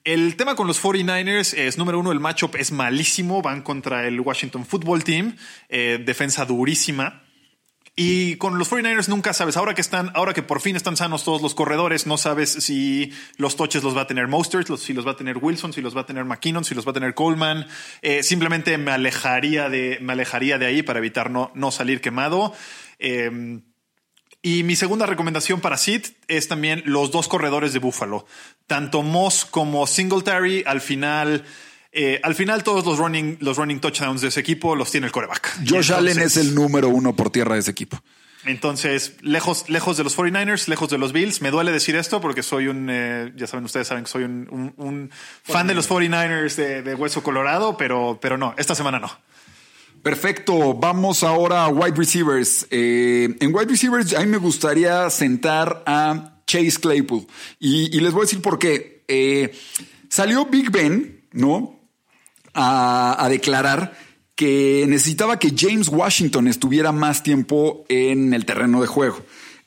El 0.04 0.36
tema 0.36 0.56
con 0.56 0.66
los 0.66 0.82
49ers 0.82 1.56
es, 1.56 1.78
número 1.78 1.98
uno, 2.00 2.10
el 2.10 2.18
matchup 2.18 2.56
es 2.56 2.72
malísimo, 2.72 3.40
van 3.40 3.62
contra 3.62 4.06
el 4.06 4.20
Washington 4.20 4.66
Football 4.66 5.04
Team, 5.04 5.36
eh, 5.68 6.02
defensa 6.04 6.44
durísima. 6.44 7.21
Y 7.94 8.36
con 8.36 8.58
los 8.58 8.70
49ers 8.70 9.08
nunca 9.08 9.34
sabes, 9.34 9.58
ahora 9.58 9.74
que 9.74 9.82
están, 9.82 10.10
ahora 10.14 10.32
que 10.32 10.42
por 10.42 10.62
fin 10.62 10.76
están 10.76 10.96
sanos 10.96 11.24
todos 11.24 11.42
los 11.42 11.54
corredores, 11.54 12.06
no 12.06 12.16
sabes 12.16 12.50
si 12.50 13.12
los 13.36 13.56
toches 13.56 13.82
los 13.82 13.94
va 13.94 14.02
a 14.02 14.06
tener 14.06 14.28
Mostert, 14.28 14.66
si 14.78 14.94
los 14.94 15.06
va 15.06 15.10
a 15.10 15.16
tener 15.16 15.36
Wilson, 15.36 15.74
si 15.74 15.82
los 15.82 15.94
va 15.94 16.00
a 16.00 16.06
tener 16.06 16.24
McKinnon, 16.24 16.64
si 16.64 16.74
los 16.74 16.86
va 16.86 16.92
a 16.92 16.94
tener 16.94 17.12
Coleman. 17.12 17.66
Eh, 18.00 18.22
simplemente 18.22 18.78
me 18.78 18.92
alejaría 18.92 19.68
de, 19.68 19.98
me 20.00 20.14
alejaría 20.14 20.56
de 20.56 20.64
ahí 20.64 20.82
para 20.82 21.00
evitar 21.00 21.30
no, 21.30 21.52
no 21.54 21.70
salir 21.70 22.00
quemado. 22.00 22.54
Eh, 22.98 23.60
y 24.44 24.64
mi 24.64 24.74
segunda 24.74 25.06
recomendación 25.06 25.60
para 25.60 25.76
Sid 25.76 26.06
es 26.26 26.48
también 26.48 26.82
los 26.84 27.12
dos 27.12 27.28
corredores 27.28 27.72
de 27.74 27.78
Buffalo. 27.78 28.26
Tanto 28.66 29.02
Moss 29.02 29.44
como 29.44 29.86
Singletary 29.86 30.64
al 30.66 30.80
final. 30.80 31.44
Eh, 31.92 32.20
al 32.22 32.34
final 32.34 32.64
todos 32.64 32.84
los 32.86 32.98
running, 32.98 33.36
los 33.40 33.56
running 33.58 33.80
touchdowns 33.80 34.20
de 34.22 34.28
ese 34.28 34.40
equipo 34.40 34.74
los 34.76 34.90
tiene 34.90 35.06
el 35.06 35.12
coreback. 35.12 35.58
Josh 35.68 35.92
Allen 35.92 36.18
es 36.20 36.36
el 36.36 36.54
número 36.54 36.88
uno 36.88 37.14
por 37.14 37.30
tierra 37.30 37.54
de 37.54 37.60
ese 37.60 37.70
equipo. 37.70 38.02
entonces, 38.44 39.14
lejos, 39.20 39.68
lejos 39.68 39.96
de 39.96 40.02
los 40.04 40.16
49ers, 40.16 40.66
lejos 40.68 40.88
de 40.90 40.98
los 40.98 41.12
Bills. 41.12 41.42
Me 41.42 41.50
duele 41.50 41.70
decir 41.70 41.94
esto 41.94 42.20
porque 42.20 42.42
soy 42.42 42.66
un, 42.66 42.88
eh, 42.90 43.32
ya 43.36 43.46
saben, 43.46 43.64
ustedes 43.66 43.86
saben 43.86 44.04
que 44.04 44.10
soy 44.10 44.24
un, 44.24 44.48
un- 44.50 44.74
un 44.78 45.10
fan 45.44 45.66
de 45.68 45.74
los 45.74 45.88
49ers 45.88 46.56
de, 46.56 46.82
de 46.82 46.94
Hueso 46.94 47.22
Colorado, 47.22 47.76
pero, 47.76 48.18
pero 48.20 48.36
no, 48.38 48.54
esta 48.58 48.74
semana 48.74 48.98
no. 48.98 49.10
Perfecto, 50.02 50.74
vamos 50.74 51.22
ahora 51.22 51.64
a 51.64 51.68
wide 51.68 51.94
receivers. 51.96 52.66
Eh, 52.70 53.36
en 53.38 53.54
wide 53.54 53.66
receivers 53.66 54.12
a 54.14 54.20
mí 54.20 54.26
me 54.26 54.38
gustaría 54.38 55.08
sentar 55.10 55.84
a 55.86 56.40
Chase 56.46 56.80
Claypool 56.80 57.26
y, 57.60 57.96
y 57.96 58.00
les 58.00 58.12
voy 58.12 58.22
a 58.22 58.24
decir 58.24 58.42
por 58.42 58.58
qué. 58.58 59.04
Eh, 59.06 59.52
salió 60.08 60.46
Big 60.46 60.70
Ben, 60.70 61.24
¿no? 61.32 61.78
A, 62.54 63.26
declarar 63.30 63.96
que 64.34 64.84
necesitaba 64.88 65.38
que 65.38 65.54
James 65.56 65.88
Washington 65.88 66.48
estuviera 66.48 66.92
más 66.92 67.22
tiempo 67.22 67.84
en 67.88 68.34
el 68.34 68.44
terreno 68.44 68.80
de 68.80 68.86
juego. 68.86 69.18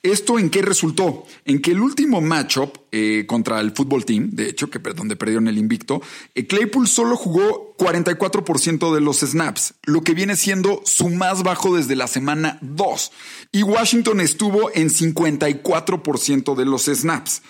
¿Esto 0.06 0.38
en 0.38 0.52
qué 0.52 0.62
resultó? 0.62 1.26
En 1.46 1.64
que 1.64 1.72
el 1.72 1.82
último 1.82 2.22
matchup 2.22 2.78
eh, 2.92 3.26
contra 3.28 3.60
el 3.60 3.72
fútbol 3.72 4.06
team, 4.06 4.30
de 4.34 4.50
hecho, 4.50 4.70
que 4.70 4.78
donde 4.78 5.16
perdieron 5.16 5.48
el 5.48 5.58
invicto, 5.58 6.00
eh, 6.36 6.46
Claypool 6.46 6.88
solo 6.88 7.16
jugó 7.16 7.76
44% 7.78 8.94
de 8.94 9.02
los 9.02 9.22
snaps, 9.22 9.74
lo 9.84 10.04
que 10.04 10.14
viene 10.14 10.36
siendo 10.36 10.84
su 10.86 11.10
más 11.10 11.42
bajo 11.42 11.76
desde 11.76 11.96
la 11.96 12.06
semana 12.06 12.60
2. 12.62 13.12
Y 13.52 13.64
Washington 13.64 14.22
estuvo 14.22 14.70
en 14.76 14.90
54% 14.90 16.56
de 16.56 16.66
los 16.66 16.86
snaps 16.86 17.42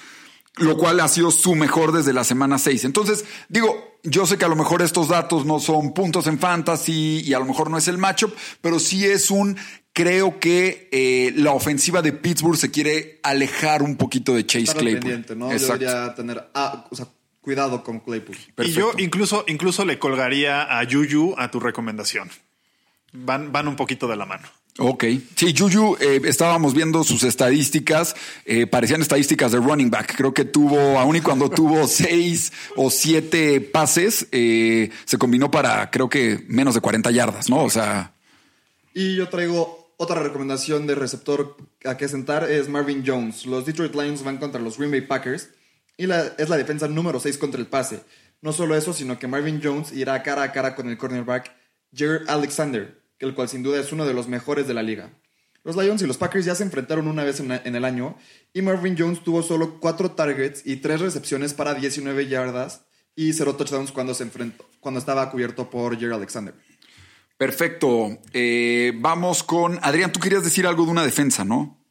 lo 0.57 0.77
cual 0.77 0.99
ha 0.99 1.07
sido 1.07 1.31
su 1.31 1.55
mejor 1.55 1.91
desde 1.91 2.13
la 2.13 2.23
semana 2.23 2.57
6. 2.57 2.85
Entonces, 2.85 3.25
digo, 3.49 3.97
yo 4.03 4.25
sé 4.25 4.37
que 4.37 4.45
a 4.45 4.47
lo 4.47 4.55
mejor 4.55 4.81
estos 4.81 5.09
datos 5.09 5.45
no 5.45 5.59
son 5.59 5.93
puntos 5.93 6.27
en 6.27 6.39
fantasy 6.39 7.21
y 7.25 7.33
a 7.33 7.39
lo 7.39 7.45
mejor 7.45 7.69
no 7.69 7.77
es 7.77 7.87
el 7.87 7.97
matchup, 7.97 8.33
pero 8.61 8.79
sí 8.79 9.05
es 9.05 9.31
un, 9.31 9.57
creo 9.93 10.39
que 10.39 10.89
eh, 10.91 11.33
la 11.35 11.51
ofensiva 11.51 12.01
de 12.01 12.13
Pittsburgh 12.13 12.57
se 12.57 12.71
quiere 12.71 13.19
alejar 13.23 13.83
un 13.83 13.97
poquito 13.97 14.33
de 14.33 14.45
Chase 14.45 14.63
Estar 14.63 14.77
Claypool. 14.77 14.99
pendiente, 15.01 15.35
¿no? 15.35 15.51
Exacto. 15.51 15.85
Debería 15.85 16.15
tener 16.15 16.49
ah, 16.53 16.85
o 16.89 16.95
sea, 16.95 17.07
cuidado 17.41 17.83
con 17.83 17.99
Claypool. 17.99 18.37
Y 18.63 18.71
yo 18.71 18.91
incluso, 18.97 19.43
incluso 19.47 19.85
le 19.85 19.99
colgaría 19.99 20.79
a 20.79 20.83
Yuyu 20.83 21.35
a 21.37 21.51
tu 21.51 21.59
recomendación. 21.59 22.29
Van, 23.11 23.51
van 23.51 23.67
un 23.67 23.75
poquito 23.75 24.07
de 24.07 24.15
la 24.15 24.25
mano. 24.25 24.47
Ok. 24.77 25.05
Sí, 25.35 25.55
Juju, 25.57 25.95
eh, 26.01 26.19
estábamos 26.25 26.73
viendo 26.73 27.03
sus 27.05 27.23
estadísticas, 27.23 28.13
eh, 28.45 28.67
parecían 28.67 29.01
estadísticas 29.01 29.53
de 29.53 29.59
running 29.59 29.89
back. 29.89 30.15
Creo 30.17 30.33
que 30.33 30.43
tuvo, 30.43 30.99
aún 30.99 31.15
y 31.15 31.21
cuando 31.21 31.49
tuvo 31.49 31.87
seis 31.87 32.51
o 32.75 32.89
siete 32.89 33.61
pases, 33.61 34.27
eh, 34.33 34.89
se 35.05 35.17
combinó 35.17 35.49
para, 35.49 35.89
creo 35.91 36.09
que 36.09 36.43
menos 36.49 36.75
de 36.75 36.81
40 36.81 37.09
yardas, 37.11 37.49
¿no? 37.49 37.63
O 37.63 37.69
sea, 37.69 38.13
Y 38.93 39.15
yo 39.15 39.29
traigo 39.29 39.93
otra 39.97 40.21
recomendación 40.21 40.87
de 40.87 40.95
receptor 40.95 41.55
a 41.85 41.95
que 41.95 42.09
sentar 42.09 42.49
es 42.51 42.67
Marvin 42.67 43.03
Jones. 43.05 43.45
Los 43.45 43.65
Detroit 43.65 43.95
Lions 43.95 44.23
van 44.25 44.37
contra 44.37 44.59
los 44.59 44.77
Green 44.77 44.91
Bay 44.91 45.01
Packers 45.01 45.49
y 45.95 46.05
la- 46.05 46.33
es 46.37 46.49
la 46.49 46.57
defensa 46.57 46.89
número 46.89 47.21
6 47.21 47.37
contra 47.37 47.61
el 47.61 47.67
pase. 47.67 48.01
No 48.41 48.51
solo 48.51 48.75
eso, 48.75 48.91
sino 48.91 49.17
que 49.17 49.27
Marvin 49.27 49.61
Jones 49.63 49.93
irá 49.93 50.21
cara 50.21 50.43
a 50.43 50.51
cara 50.51 50.75
con 50.75 50.89
el 50.89 50.97
cornerback 50.97 51.55
Jared 51.95 52.27
Alexander, 52.27 53.01
que 53.17 53.25
el 53.25 53.33
cual 53.33 53.49
sin 53.49 53.63
duda 53.63 53.79
es 53.79 53.91
uno 53.91 54.05
de 54.05 54.13
los 54.13 54.27
mejores 54.27 54.67
de 54.67 54.73
la 54.73 54.83
liga. 54.83 55.13
Los 55.63 55.75
Lions 55.75 56.01
y 56.01 56.07
los 56.07 56.17
Packers 56.17 56.45
ya 56.45 56.53
se 56.53 56.63
enfrentaron 56.63 57.07
una 57.07 57.23
vez 57.23 57.39
en, 57.39 57.51
en 57.51 57.75
el 57.75 57.85
año 57.85 58.17
y 58.53 58.61
Marvin 58.61 58.95
Jones 58.97 59.23
tuvo 59.23 59.41
solo 59.41 59.79
4 59.79 60.11
targets 60.11 60.61
y 60.65 60.77
3 60.77 61.01
recepciones 61.01 61.53
para 61.53 61.73
19 61.73 62.27
yardas 62.27 62.85
y 63.15 63.33
0 63.33 63.55
touchdowns 63.55 63.91
cuando, 63.91 64.13
se 64.13 64.23
enfrentó, 64.23 64.69
cuando 64.79 64.99
estaba 64.99 65.31
cubierto 65.31 65.69
por 65.69 65.95
Jared 65.95 66.13
Alexander. 66.13 66.53
Perfecto. 67.37 68.17
Eh, 68.33 68.93
vamos 68.95 69.43
con 69.43 69.79
Adrián. 69.81 70.11
Tú 70.11 70.19
querías 70.19 70.43
decir 70.43 70.67
algo 70.67 70.85
de 70.85 70.91
una 70.91 71.03
defensa, 71.03 71.43
¿no? 71.43 71.81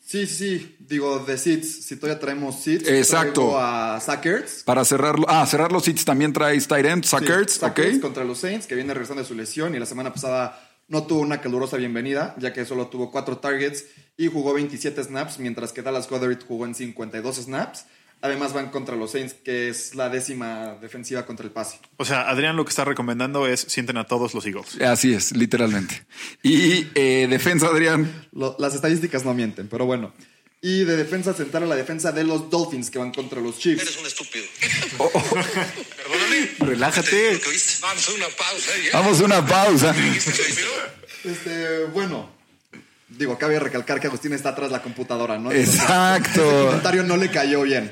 Sí, 0.00 0.26
sí. 0.26 0.75
Digo, 0.88 1.18
de 1.20 1.36
seats. 1.38 1.84
Si 1.84 1.96
todavía 1.96 2.20
traemos 2.20 2.60
seats. 2.62 2.88
Exacto. 2.88 3.32
traigo 3.42 3.58
a 3.58 4.00
Sackers. 4.00 4.62
Para 4.64 4.84
cerrarlo. 4.84 5.26
Ah, 5.28 5.44
cerrar 5.46 5.72
los 5.72 5.86
hits 5.88 6.04
también 6.04 6.32
traes 6.32 6.68
tight 6.68 6.86
end, 6.86 7.04
Sackers, 7.04 7.62
ok. 7.62 7.80
contra 8.00 8.24
los 8.24 8.38
Saints, 8.38 8.66
que 8.66 8.74
viene 8.74 8.94
regresando 8.94 9.22
de 9.22 9.28
su 9.28 9.34
lesión 9.34 9.74
y 9.74 9.78
la 9.78 9.86
semana 9.86 10.12
pasada 10.12 10.62
no 10.88 11.02
tuvo 11.04 11.20
una 11.20 11.40
calurosa 11.40 11.76
bienvenida, 11.76 12.36
ya 12.38 12.52
que 12.52 12.64
solo 12.64 12.86
tuvo 12.86 13.10
4 13.10 13.38
targets 13.38 13.86
y 14.16 14.28
jugó 14.28 14.54
27 14.54 15.02
snaps, 15.02 15.38
mientras 15.40 15.72
que 15.72 15.82
Dallas 15.82 16.08
Goddard 16.08 16.38
jugó 16.46 16.64
en 16.66 16.74
52 16.76 17.36
snaps. 17.36 17.86
Además 18.22 18.54
van 18.54 18.70
contra 18.70 18.96
los 18.96 19.10
Saints, 19.10 19.34
que 19.34 19.68
es 19.68 19.94
la 19.94 20.08
décima 20.08 20.76
defensiva 20.80 21.26
contra 21.26 21.44
el 21.44 21.52
pase. 21.52 21.78
O 21.98 22.04
sea, 22.04 22.30
Adrián 22.30 22.56
lo 22.56 22.64
que 22.64 22.70
está 22.70 22.84
recomendando 22.84 23.46
es 23.46 23.60
sienten 23.60 23.98
a 23.98 24.04
todos 24.06 24.32
los 24.34 24.46
Eagles. 24.46 24.80
Así 24.80 25.12
es, 25.12 25.36
literalmente. 25.36 26.06
Y 26.42 26.86
eh, 26.94 27.26
defensa, 27.28 27.66
Adrián. 27.66 28.28
Lo- 28.32 28.56
las 28.58 28.74
estadísticas 28.74 29.24
no 29.24 29.34
mienten, 29.34 29.68
pero 29.68 29.84
bueno. 29.84 30.12
Y 30.62 30.84
de 30.84 30.96
defensa 30.96 31.34
sentar 31.34 31.62
a 31.62 31.66
la 31.66 31.76
defensa 31.76 32.12
de 32.12 32.24
los 32.24 32.50
Dolphins, 32.50 32.90
que 32.90 32.98
van 32.98 33.12
contra 33.12 33.40
los 33.40 33.58
Chiefs. 33.58 33.82
Eres 33.82 33.98
un 33.98 34.06
estúpido. 34.06 34.44
Oh, 34.98 35.10
Perdóname. 35.10 36.50
Relájate. 36.60 37.40
Que. 37.40 37.58
Vamos 37.82 38.08
a 38.08 38.12
una 38.14 38.26
pausa. 38.28 38.70
¿ya? 38.84 38.98
Vamos 38.98 39.20
a 39.20 39.24
una 39.24 39.46
pausa. 39.46 39.94
Este, 41.24 41.84
bueno. 41.92 42.34
Digo, 43.08 43.38
cabe 43.38 43.58
recalcar 43.60 44.00
que 44.00 44.08
Agustín 44.08 44.32
está 44.32 44.48
atrás 44.50 44.68
de 44.68 44.76
la 44.76 44.82
computadora, 44.82 45.38
¿no? 45.38 45.52
Exacto. 45.52 46.66
comentario 46.66 47.04
no 47.04 47.16
le 47.16 47.30
cayó 47.30 47.62
bien. 47.62 47.90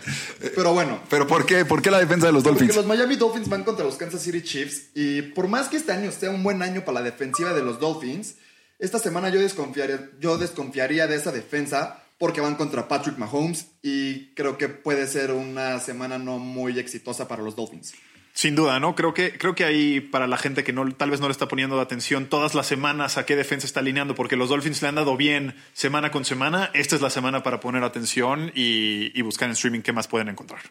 Pero 0.57 0.73
bueno. 0.73 1.01
Pero 1.09 1.27
¿por 1.27 1.47
qué? 1.47 1.65
¿Por 1.65 1.81
qué 1.83 1.91
la 1.91 2.01
defensa 2.01 2.27
de 2.27 2.33
los 2.33 2.43
Porque 2.43 2.59
Dolphins? 2.61 2.77
los 2.77 2.87
Miami 2.87 3.15
Dolphins 3.17 3.49
van 3.49 3.63
contra 3.63 3.85
los 3.85 3.97
Kansas 3.97 4.23
City 4.23 4.43
Chiefs 4.43 4.87
y 4.95 5.23
por 5.23 5.47
más 5.47 5.69
que 5.69 5.77
este 5.77 5.93
año 5.93 6.11
sea 6.11 6.31
un 6.31 6.43
buen 6.43 6.63
año 6.63 6.85
para 6.85 6.99
la 6.99 7.05
defensiva 7.05 7.55
de 7.55 7.63
los 7.63 7.79
Dolphins, 7.79 8.35
esta 8.81 8.99
semana 8.99 9.29
yo 9.29 9.41
desconfiaría, 9.41 10.11
yo 10.19 10.37
desconfiaría 10.37 11.07
de 11.07 11.17
esa 11.17 11.31
defensa 11.31 12.04
porque 12.19 12.41
van 12.41 12.57
contra 12.57 12.89
Patrick 12.89 13.19
Mahomes 13.19 13.69
y 13.83 14.35
creo 14.35 14.59
que 14.59 14.69
puede 14.69 15.07
ser 15.07 15.33
una 15.33 15.81
semana 15.81 16.19
no 16.19 16.39
muy 16.39 16.79
exitosa 16.79 17.29
para 17.29 17.43
los 17.43 17.57
Dolphins. 17.57 17.95
Sin 18.35 18.57
duda, 18.57 18.81
¿no? 18.81 18.97
Creo 18.97 19.15
que, 19.15 19.39
creo 19.39 19.55
que 19.55 19.65
ahí 19.65 20.01
para 20.01 20.27
la 20.27 20.37
gente 20.37 20.65
que 20.65 20.73
no, 20.73 20.91
tal 20.93 21.11
vez 21.11 21.21
no 21.21 21.29
le 21.29 21.33
está 21.33 21.47
poniendo 21.47 21.81
atención 21.81 22.27
todas 22.27 22.57
las 22.57 22.67
semanas 22.67 23.17
a 23.17 23.25
qué 23.25 23.37
defensa 23.37 23.65
está 23.65 23.79
alineando, 23.79 24.17
porque 24.17 24.35
los 24.35 24.49
Dolphins 24.49 24.83
le 24.83 24.89
han 24.89 24.97
dado 24.97 25.17
bien 25.17 25.55
semana 25.73 26.11
con 26.11 26.25
semana. 26.25 26.69
Esta 26.75 26.97
es 26.97 27.03
la 27.03 27.11
semana 27.11 27.45
para 27.45 27.61
poner 27.61 27.85
atención 27.85 28.51
y, 28.53 29.17
y 29.17 29.23
buscar 29.23 29.47
en 29.47 29.53
streaming 29.53 29.83
qué 29.83 29.93
más 29.93 30.09
pueden 30.09 30.29
encontrar. 30.29 30.63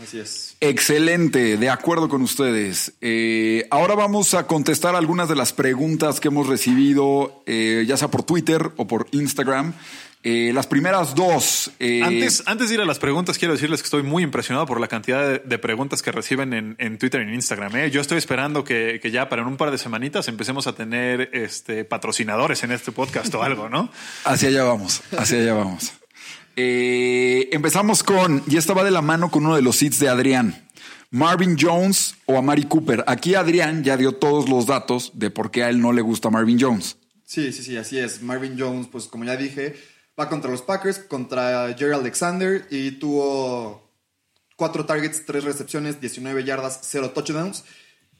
Así 0.00 0.20
es. 0.20 0.56
Excelente, 0.60 1.56
de 1.56 1.70
acuerdo 1.70 2.08
con 2.08 2.22
ustedes. 2.22 2.92
Eh, 3.00 3.66
ahora 3.70 3.96
vamos 3.96 4.34
a 4.34 4.46
contestar 4.46 4.94
algunas 4.94 5.28
de 5.28 5.34
las 5.34 5.52
preguntas 5.52 6.20
que 6.20 6.28
hemos 6.28 6.46
recibido, 6.46 7.42
eh, 7.46 7.84
ya 7.86 7.96
sea 7.96 8.08
por 8.08 8.22
Twitter 8.22 8.70
o 8.76 8.86
por 8.86 9.08
Instagram. 9.10 9.74
Eh, 10.24 10.50
las 10.52 10.66
primeras 10.66 11.14
dos. 11.14 11.70
eh, 11.78 12.02
Antes, 12.02 12.42
antes 12.46 12.68
de 12.68 12.74
ir 12.74 12.80
a 12.80 12.84
las 12.84 12.98
preguntas, 12.98 13.38
quiero 13.38 13.54
decirles 13.54 13.80
que 13.80 13.86
estoy 13.86 14.02
muy 14.02 14.22
impresionado 14.24 14.66
por 14.66 14.80
la 14.80 14.88
cantidad 14.88 15.26
de, 15.26 15.38
de 15.38 15.58
preguntas 15.58 16.02
que 16.02 16.10
reciben 16.10 16.52
en, 16.52 16.74
en 16.78 16.98
Twitter 16.98 17.20
y 17.20 17.24
en 17.24 17.34
Instagram. 17.34 17.76
¿eh? 17.76 17.90
Yo 17.90 18.00
estoy 18.00 18.18
esperando 18.18 18.64
que, 18.64 18.98
que 19.00 19.10
ya 19.12 19.28
para 19.28 19.42
en 19.42 19.48
un 19.48 19.56
par 19.56 19.70
de 19.70 19.78
semanitas 19.78 20.26
empecemos 20.28 20.66
a 20.66 20.74
tener 20.74 21.30
este, 21.32 21.84
patrocinadores 21.84 22.62
en 22.64 22.72
este 22.72 22.90
podcast 22.90 23.32
o 23.34 23.42
algo, 23.44 23.68
¿no? 23.68 23.90
Hacia 24.24 24.48
allá 24.48 24.64
vamos, 24.64 25.02
hacia 25.16 25.38
allá 25.38 25.54
vamos. 25.54 25.92
Eh, 26.56 27.48
empezamos 27.52 28.02
con, 28.02 28.42
y 28.48 28.56
esta 28.56 28.74
va 28.74 28.82
de 28.82 28.90
la 28.90 29.02
mano 29.02 29.30
con 29.30 29.46
uno 29.46 29.54
de 29.54 29.62
los 29.62 29.76
seeds 29.76 30.00
de 30.00 30.08
Adrián. 30.08 30.64
Marvin 31.10 31.56
Jones 31.58 32.16
o 32.26 32.36
Amari 32.36 32.64
Cooper. 32.64 33.04
Aquí 33.06 33.34
Adrián 33.36 33.84
ya 33.84 33.96
dio 33.96 34.12
todos 34.16 34.48
los 34.48 34.66
datos 34.66 35.12
de 35.14 35.30
por 35.30 35.50
qué 35.50 35.62
a 35.64 35.68
él 35.70 35.80
no 35.80 35.92
le 35.92 36.02
gusta 36.02 36.28
Marvin 36.28 36.58
Jones. 36.60 36.96
Sí, 37.24 37.52
sí, 37.52 37.62
sí, 37.62 37.76
así 37.76 37.98
es. 37.98 38.20
Marvin 38.22 38.56
Jones, 38.58 38.88
pues 38.90 39.04
como 39.06 39.24
ya 39.24 39.36
dije, 39.36 39.76
va 40.18 40.28
contra 40.28 40.50
los 40.50 40.62
Packers, 40.62 40.98
contra 40.98 41.74
Jerry 41.74 41.94
Alexander 41.94 42.66
y 42.70 42.92
tuvo 42.92 43.88
cuatro 44.56 44.84
targets, 44.84 45.24
tres 45.24 45.44
recepciones, 45.44 46.00
19 46.00 46.44
yardas, 46.44 46.80
cero 46.82 47.10
touchdowns. 47.10 47.64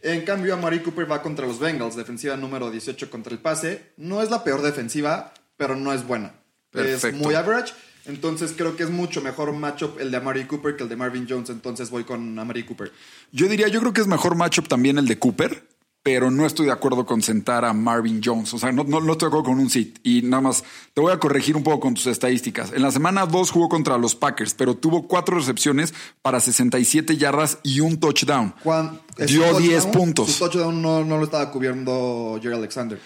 En 0.00 0.24
cambio, 0.24 0.54
Amari 0.54 0.80
Cooper 0.80 1.10
va 1.10 1.22
contra 1.22 1.46
los 1.46 1.58
Bengals, 1.58 1.96
defensiva 1.96 2.36
número 2.36 2.70
18 2.70 3.10
contra 3.10 3.32
el 3.32 3.40
pase. 3.40 3.92
No 3.96 4.22
es 4.22 4.30
la 4.30 4.44
peor 4.44 4.62
defensiva, 4.62 5.34
pero 5.56 5.74
no 5.74 5.92
es 5.92 6.06
buena. 6.06 6.34
Es 6.72 7.12
muy 7.14 7.34
average. 7.34 7.74
Entonces 8.06 8.54
creo 8.56 8.74
que 8.76 8.84
es 8.84 8.90
mucho 8.90 9.20
mejor 9.20 9.52
matchup 9.52 10.00
el 10.00 10.10
de 10.10 10.16
Amari 10.16 10.46
Cooper 10.46 10.76
que 10.76 10.84
el 10.84 10.88
de 10.88 10.96
Marvin 10.96 11.26
Jones. 11.28 11.50
Entonces 11.50 11.90
voy 11.90 12.04
con 12.04 12.38
Amari 12.38 12.64
Cooper. 12.64 12.92
Yo 13.32 13.48
diría, 13.48 13.68
yo 13.68 13.80
creo 13.80 13.92
que 13.92 14.00
es 14.00 14.06
mejor 14.06 14.34
matchup 14.34 14.66
también 14.66 14.96
el 14.96 15.06
de 15.06 15.18
Cooper, 15.18 15.67
pero 16.10 16.30
no 16.30 16.46
estoy 16.46 16.64
de 16.64 16.72
acuerdo 16.72 17.04
con 17.04 17.20
sentar 17.20 17.66
a 17.66 17.74
Marvin 17.74 18.22
Jones. 18.24 18.54
O 18.54 18.58
sea, 18.58 18.72
no, 18.72 18.82
no, 18.82 18.98
no 19.00 19.12
estoy 19.12 19.26
de 19.26 19.28
acuerdo 19.28 19.50
con 19.50 19.58
un 19.60 19.68
sit. 19.68 19.98
Y 20.02 20.22
nada 20.22 20.40
más, 20.40 20.64
te 20.94 21.02
voy 21.02 21.12
a 21.12 21.18
corregir 21.18 21.54
un 21.54 21.62
poco 21.62 21.80
con 21.80 21.92
tus 21.92 22.06
estadísticas. 22.06 22.72
En 22.72 22.80
la 22.80 22.90
semana 22.90 23.26
2 23.26 23.50
jugó 23.50 23.68
contra 23.68 23.98
los 23.98 24.14
Packers, 24.14 24.54
pero 24.54 24.74
tuvo 24.74 25.06
cuatro 25.06 25.36
recepciones 25.36 25.92
para 26.22 26.40
67 26.40 27.18
yardas 27.18 27.58
y 27.62 27.80
un 27.80 28.00
touchdown. 28.00 28.54
Juan, 28.64 29.02
Dio 29.18 29.26
su 29.28 29.38
touchdown- 29.40 29.62
10 29.62 29.86
puntos. 29.88 30.30
Su 30.32 30.38
touchdown 30.48 30.80
no, 30.80 31.04
no 31.04 31.18
lo 31.18 31.24
estaba 31.24 31.50
cubriendo 31.50 32.38
Jerry 32.42 32.54
Alexander. 32.56 32.98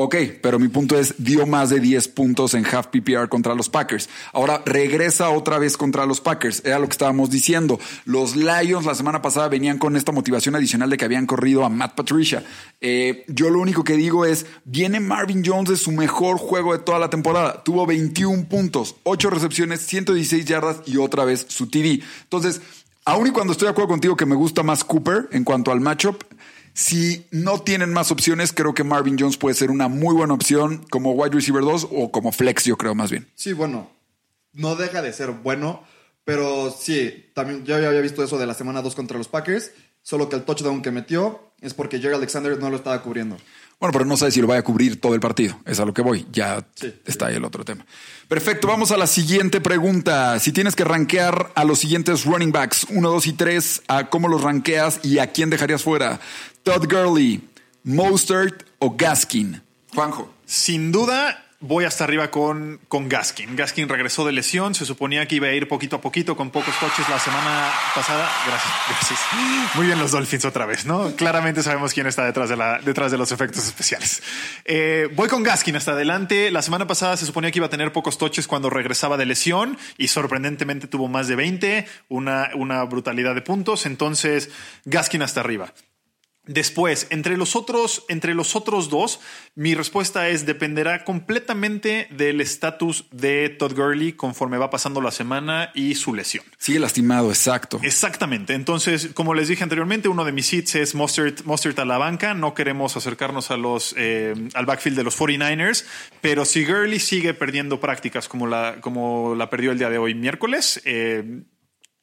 Ok, 0.00 0.14
pero 0.40 0.60
mi 0.60 0.68
punto 0.68 0.96
es, 0.96 1.16
dio 1.18 1.44
más 1.44 1.70
de 1.70 1.80
10 1.80 2.06
puntos 2.06 2.54
en 2.54 2.64
half 2.64 2.86
PPR 2.86 3.28
contra 3.28 3.56
los 3.56 3.68
Packers. 3.68 4.08
Ahora 4.32 4.62
regresa 4.64 5.30
otra 5.30 5.58
vez 5.58 5.76
contra 5.76 6.06
los 6.06 6.20
Packers. 6.20 6.62
Era 6.64 6.78
lo 6.78 6.86
que 6.86 6.92
estábamos 6.92 7.30
diciendo. 7.30 7.80
Los 8.04 8.36
Lions 8.36 8.86
la 8.86 8.94
semana 8.94 9.22
pasada 9.22 9.48
venían 9.48 9.76
con 9.76 9.96
esta 9.96 10.12
motivación 10.12 10.54
adicional 10.54 10.88
de 10.88 10.96
que 10.96 11.04
habían 11.04 11.26
corrido 11.26 11.64
a 11.64 11.68
Matt 11.68 11.96
Patricia. 11.96 12.44
Eh, 12.80 13.24
yo 13.26 13.50
lo 13.50 13.58
único 13.58 13.82
que 13.82 13.94
digo 13.94 14.24
es, 14.24 14.46
viene 14.64 15.00
Marvin 15.00 15.42
Jones 15.44 15.70
de 15.70 15.76
su 15.76 15.90
mejor 15.90 16.38
juego 16.38 16.74
de 16.74 16.78
toda 16.78 17.00
la 17.00 17.10
temporada. 17.10 17.64
Tuvo 17.64 17.84
21 17.84 18.44
puntos, 18.44 18.94
8 19.02 19.30
recepciones, 19.30 19.80
116 19.80 20.44
yardas 20.44 20.76
y 20.86 20.98
otra 20.98 21.24
vez 21.24 21.44
su 21.48 21.66
TD. 21.66 22.04
Entonces, 22.22 22.60
aun 23.04 23.26
y 23.26 23.30
cuando 23.32 23.52
estoy 23.52 23.66
de 23.66 23.72
acuerdo 23.72 23.88
contigo 23.88 24.16
que 24.16 24.26
me 24.26 24.36
gusta 24.36 24.62
más 24.62 24.84
Cooper 24.84 25.28
en 25.32 25.42
cuanto 25.42 25.72
al 25.72 25.80
matchup, 25.80 26.22
si 26.78 27.26
no 27.32 27.60
tienen 27.60 27.92
más 27.92 28.12
opciones, 28.12 28.52
creo 28.52 28.72
que 28.72 28.84
Marvin 28.84 29.16
Jones 29.18 29.36
puede 29.36 29.56
ser 29.56 29.72
una 29.72 29.88
muy 29.88 30.14
buena 30.14 30.34
opción 30.34 30.86
como 30.90 31.10
wide 31.10 31.34
receiver 31.34 31.64
2 31.64 31.88
o 31.90 32.12
como 32.12 32.30
flex, 32.30 32.66
yo 32.66 32.76
creo 32.76 32.94
más 32.94 33.10
bien. 33.10 33.26
Sí, 33.34 33.52
bueno, 33.52 33.90
no 34.52 34.76
deja 34.76 35.02
de 35.02 35.12
ser 35.12 35.32
bueno, 35.32 35.82
pero 36.22 36.70
sí, 36.70 37.32
también 37.34 37.64
yo 37.64 37.80
ya 37.80 37.88
había 37.88 38.00
visto 38.00 38.22
eso 38.22 38.38
de 38.38 38.46
la 38.46 38.54
semana 38.54 38.80
2 38.80 38.94
contra 38.94 39.18
los 39.18 39.26
Packers, 39.26 39.72
solo 40.02 40.28
que 40.28 40.36
el 40.36 40.44
touchdown 40.44 40.80
que 40.80 40.92
metió 40.92 41.50
es 41.60 41.74
porque 41.74 41.98
Jerry 41.98 42.14
Alexander 42.14 42.56
no 42.56 42.70
lo 42.70 42.76
estaba 42.76 43.02
cubriendo. 43.02 43.36
Bueno, 43.80 43.92
pero 43.92 44.04
no 44.04 44.16
sé 44.16 44.30
si 44.32 44.40
lo 44.40 44.48
vaya 44.48 44.60
a 44.60 44.64
cubrir 44.64 45.00
todo 45.00 45.14
el 45.14 45.20
partido. 45.20 45.60
Es 45.64 45.78
a 45.78 45.84
lo 45.84 45.94
que 45.94 46.02
voy. 46.02 46.26
Ya 46.32 46.66
Sí, 46.74 46.92
está 47.06 47.26
ahí 47.26 47.36
el 47.36 47.44
otro 47.44 47.64
tema. 47.64 47.86
Perfecto. 48.26 48.66
Vamos 48.66 48.90
a 48.90 48.96
la 48.96 49.06
siguiente 49.06 49.60
pregunta. 49.60 50.40
Si 50.40 50.50
tienes 50.50 50.74
que 50.74 50.82
rankear 50.82 51.52
a 51.54 51.64
los 51.64 51.78
siguientes 51.78 52.24
running 52.24 52.50
backs, 52.50 52.86
1, 52.90 53.08
2 53.08 53.26
y 53.28 53.32
3, 53.34 53.82
¿a 53.86 54.10
cómo 54.10 54.26
los 54.26 54.42
rankeas 54.42 54.98
y 55.04 55.20
a 55.20 55.28
quién 55.28 55.48
dejarías 55.48 55.84
fuera? 55.84 56.18
Todd 56.68 56.84
Gurley, 56.86 57.40
Mostert 57.82 58.64
o 58.78 58.94
Gaskin. 58.94 59.62
Juanjo. 59.94 60.34
Sin 60.44 60.92
duda, 60.92 61.46
voy 61.60 61.86
hasta 61.86 62.04
arriba 62.04 62.30
con, 62.30 62.78
con 62.88 63.08
Gaskin. 63.08 63.56
Gaskin 63.56 63.88
regresó 63.88 64.26
de 64.26 64.32
lesión. 64.32 64.74
Se 64.74 64.84
suponía 64.84 65.26
que 65.26 65.36
iba 65.36 65.46
a 65.46 65.52
ir 65.54 65.66
poquito 65.66 65.96
a 65.96 66.02
poquito 66.02 66.36
con 66.36 66.50
pocos 66.50 66.74
coches 66.74 67.08
la 67.08 67.18
semana 67.18 67.70
pasada. 67.94 68.30
Gracias, 68.46 68.74
gracias. 68.86 69.20
Muy 69.76 69.86
bien 69.86 69.98
los 69.98 70.10
Dolphins 70.10 70.44
otra 70.44 70.66
vez, 70.66 70.84
¿no? 70.84 71.16
Claramente 71.16 71.62
sabemos 71.62 71.94
quién 71.94 72.06
está 72.06 72.26
detrás 72.26 72.50
de, 72.50 72.56
la, 72.58 72.78
detrás 72.80 73.10
de 73.10 73.16
los 73.16 73.32
efectos 73.32 73.66
especiales. 73.66 74.22
Eh, 74.66 75.08
voy 75.16 75.28
con 75.28 75.42
Gaskin 75.42 75.74
hasta 75.74 75.92
adelante. 75.92 76.50
La 76.50 76.60
semana 76.60 76.86
pasada 76.86 77.16
se 77.16 77.24
suponía 77.24 77.50
que 77.50 77.60
iba 77.60 77.68
a 77.68 77.70
tener 77.70 77.94
pocos 77.94 78.18
toches 78.18 78.46
cuando 78.46 78.68
regresaba 78.68 79.16
de 79.16 79.24
lesión 79.24 79.78
y 79.96 80.08
sorprendentemente 80.08 80.86
tuvo 80.86 81.08
más 81.08 81.28
de 81.28 81.36
20, 81.36 81.86
una, 82.08 82.50
una 82.56 82.84
brutalidad 82.84 83.34
de 83.34 83.40
puntos. 83.40 83.86
Entonces, 83.86 84.50
Gaskin 84.84 85.22
hasta 85.22 85.40
arriba. 85.40 85.72
Después, 86.48 87.06
entre 87.10 87.36
los 87.36 87.54
otros, 87.54 88.04
entre 88.08 88.34
los 88.34 88.56
otros 88.56 88.88
dos, 88.88 89.20
mi 89.54 89.74
respuesta 89.74 90.28
es 90.30 90.46
dependerá 90.46 91.04
completamente 91.04 92.08
del 92.10 92.40
estatus 92.40 93.04
de 93.10 93.50
Todd 93.50 93.74
Gurley 93.74 94.14
conforme 94.14 94.56
va 94.56 94.70
pasando 94.70 95.02
la 95.02 95.10
semana 95.10 95.70
y 95.74 95.94
su 95.94 96.14
lesión. 96.14 96.44
Sigue 96.56 96.80
lastimado, 96.80 97.28
exacto. 97.28 97.78
Exactamente. 97.82 98.54
Entonces, 98.54 99.10
como 99.12 99.34
les 99.34 99.48
dije 99.48 99.62
anteriormente, 99.62 100.08
uno 100.08 100.24
de 100.24 100.32
mis 100.32 100.50
hits 100.50 100.74
es 100.76 100.94
Mustard, 100.94 101.44
Mustard 101.44 101.78
a 101.80 101.84
la 101.84 101.98
banca. 101.98 102.32
No 102.32 102.54
queremos 102.54 102.96
acercarnos 102.96 103.50
a 103.50 103.58
los, 103.58 103.94
eh, 103.98 104.34
al 104.54 104.64
backfield 104.64 104.96
de 104.96 105.04
los 105.04 105.18
49ers, 105.18 105.84
pero 106.22 106.46
si 106.46 106.64
Gurley 106.64 106.98
sigue 106.98 107.34
perdiendo 107.34 107.78
prácticas 107.78 108.26
como 108.26 108.46
la, 108.46 108.78
como 108.80 109.34
la 109.34 109.50
perdió 109.50 109.70
el 109.70 109.78
día 109.78 109.90
de 109.90 109.98
hoy 109.98 110.14
miércoles, 110.14 110.80
eh, 110.86 111.42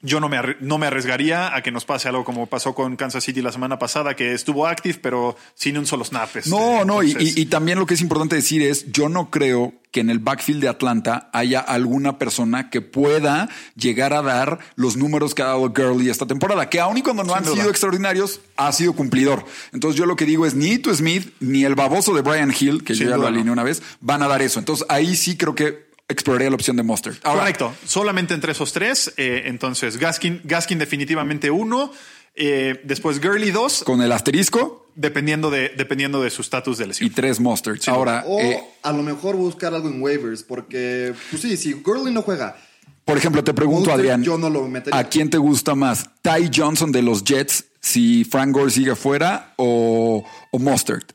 yo 0.02 0.20
no 0.20 0.30
me, 0.30 0.38
no 0.60 0.78
me 0.78 0.88
arriesgaría 0.88 1.56
a 1.56 1.62
que 1.64 1.72
nos 1.72 1.86
pase 1.86 2.08
algo 2.08 2.24
como 2.24 2.46
pasó 2.48 2.76
con 2.76 2.96
Kansas 2.96 3.24
City 3.24 3.42
la 3.42 3.52
semana 3.52 3.80
pasada, 3.80 4.16
que 4.16 4.34
estuvo 4.34 4.68
active, 4.68 5.00
pero 5.02 5.36
sin 5.56 5.78
un 5.78 5.86
solo 5.86 6.06
snap. 6.06 6.36
este, 6.36 6.50
No, 6.50 6.86
no, 6.86 7.02
y, 7.02 7.46
también 7.48 7.80
lo 7.80 7.86
que 7.86 7.96
es 7.96 8.02
importante 8.02 8.36
decir 8.36 8.62
es, 8.62 8.92
yo 8.92 9.10
no 9.10 9.32
creo 9.32 9.74
que 9.92 10.02
en 10.02 10.10
el 10.10 10.20
backfield 10.20 10.62
de 10.62 10.68
Atlanta 10.68 11.30
haya 11.32 11.62
alguna 11.62 12.18
persona 12.20 12.70
que 12.70 12.82
pueda 12.82 13.48
llegar 13.78 14.14
a 14.14 14.22
dar 14.22 14.60
los 14.76 14.98
números 14.98 15.34
que 15.34 15.42
ha 15.42 15.46
dado 15.46 15.70
Gurley 15.70 16.10
esta 16.10 16.26
temporada, 16.28 16.70
que 16.70 16.82
aun 16.82 16.98
y 16.98 17.02
cuando 17.02 17.24
no 17.24 17.30
Sin 17.30 17.38
han 17.38 17.44
duda. 17.46 17.56
sido 17.56 17.70
extraordinarios, 17.70 18.42
ha 18.58 18.74
sido 18.74 18.92
cumplidor. 18.94 19.46
Entonces 19.72 19.98
yo 19.98 20.06
lo 20.06 20.18
que 20.18 20.26
digo 20.26 20.46
es, 20.46 20.54
ni 20.54 20.72
Ito 20.72 20.94
Smith, 20.94 21.34
ni 21.40 21.64
el 21.64 21.76
baboso 21.76 22.14
de 22.14 22.22
Brian 22.22 22.54
Hill, 22.58 22.84
que 22.84 22.94
Sin 22.94 23.06
yo 23.06 23.12
ya 23.12 23.16
lo 23.16 23.24
no. 23.24 23.28
alineé 23.30 23.52
una 23.54 23.64
vez, 23.64 23.82
van 24.02 24.22
a 24.22 24.28
dar 24.28 24.42
eso. 24.42 24.60
Entonces 24.60 24.86
ahí 24.90 25.16
sí 25.16 25.38
creo 25.38 25.56
que 25.56 25.85
exploraría 26.08 26.50
la 26.50 26.56
opción 26.56 26.76
de 26.76 26.84
Monster. 26.84 27.20
Correcto. 27.20 27.74
Solamente 27.86 28.34
entre 28.34 28.52
esos 28.52 28.72
tres. 28.74 29.14
eh, 29.18 29.44
entonces, 29.46 29.98
Gaskin, 29.98 30.42
Gaskin 30.44 30.78
definitivamente 30.80 31.50
uno. 31.52 31.92
eh, 32.36 32.82
después 32.84 33.22
Gurley 33.22 33.52
dos, 33.52 33.84
Con 33.86 34.02
el 34.02 34.12
asterisco 34.12 34.88
dependiendo 34.96 35.50
de, 35.50 35.70
dependiendo 35.78 36.22
de 36.22 36.30
su 36.30 36.42
estatus 36.42 36.78
de 36.78 36.86
y 36.86 36.88
lesión. 36.88 37.10
tres 37.14 37.40
Monsters. 37.40 37.88
Ahora, 37.88 38.24
O 38.28 38.40
eh, 38.40 38.62
a 38.84 38.92
lo 38.92 39.04
mejor 39.04 39.36
buscar 39.36 39.74
algo 39.74 39.88
en 39.90 40.02
waivers, 40.02 40.44
porque, 40.44 41.14
pues 41.32 41.42
sí, 41.42 41.58
si 41.58 41.74
Gurley 41.74 42.14
no 42.14 42.22
juega, 42.22 42.58
por 43.04 43.18
ejemplo, 43.18 43.44
te 43.44 43.54
pregunto, 43.54 43.90
Mostert 43.90 44.00
Adrián, 44.00 44.24
yo 44.24 44.38
no 44.38 44.50
lo 44.50 44.68
metería. 44.68 45.00
¿a 45.00 45.04
quién 45.04 45.30
te 45.30 45.38
gusta 45.38 45.76
más? 45.76 46.10
¿Ty 46.22 46.50
Johnson 46.56 46.92
de 46.92 47.02
los 47.04 47.24
Jets 47.24 47.66
si 47.80 48.24
Frank 48.26 48.52
Gore 48.52 48.72
sigue 48.72 48.96
fuera 48.96 49.54
o, 49.58 50.26
o 50.52 50.60
Mostert? 50.60 51.12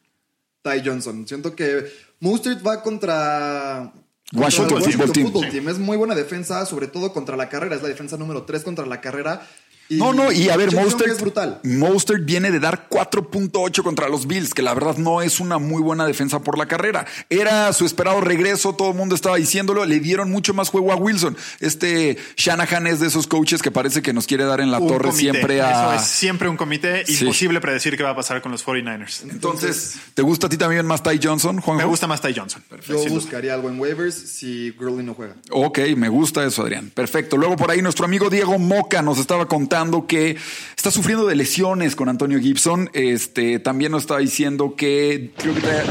Ty 0.62 0.82
Johnson. 0.84 1.26
Siento 1.26 1.56
que 1.56 1.90
Mustard 2.20 2.64
va 2.64 2.82
contra. 2.82 3.92
Washington 4.32 4.82
Football 4.82 5.12
Team. 5.12 5.26
Football 5.26 5.50
Team. 5.50 5.68
Es 5.68 5.78
muy 5.78 5.96
buena 5.96 6.14
defensa, 6.14 6.64
sobre 6.66 6.86
todo 6.86 7.12
contra 7.12 7.36
la 7.36 7.48
carrera. 7.48 7.76
Es 7.76 7.82
la 7.82 7.88
defensa 7.88 8.16
número 8.16 8.44
3 8.44 8.62
contra 8.62 8.86
la 8.86 9.00
carrera. 9.00 9.46
Y 9.90 9.96
No, 9.98 10.12
no, 10.12 10.30
y 10.30 10.48
a 10.48 10.56
ver, 10.56 10.72
Mostert, 10.72 11.10
es 11.10 11.20
brutal. 11.20 11.58
Mostert 11.64 12.24
viene 12.24 12.52
de 12.52 12.60
dar 12.60 12.86
4.8 12.88 13.82
contra 13.82 14.08
los 14.08 14.28
Bills, 14.28 14.54
que 14.54 14.62
la 14.62 14.72
verdad 14.72 14.96
no 14.98 15.20
es 15.20 15.40
una 15.40 15.58
muy 15.58 15.82
buena 15.82 16.06
defensa 16.06 16.38
por 16.44 16.56
la 16.56 16.66
carrera. 16.66 17.06
Era 17.28 17.72
su 17.72 17.84
esperado 17.84 18.20
regreso, 18.20 18.72
todo 18.76 18.90
el 18.90 18.96
mundo 18.96 19.16
estaba 19.16 19.34
diciéndolo, 19.36 19.84
le 19.86 19.98
dieron 19.98 20.30
mucho 20.30 20.54
más 20.54 20.68
juego 20.68 20.92
a 20.92 20.96
Wilson. 20.96 21.36
Este 21.58 22.16
Shanahan 22.36 22.86
es 22.86 23.00
de 23.00 23.08
esos 23.08 23.26
coaches 23.26 23.62
que 23.62 23.72
parece 23.72 24.00
que 24.00 24.12
nos 24.12 24.28
quiere 24.28 24.44
dar 24.44 24.60
en 24.60 24.70
la 24.70 24.78
Un 24.78 24.86
torre 24.86 25.08
comité. 25.08 25.18
siempre 25.32 25.60
a... 25.60 25.94
Eso 25.96 26.04
es 26.04 26.08
siempre 26.08 26.48
un 26.48 26.56
comité. 26.56 27.04
Sí. 27.04 27.24
Imposible 27.24 27.60
predecir 27.60 27.96
qué 27.96 28.04
va 28.04 28.10
a 28.10 28.16
pasar 28.16 28.40
con 28.42 28.52
los 28.52 28.64
49ers. 28.64 29.28
Entonces, 29.28 29.96
¿te 30.14 30.22
gusta 30.22 30.46
a 30.46 30.50
ti 30.50 30.56
también 30.56 30.86
más 30.86 31.02
Ty 31.02 31.18
Johnson, 31.20 31.60
Juan? 31.60 31.78
Me 31.78 31.84
gusta 31.84 32.06
más 32.06 32.20
Ty 32.20 32.32
Johnson. 32.32 32.62
Yo 32.86 33.04
buscaría 33.08 33.54
algo 33.54 33.68
en 33.68 33.80
waivers 33.80 34.14
si 34.14 34.70
Gurley 34.70 35.04
no 35.04 35.14
juega. 35.14 35.34
Ok, 35.50 35.80
me 35.96 36.08
gusta 36.08 36.46
eso, 36.46 36.62
Adrián. 36.62 36.92
Perfecto. 36.94 37.36
Luego 37.36 37.56
por 37.56 37.72
ahí 37.72 37.82
nuestro 37.82 38.04
amigo 38.04 38.30
Diego 38.30 38.56
Moca 38.56 39.02
nos 39.02 39.18
estaba 39.18 39.48
contando 39.48 39.79
que 40.06 40.36
está 40.76 40.90
sufriendo 40.90 41.26
de 41.26 41.34
lesiones 41.36 41.96
con 41.96 42.08
Antonio 42.08 42.38
Gibson. 42.38 42.90
Este 42.92 43.58
también 43.58 43.92
nos 43.92 44.02
estaba 44.02 44.20
diciendo 44.20 44.74
que 44.76 45.30
creo 45.36 45.54
que 45.54 45.60
trae- 45.60 45.84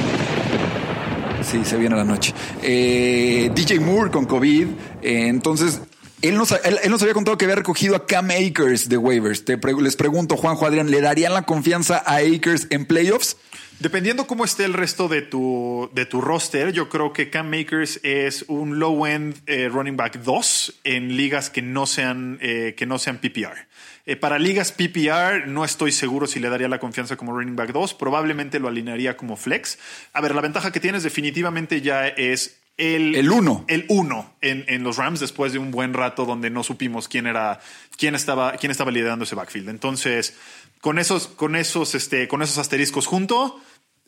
Sí, 1.49 1.62
se 1.63 1.78
viene 1.78 1.95
la 1.95 2.04
noche. 2.04 2.34
Eh, 2.62 3.49
DJ 3.56 3.80
Moore 3.80 4.12
con 4.12 4.25
COVID. 4.25 4.67
eh, 5.02 5.28
entonces, 5.28 5.82
él 6.21 6.36
nos, 6.36 6.52
él, 6.52 6.78
nos 6.89 7.02
había 7.02 7.13
contado 7.13 7.38
que 7.38 7.45
había 7.45 7.56
recogido 7.56 7.95
a 7.95 8.06
Cam 8.06 8.30
Akers 8.32 8.89
de 8.89 8.97
waivers. 8.97 9.45
Te 9.45 9.58
les 9.82 9.95
pregunto, 9.95 10.36
Juanjo 10.36 10.65
Adrián, 10.65 10.91
¿le 10.91 10.99
darían 10.99 11.34
la 11.34 11.43
confianza 11.43 12.04
a 12.06 12.17
Akers 12.17 12.67
en 12.71 12.86
playoffs? 12.86 13.38
Dependiendo 13.80 14.28
cómo 14.28 14.44
esté 14.44 14.65
el 14.65 14.74
resto 14.74 15.08
de 15.08 15.22
tu, 15.22 15.89
de 15.94 16.06
tu 16.06 16.20
roster, 16.20 16.74
yo 16.74 16.89
creo 16.89 17.13
que 17.13 17.30
Cam 17.30 17.50
Makers 17.50 18.02
es 18.04 18.44
un 18.50 18.78
low-end 18.78 19.38
eh, 19.46 19.70
running 19.70 19.96
back 19.96 20.20
2 20.22 20.82
en 20.84 21.15
ligas 21.15 21.50
que 21.50 21.62
no 21.62 21.86
sean, 21.86 22.38
eh, 22.42 22.76
que 22.76 22.86
no 22.86 23.00
sean 23.00 23.20
PPR. 23.20 23.68
Eh, 24.06 24.18
para 24.18 24.38
ligas 24.38 24.74
PPR 24.74 25.48
no 25.48 25.63
estoy 25.63 25.94
seguro 25.94 26.28
si 26.28 26.42
le 26.42 26.50
daría 26.50 26.68
la 26.68 26.80
confianza 26.80 27.15
como 27.15 27.32
running 27.32 27.56
back 27.56 27.72
2, 27.72 27.94
probablemente 27.94 28.60
lo 28.60 28.68
alinearía 28.68 29.15
como 29.15 29.38
flex. 29.38 29.80
A 30.12 30.20
ver, 30.20 30.36
la 30.36 30.42
ventaja 30.42 30.74
que 30.74 30.82
tienes 30.82 31.04
definitivamente 31.04 31.80
ya 31.80 32.06
es 32.06 32.58
el, 32.76 33.15
El 33.15 33.30
uno. 33.30 33.63
el 33.70 33.86
uno 33.88 34.34
en, 34.42 34.65
en 34.68 34.84
los 34.84 34.98
Rams 34.98 35.22
después 35.22 35.54
de 35.54 35.60
un 35.60 35.72
buen 35.72 35.94
rato 35.94 36.26
donde 36.26 36.50
no 36.50 36.63
supimos 36.63 37.08
quién 37.08 37.28
era, 37.28 37.62
quién 37.98 38.13
estaba, 38.13 38.54
quién 38.54 38.72
estaba 38.72 38.92
liderando 38.92 39.24
ese 39.24 39.36
backfield. 39.36 39.70
Entonces, 39.70 40.36
con 40.82 40.98
esos, 41.00 41.28
con 41.28 41.56
esos, 41.56 41.96
este, 41.96 42.28
con 42.28 42.42
esos 42.42 42.58
asteriscos 42.58 43.06
junto, 43.06 43.62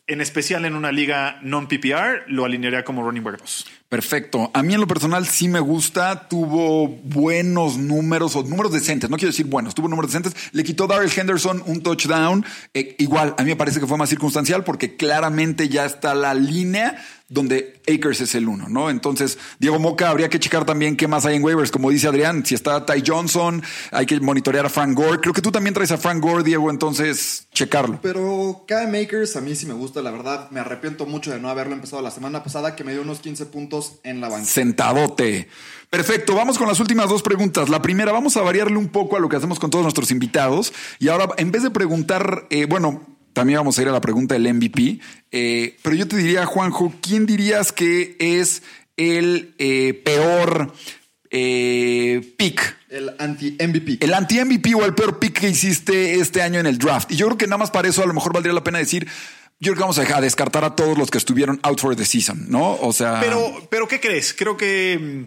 en 0.06 0.20
especial 0.20 0.64
en 0.64 0.74
una 0.74 0.90
liga 0.90 1.38
non 1.42 1.70
PPR, 1.70 2.26
lo 2.26 2.44
alinearía 2.44 2.82
como 2.84 3.02
running 3.02 3.22
back 3.22 3.38
2. 3.38 3.66
Perfecto. 3.88 4.50
A 4.52 4.62
mí 4.62 4.74
en 4.74 4.80
lo 4.80 4.86
personal 4.86 5.26
sí 5.26 5.48
me 5.48 5.60
gusta. 5.60 6.26
Tuvo 6.28 6.88
buenos 6.88 7.76
números 7.76 8.34
o 8.34 8.42
números 8.42 8.72
decentes. 8.72 9.10
No 9.10 9.16
quiero 9.16 9.30
decir 9.30 9.46
buenos, 9.46 9.74
tuvo 9.74 9.88
números 9.88 10.10
decentes. 10.10 10.34
Le 10.52 10.64
quitó 10.64 10.86
Darrell 10.86 11.12
Henderson 11.14 11.62
un 11.66 11.82
touchdown. 11.82 12.44
Eh, 12.74 12.96
igual, 12.98 13.34
a 13.38 13.42
mí 13.42 13.50
me 13.50 13.56
parece 13.56 13.80
que 13.80 13.86
fue 13.86 13.98
más 13.98 14.08
circunstancial 14.08 14.64
porque 14.64 14.96
claramente 14.96 15.68
ya 15.68 15.84
está 15.84 16.14
la 16.14 16.34
línea 16.34 16.96
donde 17.32 17.80
Akers 17.88 18.20
es 18.20 18.34
el 18.34 18.46
uno, 18.46 18.68
¿no? 18.68 18.90
Entonces, 18.90 19.38
Diego 19.58 19.78
Moca, 19.78 20.10
habría 20.10 20.28
que 20.28 20.38
checar 20.38 20.64
también 20.64 20.96
qué 20.96 21.08
más 21.08 21.24
hay 21.24 21.36
en 21.36 21.42
waivers. 21.42 21.70
Como 21.70 21.90
dice 21.90 22.06
Adrián, 22.06 22.44
si 22.44 22.54
está 22.54 22.84
Ty 22.84 23.02
Johnson, 23.06 23.62
hay 23.90 24.06
que 24.06 24.20
monitorear 24.20 24.66
a 24.66 24.68
Frank 24.68 24.94
Gore. 24.94 25.18
Creo 25.20 25.32
que 25.32 25.40
tú 25.40 25.50
también 25.50 25.74
traes 25.74 25.90
a 25.92 25.98
Frank 25.98 26.22
Gore, 26.22 26.44
Diego, 26.44 26.70
entonces 26.70 27.46
checarlo. 27.52 27.98
Pero 28.02 28.64
Cam 28.68 28.92
Makers 28.92 29.36
a 29.36 29.40
mí 29.40 29.56
sí 29.56 29.66
me 29.66 29.74
gusta, 29.74 30.02
la 30.02 30.10
verdad. 30.10 30.50
Me 30.50 30.60
arrepiento 30.60 31.06
mucho 31.06 31.30
de 31.30 31.40
no 31.40 31.48
haberlo 31.48 31.74
empezado 31.74 32.02
la 32.02 32.10
semana 32.10 32.42
pasada, 32.44 32.76
que 32.76 32.84
me 32.84 32.92
dio 32.92 33.02
unos 33.02 33.20
15 33.20 33.46
puntos 33.46 33.94
en 34.04 34.20
la 34.20 34.28
banca. 34.28 34.44
Sentadote. 34.44 35.48
Perfecto, 35.88 36.34
vamos 36.34 36.56
con 36.56 36.68
las 36.68 36.80
últimas 36.80 37.08
dos 37.08 37.22
preguntas. 37.22 37.68
La 37.68 37.82
primera, 37.82 38.12
vamos 38.12 38.36
a 38.36 38.42
variarle 38.42 38.78
un 38.78 38.88
poco 38.88 39.16
a 39.16 39.20
lo 39.20 39.28
que 39.28 39.36
hacemos 39.36 39.58
con 39.58 39.70
todos 39.70 39.82
nuestros 39.82 40.10
invitados. 40.10 40.72
Y 40.98 41.08
ahora, 41.08 41.28
en 41.36 41.50
vez 41.50 41.62
de 41.62 41.70
preguntar, 41.70 42.46
eh, 42.50 42.64
bueno, 42.64 43.11
también 43.32 43.58
vamos 43.58 43.78
a 43.78 43.82
ir 43.82 43.88
a 43.88 43.92
la 43.92 44.00
pregunta 44.00 44.34
del 44.34 44.52
MVP. 44.54 45.00
eh, 45.30 45.76
pero 45.82 45.96
yo 45.96 46.06
te 46.08 46.16
diría, 46.16 46.44
Juanjo, 46.46 46.92
¿quién 47.00 47.26
dirías 47.26 47.72
que 47.72 48.16
es 48.18 48.62
el 48.96 49.54
eh, 49.58 49.94
peor 50.04 50.72
eh, 51.30 52.34
pick? 52.36 52.76
El 52.90 53.10
anti-MVP. 53.18 53.98
El 54.04 54.12
anti-MVP 54.14 54.74
o 54.74 54.84
el 54.84 54.94
peor 54.94 55.18
pick 55.18 55.40
que 55.40 55.48
hiciste 55.48 56.16
este 56.20 56.42
año 56.42 56.60
en 56.60 56.66
el 56.66 56.76
draft. 56.78 57.10
Y 57.12 57.16
yo 57.16 57.26
creo 57.26 57.38
que 57.38 57.46
nada 57.46 57.58
más 57.58 57.70
para 57.70 57.88
eso 57.88 58.02
a 58.02 58.06
lo 58.06 58.12
mejor 58.12 58.32
valdría 58.34 58.52
la 58.52 58.62
pena 58.64 58.78
decir, 58.78 59.06
yo 59.58 59.72
creo 59.72 59.74
que 59.76 59.80
vamos 59.80 59.98
a 59.98 60.02
dejar- 60.02 60.18
a 60.18 60.20
descartar 60.20 60.64
a 60.64 60.76
todos 60.76 60.98
los 60.98 61.10
que 61.10 61.18
estuvieron 61.18 61.58
out 61.62 61.80
for 61.80 61.96
the 61.96 62.04
season, 62.04 62.46
¿no? 62.50 62.74
O 62.74 62.92
sea... 62.92 63.18
Pero, 63.20 63.66
pero 63.70 63.88
¿qué 63.88 63.98
crees? 64.00 64.34
Creo 64.34 64.56
que. 64.58 65.24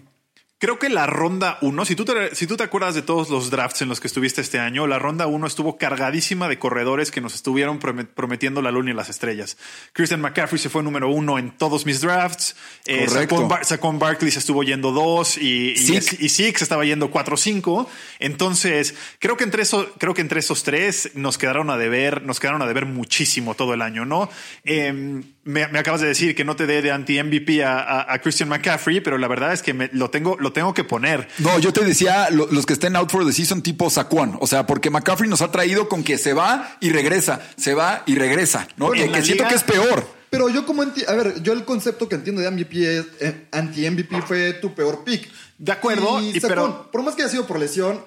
Creo 0.66 0.80
que 0.80 0.90
la 0.90 1.06
ronda 1.06 1.60
1, 1.62 1.86
si, 1.86 1.96
tú 1.96 2.06
te- 2.06 2.34
si 2.34 2.48
tú 2.48 2.58
te 2.58 2.64
acuerdas 2.64 2.96
de 2.96 3.04
todos 3.04 3.30
los 3.30 3.52
drafts 3.52 3.84
en 3.84 3.88
los 3.88 4.00
que 4.00 4.08
estuviste 4.08 4.42
este 4.42 4.58
año, 4.58 4.88
la 4.88 4.98
ronda 4.98 5.28
1 5.28 5.46
estuvo 5.46 5.78
cargadísima 5.78 6.50
de 6.50 6.58
corredores 6.58 7.12
que 7.12 7.22
nos 7.22 7.36
estuvieron 7.36 7.80
promet- 7.80 8.08
prometiendo 8.08 8.64
la 8.64 8.72
luna 8.72 8.90
y 8.90 8.94
las 8.96 9.10
estrellas. 9.10 9.58
Christian 9.94 10.22
McCaffrey 10.22 10.58
se 10.58 10.70
fue 10.72 10.82
número 10.82 11.08
uno 11.08 11.38
en 11.38 11.52
todos 11.52 11.86
mis 11.86 12.02
drafts. 12.02 12.56
Eh. 12.88 13.08
Saquon, 13.08 13.48
Bar- 13.48 13.64
Saquon 13.64 14.00
Barkley 14.00 14.32
se 14.32 14.40
estuvo 14.40 14.64
yendo 14.64 14.92
dos 14.92 15.38
y, 15.38 15.74
y, 15.74 16.30
se 16.30 16.48
estaba 16.50 16.84
yendo 16.84 17.12
cuatro 17.12 17.36
o 17.36 17.38
cinco. 17.38 17.88
Entonces, 18.18 18.96
creo 19.20 19.38
que 19.38 19.44
entre 19.44 19.62
eso, 19.62 19.94
creo 20.00 20.16
que 20.16 20.22
entre 20.22 20.40
esos 20.40 20.64
tres 20.64 21.12
nos 21.14 21.38
quedaron 21.38 21.70
a 21.70 21.78
deber, 21.78 22.24
nos 22.24 22.40
quedaron 22.40 22.64
a 22.64 22.66
deber 22.66 22.88
muchísimo 22.88 23.54
todo 23.54 23.76
el 23.76 23.84
año, 23.84 24.04
¿no? 24.06 24.32
Em, 24.64 25.22
me, 25.44 25.68
me 25.68 25.78
acabas 25.78 26.02
de 26.02 26.08
decir 26.08 26.34
que 26.34 26.44
no 26.44 26.56
te 26.56 26.66
dé 26.66 26.82
de 26.82 26.92
anti-MVP 26.92 27.64
a, 27.64 27.78
a- 27.82 28.14
a 28.14 28.20
Christian 28.20 28.50
McCaffrey, 28.50 29.00
pero 29.02 29.20
la 29.20 29.28
verdad 29.28 29.54
es 29.54 29.62
que 29.62 29.76
me- 29.76 29.90
lo, 29.94 30.10
tengo, 30.10 30.38
lo 30.40 30.52
tengo 30.56 30.74
que 30.74 30.84
poner. 30.84 31.28
No, 31.38 31.60
yo 31.60 31.72
te 31.72 31.86
decía 31.86 32.30
lo- 32.32 32.48
los 32.48 32.66
que 32.66 32.74
estén 32.74 32.96
out 32.96 33.12
for 33.12 33.24
the 33.24 33.32
season 33.34 33.62
tipo 33.62 33.90
Saquon. 33.92 34.38
O 34.42 34.48
sea, 34.48 34.66
porque 34.66 34.90
McCaffrey 34.90 35.30
nos 35.30 35.42
ha 35.44 35.52
traído 35.52 35.88
con 35.88 36.04
que 36.04 36.18
se 36.18 36.34
va 36.34 36.78
y 36.80 36.90
regresa, 36.90 37.42
se 37.58 37.76
va 37.76 38.02
y 38.08 38.16
regresa, 38.16 38.68
¿no? 38.78 38.88
Bueno, 38.88 39.02
que 39.02 39.06
en 39.06 39.12
la 39.12 39.18
que 39.20 39.24
siento 39.26 39.44
liga- 39.44 39.50
que 39.50 39.56
es 39.56 39.64
peor. 39.64 40.08
Pero 40.32 40.50
yo 40.50 40.66
como 40.66 40.82
a 40.82 41.14
ver, 41.14 41.42
yo 41.44 41.54
el 41.54 41.64
concepto 41.66 42.10
que 42.10 42.16
entiendo 42.16 42.42
de 42.42 42.48
MVP 42.50 42.98
es 43.00 43.06
eh, 43.20 43.48
anti-MVP 43.52 44.22
fue 44.24 44.54
tu 44.54 44.74
peor 44.74 45.04
pick. 45.04 45.30
De 45.58 45.72
acuerdo, 45.72 46.20
Y 46.22 46.30
y 46.38 46.40
Saquon, 46.40 46.50
pero- 46.50 46.92
por 46.92 47.04
más 47.04 47.16
que 47.16 47.22
haya 47.22 47.32
sido 47.32 47.46
por 47.46 47.60
lesión, 47.60 48.04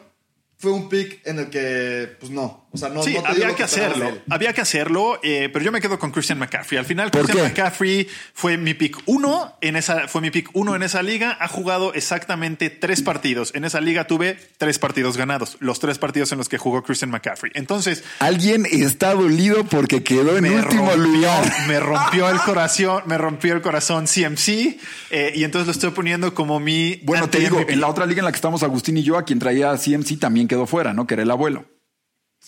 fue 0.59 0.73
un 0.73 0.89
pick 0.89 1.21
en 1.25 1.39
el 1.39 1.51
que, 1.51 2.17
pues 2.19 2.33
no. 2.33 2.68
O 2.71 2.77
sea, 2.77 2.91
no, 2.91 3.03
sí, 3.03 3.15
no 3.15 3.23
te 3.23 3.29
dio 3.29 3.35
había 3.35 3.49
lo 3.49 3.57
que 3.57 3.63
hacerlo. 3.63 4.19
Había 4.29 4.53
que 4.53 4.61
hacerlo, 4.61 5.19
eh, 5.23 5.49
pero 5.51 5.65
yo 5.65 5.73
me 5.73 5.81
quedo 5.81 5.99
con 5.99 6.11
Christian 6.11 6.39
McCaffrey. 6.39 6.79
Al 6.79 6.85
final, 6.85 7.11
¿Por 7.11 7.23
Christian 7.23 7.47
qué? 7.47 7.63
McCaffrey 7.63 8.09
fue 8.35 8.59
mi 8.59 8.75
pick 8.75 8.99
uno 9.07 9.57
en 9.63 9.77
esa, 9.77 10.07
fue 10.07 10.21
mi 10.21 10.31
pick 10.31 10.51
uno 10.53 10.77
en 10.77 10.83
esa 10.83 11.03
liga. 11.03 11.37
Ha 11.41 11.49
jugado 11.49 11.95
exactamente 11.95 12.69
tres 12.69 13.01
partidos. 13.01 13.53
En 13.55 13.65
esa 13.65 13.81
liga 13.81 14.07
tuve 14.07 14.39
tres 14.59 14.79
partidos 14.79 15.17
ganados, 15.17 15.57
los 15.61 15.81
tres 15.81 15.99
partidos 15.99 16.31
en 16.33 16.39
los 16.39 16.51
que 16.51 16.59
jugó 16.59 16.83
Christian 16.83 17.11
McCaffrey. 17.11 17.53
Entonces, 17.55 18.05
Alguien 18.19 18.67
está 18.71 19.15
dolido 19.15 19.65
porque 19.65 20.03
quedó 20.03 20.37
en 20.37 20.45
último 20.45 20.91
rompió, 20.91 20.97
lugar. 20.97 21.53
me 21.69 21.81
rompió 21.81 22.29
el 22.29 22.39
corazón, 22.41 23.03
me 23.07 23.17
rompió 23.17 23.55
el 23.55 23.63
corazón 23.63 24.05
CMC 24.07 24.79
eh, 25.11 25.33
y 25.35 25.45
entonces 25.45 25.67
lo 25.67 25.73
estoy 25.73 25.91
poniendo 25.93 26.35
como 26.35 26.61
mi. 26.61 27.01
Bueno, 27.05 27.31
te 27.31 27.39
digo, 27.39 27.65
en 27.67 27.81
la 27.81 27.89
otra 27.89 28.05
liga 28.05 28.21
en 28.21 28.27
la 28.27 28.33
que 28.33 28.37
estamos 28.37 28.63
Agustín 28.63 28.99
y 28.99 29.03
yo, 29.03 29.17
a 29.17 29.25
quien 29.25 29.39
traía 29.39 29.71
a 29.71 29.79
CMC 29.79 30.19
también 30.19 30.49
quedó 30.49 30.67
fuera, 30.67 30.93
¿no? 30.93 31.07
Que 31.07 31.15
era 31.15 31.23
el 31.23 31.31
abuelo. 31.31 31.65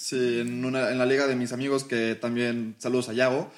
Sí, 0.01 0.41
en, 0.41 0.65
una, 0.65 0.91
en 0.91 0.99
la 0.99 1.05
liga 1.05 1.27
de 1.27 1.37
mis 1.37 1.53
amigos 1.53 1.85
que 1.85 2.15
también, 2.15 2.75
saludos 2.79 3.11
a 3.11 3.13
Yago, 3.13 3.53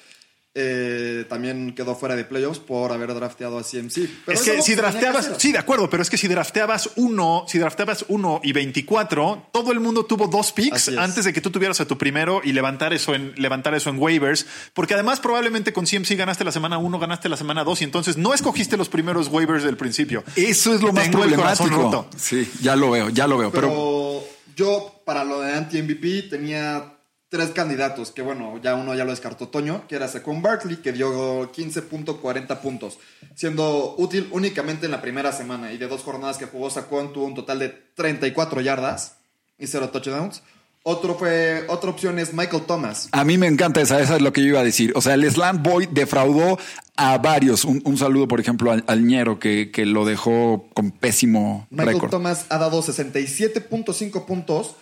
eh, 0.55 1.25
también 1.29 1.73
quedó 1.73 1.95
fuera 1.95 2.17
de 2.17 2.25
playoffs 2.25 2.59
por 2.59 2.91
haber 2.91 3.13
drafteado 3.13 3.57
a 3.57 3.63
CMC. 3.63 4.09
Pero 4.25 4.37
es 4.37 4.43
que 4.43 4.61
si 4.61 4.73
que 4.73 4.81
drafteabas, 4.81 5.31
sí, 5.37 5.53
de 5.53 5.57
acuerdo, 5.57 5.89
pero 5.89 6.03
es 6.03 6.09
que 6.09 6.17
si 6.17 6.27
drafteabas 6.27 6.91
uno, 6.97 7.45
si 7.47 7.59
drafteabas 7.59 8.05
uno 8.09 8.41
y 8.43 8.51
24, 8.51 9.47
todo 9.53 9.71
el 9.71 9.79
mundo 9.79 10.05
tuvo 10.05 10.27
dos 10.27 10.51
picks 10.51 10.89
antes 10.89 11.23
de 11.25 11.33
que 11.33 11.41
tú 11.41 11.49
tuvieras 11.49 11.79
a 11.79 11.87
tu 11.87 11.97
primero 11.97 12.41
y 12.43 12.51
levantar 12.51 12.93
eso 12.93 13.15
en, 13.15 13.33
levantar 13.37 13.73
eso 13.73 13.89
en 13.89 13.97
waivers, 13.97 14.45
porque 14.73 14.93
además 14.95 15.21
probablemente 15.21 15.71
con 15.71 15.85
CMC 15.85 16.17
ganaste 16.17 16.43
la 16.43 16.51
semana 16.51 16.77
uno, 16.77 16.99
ganaste 16.99 17.29
la 17.29 17.37
semana 17.37 17.63
dos 17.63 17.81
y 17.81 17.85
entonces 17.85 18.17
no 18.17 18.33
escogiste 18.33 18.75
los 18.77 18.89
primeros 18.89 19.29
waivers 19.29 19.63
del 19.63 19.77
principio. 19.77 20.23
Eso 20.35 20.75
es 20.75 20.81
lo 20.81 20.91
más 20.91 21.05
Tengo 21.05 21.23
el 21.23 21.35
corazón 21.35 21.69
problemático. 21.69 22.03
roto. 22.03 22.17
Sí, 22.17 22.51
ya 22.61 22.75
lo 22.75 22.91
veo, 22.91 23.09
ya 23.09 23.27
lo 23.27 23.39
veo. 23.39 23.51
Pero, 23.51 23.69
Pero, 23.69 24.23
yo, 24.55 24.92
para 25.05 25.23
lo 25.23 25.41
de 25.41 25.53
anti-MVP, 25.53 26.29
tenía 26.29 26.93
tres 27.33 27.49
candidatos, 27.49 28.11
que 28.11 28.21
bueno, 28.21 28.59
ya 28.61 28.75
uno 28.75 28.93
ya 28.93 29.05
lo 29.05 29.09
descartó 29.09 29.47
Toño, 29.47 29.87
que 29.87 29.95
era 29.95 30.07
Saquon 30.07 30.43
Barkley, 30.43 30.77
que 30.77 30.91
dio 30.91 31.51
15.40 31.51 32.59
puntos, 32.59 32.99
siendo 33.33 33.95
útil 33.97 34.27
únicamente 34.29 34.85
en 34.85 34.91
la 34.91 35.01
primera 35.01 35.31
semana. 35.31 35.73
Y 35.73 35.79
de 35.79 35.87
dos 35.87 36.03
jornadas 36.03 36.37
que 36.37 36.45
jugó 36.45 36.69
Saquon, 36.69 37.11
tuvo 37.11 37.25
un 37.25 37.33
total 37.33 37.57
de 37.57 37.69
34 37.69 38.61
yardas 38.61 39.15
y 39.57 39.65
cero 39.65 39.89
touchdowns. 39.89 40.43
Otro 40.83 41.15
fue, 41.15 41.65
otra 41.69 41.89
opción 41.89 42.19
es 42.19 42.35
Michael 42.35 42.65
Thomas. 42.67 43.09
a 43.11 43.23
mí 43.23 43.39
me 43.39 43.47
encanta 43.47 43.81
esa, 43.81 43.99
esa 43.99 44.17
es 44.17 44.21
lo 44.21 44.31
que 44.31 44.41
yo 44.41 44.49
iba 44.49 44.59
a 44.59 44.63
decir. 44.63 44.91
O 44.95 45.01
sea, 45.01 45.15
el 45.15 45.27
Slam 45.31 45.63
Boy 45.63 45.87
defraudó 45.89 46.59
a 46.97 47.17
varios. 47.17 47.65
Un, 47.65 47.81
un 47.83 47.97
saludo, 47.97 48.27
por 48.27 48.41
ejemplo, 48.41 48.71
al, 48.71 48.83
al 48.85 49.03
Ñero, 49.07 49.39
que, 49.39 49.71
que 49.71 49.87
lo 49.87 50.05
dejó 50.05 50.67
con 50.75 50.91
pésimo 50.91 51.65
Michael 51.71 51.93
récord. 51.95 52.11
Thomas 52.11 52.45
ha 52.49 52.59
dado 52.59 52.83
67.5 52.83 54.25
puntos 54.25 54.75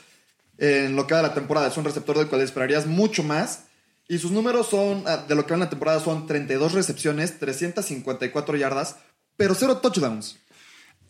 en 0.62 0.96
lo 0.96 1.08
que 1.08 1.16
va 1.16 1.22
de 1.22 1.28
la 1.28 1.34
temporada. 1.34 1.68
Es 1.68 1.78
un 1.78 1.84
receptor 1.84 2.18
del 2.18 2.28
cual 2.28 2.42
esperarías 2.42 2.86
mucho 2.86 3.24
más. 3.24 3.64
Y 4.08 4.20
sus 4.20 4.32
números 4.32 4.68
son, 4.68 5.04
ah, 5.08 5.26
de 5.28 5.36
lo 5.36 5.46
que 5.46 5.52
va 5.52 5.56
en 5.56 5.62
la 5.62 5.70
temporada, 5.70 6.00
son 6.00 6.28
32 6.28 6.74
recepciones, 6.74 7.40
354 7.40 8.58
yardas, 8.58 8.98
pero 9.38 9.56
cero 9.56 9.78
touchdowns. 9.78 10.38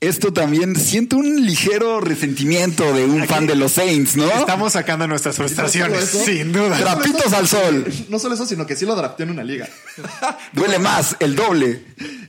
Esto 0.01 0.33
también 0.33 0.75
siento 0.75 1.15
un 1.17 1.45
ligero 1.45 2.01
resentimiento 2.01 2.91
de 2.91 3.05
un 3.05 3.19
Aquí 3.21 3.27
fan 3.31 3.45
de 3.45 3.53
los 3.55 3.73
Saints, 3.73 4.15
¿no? 4.15 4.25
Estamos 4.31 4.73
sacando 4.73 5.07
nuestras 5.07 5.35
frustraciones, 5.35 5.91
¿No 5.99 6.05
solo 6.07 6.23
eso? 6.23 6.31
sin 6.31 6.51
duda. 6.51 6.75
Trapitos 6.79 7.27
eso, 7.27 7.35
al 7.37 7.47
sol. 7.47 7.93
No 8.09 8.17
solo 8.17 8.33
eso, 8.33 8.47
sino 8.47 8.65
que 8.65 8.75
sí 8.75 8.87
lo 8.87 8.95
drafteó 8.95 9.25
en 9.25 9.29
una 9.29 9.43
liga. 9.43 9.69
Duele 10.53 10.79
más, 10.79 11.15
el 11.19 11.35
doble. 11.35 11.83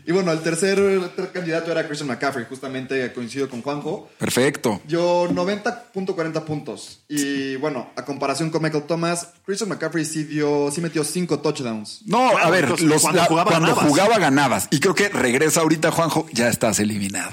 Y 0.05 0.13
bueno, 0.13 0.33
el 0.33 0.41
tercer, 0.41 0.79
el 0.81 1.01
tercer 1.11 1.33
candidato 1.33 1.71
era 1.73 1.87
Christian 1.87 2.09
McCaffrey, 2.09 2.45
justamente 2.47 3.11
coincido 3.15 3.49
con 3.49 3.63
Juanjo. 3.63 4.11
Perfecto. 4.19 4.83
Dio 4.87 5.31
90.40 5.31 6.45
puntos. 6.45 7.01
Y 7.09 7.57
bueno, 7.57 7.91
a 7.97 8.05
comparación 8.05 8.51
con 8.51 8.63
Michael 8.63 8.83
Thomas, 8.85 9.29
Christian 9.47 9.71
McCaffrey 9.71 10.05
sí, 10.05 10.25
dio, 10.25 10.71
sí 10.75 10.83
metió 10.83 11.05
5 11.05 11.39
touchdowns. 11.39 12.01
No, 12.05 12.31
Claro, 12.33 12.45
a 12.47 12.51
ver, 12.51 12.81
los- 12.83 13.01
cuando 13.01 13.21
la- 13.23 13.27
jugaba, 13.27 13.51
cuando 13.51 13.69
ganabas. 13.69 13.89
jugaba 13.89 14.19
ganabas. 14.19 14.69
Y 14.71 14.81
creo 14.81 14.95
que 14.95 15.09
regresa 15.09 15.61
ahorita, 15.61 15.91
Juanjo, 15.91 16.27
ya 16.33 16.49
estás 16.49 16.79
eliminado. 16.81 17.31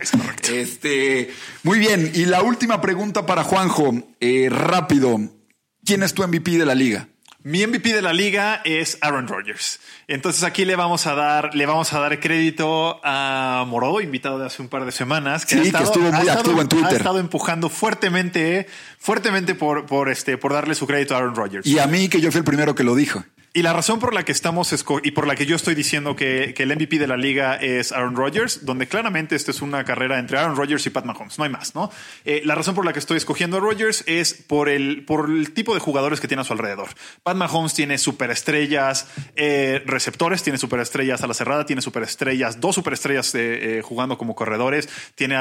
Este, 0.51 1.33
muy 1.63 1.79
bien. 1.79 2.11
Y 2.13 2.25
la 2.25 2.41
última 2.41 2.81
pregunta 2.81 3.25
para 3.25 3.43
Juanjo, 3.43 3.93
eh, 4.19 4.47
rápido. 4.49 5.19
¿Quién 5.85 6.03
es 6.03 6.13
tu 6.13 6.27
MVP 6.27 6.57
de 6.57 6.65
la 6.65 6.75
liga? 6.75 7.07
Mi 7.41 7.65
MVP 7.65 7.93
de 7.93 8.01
la 8.01 8.11
liga 8.11 8.61
es 8.65 8.97
Aaron 8.99 9.27
Rodgers. 9.27 9.79
Entonces 10.09 10.43
aquí 10.43 10.65
le 10.65 10.75
vamos 10.75 11.07
a 11.07 11.15
dar, 11.15 11.55
le 11.55 11.65
vamos 11.65 11.93
a 11.93 11.99
dar 11.99 12.19
crédito 12.19 12.99
a 13.01 13.63
Moro, 13.65 14.01
invitado 14.01 14.39
de 14.39 14.45
hace 14.45 14.61
un 14.61 14.67
par 14.67 14.83
de 14.83 14.91
semanas, 14.91 15.45
Sí, 15.47 15.71
que 15.71 15.83
estuvo 15.83 16.11
muy 16.11 16.27
ha 16.27 16.33
activo 16.33 16.59
en 16.59 16.67
Twitter. 16.67 16.93
Ha 16.93 16.97
estado 16.97 17.17
empujando 17.17 17.69
fuertemente, 17.69 18.67
fuertemente 18.99 19.55
por, 19.55 19.85
por 19.85 20.09
este, 20.09 20.37
por 20.37 20.51
darle 20.51 20.75
su 20.75 20.85
crédito 20.85 21.15
a 21.15 21.19
Aaron 21.19 21.33
Rodgers. 21.33 21.65
Y 21.65 21.79
a 21.79 21.87
mí, 21.87 22.09
que 22.09 22.19
yo 22.19 22.29
fui 22.29 22.39
el 22.39 22.45
primero 22.45 22.75
que 22.75 22.83
lo 22.83 22.93
dijo. 22.93 23.23
Y 23.59 23.61
la 23.61 23.73
razón 23.73 23.99
por 23.99 24.13
la 24.13 24.23
que 24.23 24.31
estamos 24.31 24.73
y 25.03 25.11
por 25.11 25.27
la 25.27 25.35
que 25.35 25.45
yo 25.45 25.57
estoy 25.57 25.75
diciendo 25.75 26.15
que, 26.15 26.53
que 26.55 26.63
el 26.63 26.73
MVP 26.73 26.97
de 26.97 27.07
la 27.07 27.17
liga 27.17 27.55
es 27.55 27.91
Aaron 27.91 28.15
Rodgers, 28.15 28.63
donde 28.65 28.87
claramente 28.87 29.35
esta 29.35 29.51
es 29.51 29.61
una 29.61 29.83
carrera 29.83 30.17
entre 30.17 30.39
Aaron 30.39 30.55
Rodgers 30.55 30.85
y 30.85 30.91
Pat 30.91 31.03
Mahomes, 31.03 31.37
no 31.37 31.43
hay 31.43 31.49
más, 31.49 31.75
¿no? 31.75 31.91
Eh, 32.23 32.41
la 32.45 32.55
razón 32.55 32.73
por 32.73 32.85
la 32.85 32.93
que 32.93 32.99
estoy 32.99 33.17
escogiendo 33.17 33.57
a 33.57 33.59
Rodgers 33.59 34.05
es 34.07 34.33
por 34.33 34.69
el, 34.69 35.03
por 35.03 35.29
el 35.29 35.51
tipo 35.51 35.73
de 35.73 35.81
jugadores 35.81 36.21
que 36.21 36.29
tiene 36.29 36.39
a 36.39 36.45
su 36.45 36.53
alrededor. 36.53 36.87
Pat 37.21 37.35
Mahomes 37.35 37.73
tiene 37.73 37.97
superestrellas 37.97 39.07
eh, 39.35 39.83
receptores, 39.85 40.41
tiene 40.41 40.57
superestrellas 40.57 41.21
a 41.21 41.27
la 41.27 41.33
cerrada, 41.33 41.65
tiene 41.65 41.81
superestrellas, 41.81 42.61
dos 42.61 42.75
superestrellas 42.75 43.35
eh, 43.35 43.81
jugando 43.83 44.17
como 44.17 44.35
corredores, 44.35 44.87
tiene 45.15 45.35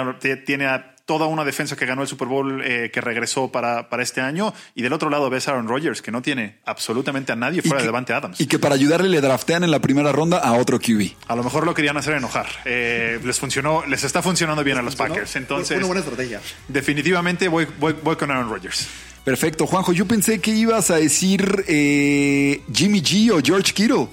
tiene 0.44 0.66
a 0.66 0.96
toda 1.08 1.26
una 1.26 1.42
defensa 1.42 1.74
que 1.74 1.86
ganó 1.86 2.02
el 2.02 2.08
Super 2.08 2.28
Bowl 2.28 2.60
eh, 2.62 2.90
que 2.92 3.00
regresó 3.00 3.50
para, 3.50 3.88
para 3.88 4.02
este 4.02 4.20
año. 4.20 4.52
Y 4.74 4.82
del 4.82 4.92
otro 4.92 5.08
lado 5.08 5.30
ves 5.30 5.48
a 5.48 5.52
Aaron 5.52 5.66
Rodgers, 5.66 6.02
que 6.02 6.12
no 6.12 6.20
tiene 6.20 6.58
absolutamente 6.66 7.32
a 7.32 7.36
nadie 7.36 7.62
fuera 7.62 7.78
de 7.80 7.86
Devante 7.86 8.12
Adams. 8.12 8.38
Y 8.38 8.46
que 8.46 8.58
para 8.58 8.74
ayudarle 8.74 9.08
le 9.08 9.22
draftean 9.22 9.64
en 9.64 9.70
la 9.70 9.80
primera 9.80 10.12
ronda 10.12 10.36
a 10.36 10.52
otro 10.52 10.78
QB. 10.78 11.12
A 11.26 11.34
lo 11.34 11.42
mejor 11.42 11.64
lo 11.64 11.72
querían 11.72 11.96
hacer 11.96 12.12
enojar. 12.12 12.46
Eh, 12.66 13.18
les 13.24 13.38
funcionó, 13.38 13.86
les 13.86 14.04
está 14.04 14.20
funcionando 14.20 14.62
bien 14.62 14.76
a 14.76 14.82
los 14.82 14.96
Funcionó. 14.96 15.14
Packers. 15.14 15.36
Entonces, 15.36 15.78
una 15.78 15.86
buena 15.86 16.00
estrategia. 16.02 16.42
definitivamente 16.68 17.48
voy, 17.48 17.66
voy, 17.80 17.94
voy 18.02 18.16
con 18.16 18.30
Aaron 18.30 18.50
Rodgers. 18.50 18.86
Perfecto, 19.24 19.66
Juanjo. 19.66 19.94
Yo 19.94 20.04
pensé 20.06 20.40
que 20.42 20.50
ibas 20.50 20.90
a 20.90 20.96
decir 20.96 21.64
eh, 21.68 22.60
Jimmy 22.70 23.00
G 23.00 23.30
o 23.30 23.40
George 23.42 23.72
Kittle. 23.72 24.08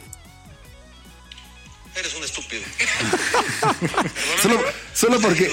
Eres 1.96 2.14
un 2.16 2.24
estúpido. 2.24 2.64
Solo, 4.42 4.62
solo 4.94 5.20
porque 5.22 5.50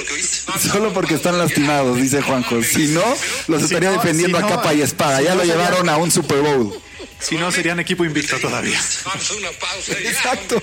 solo 0.60 0.92
porque 0.92 1.14
están 1.14 1.38
lastimados, 1.38 1.96
dice 1.96 2.20
Juanjo. 2.20 2.62
Si 2.62 2.88
no, 2.88 3.02
los 3.48 3.60
Si 3.60 3.66
estaría 3.66 3.90
no, 3.90 3.96
defendiendo 3.96 4.38
si 4.38 4.44
a 4.44 4.48
no, 4.48 4.56
capa 4.56 4.74
y 4.74 4.82
espada. 4.82 5.18
si 5.18 5.24
Ya 5.24 5.30
no 5.30 5.36
lo 5.36 5.44
llevaron 5.44 5.88
a 5.88 5.96
un 5.96 6.10
Super 6.10 6.40
Bowl. 6.40 6.74
Si 7.20 7.36
no, 7.36 7.52
serían 7.52 7.78
equipo 7.78 8.04
invicto 8.04 8.36
todavía. 8.40 8.80
Vamos 9.04 9.30
a 9.30 9.34
una 9.34 9.50
pausa. 9.52 9.92
ya. 10.02 10.10
Exacto. 10.10 10.60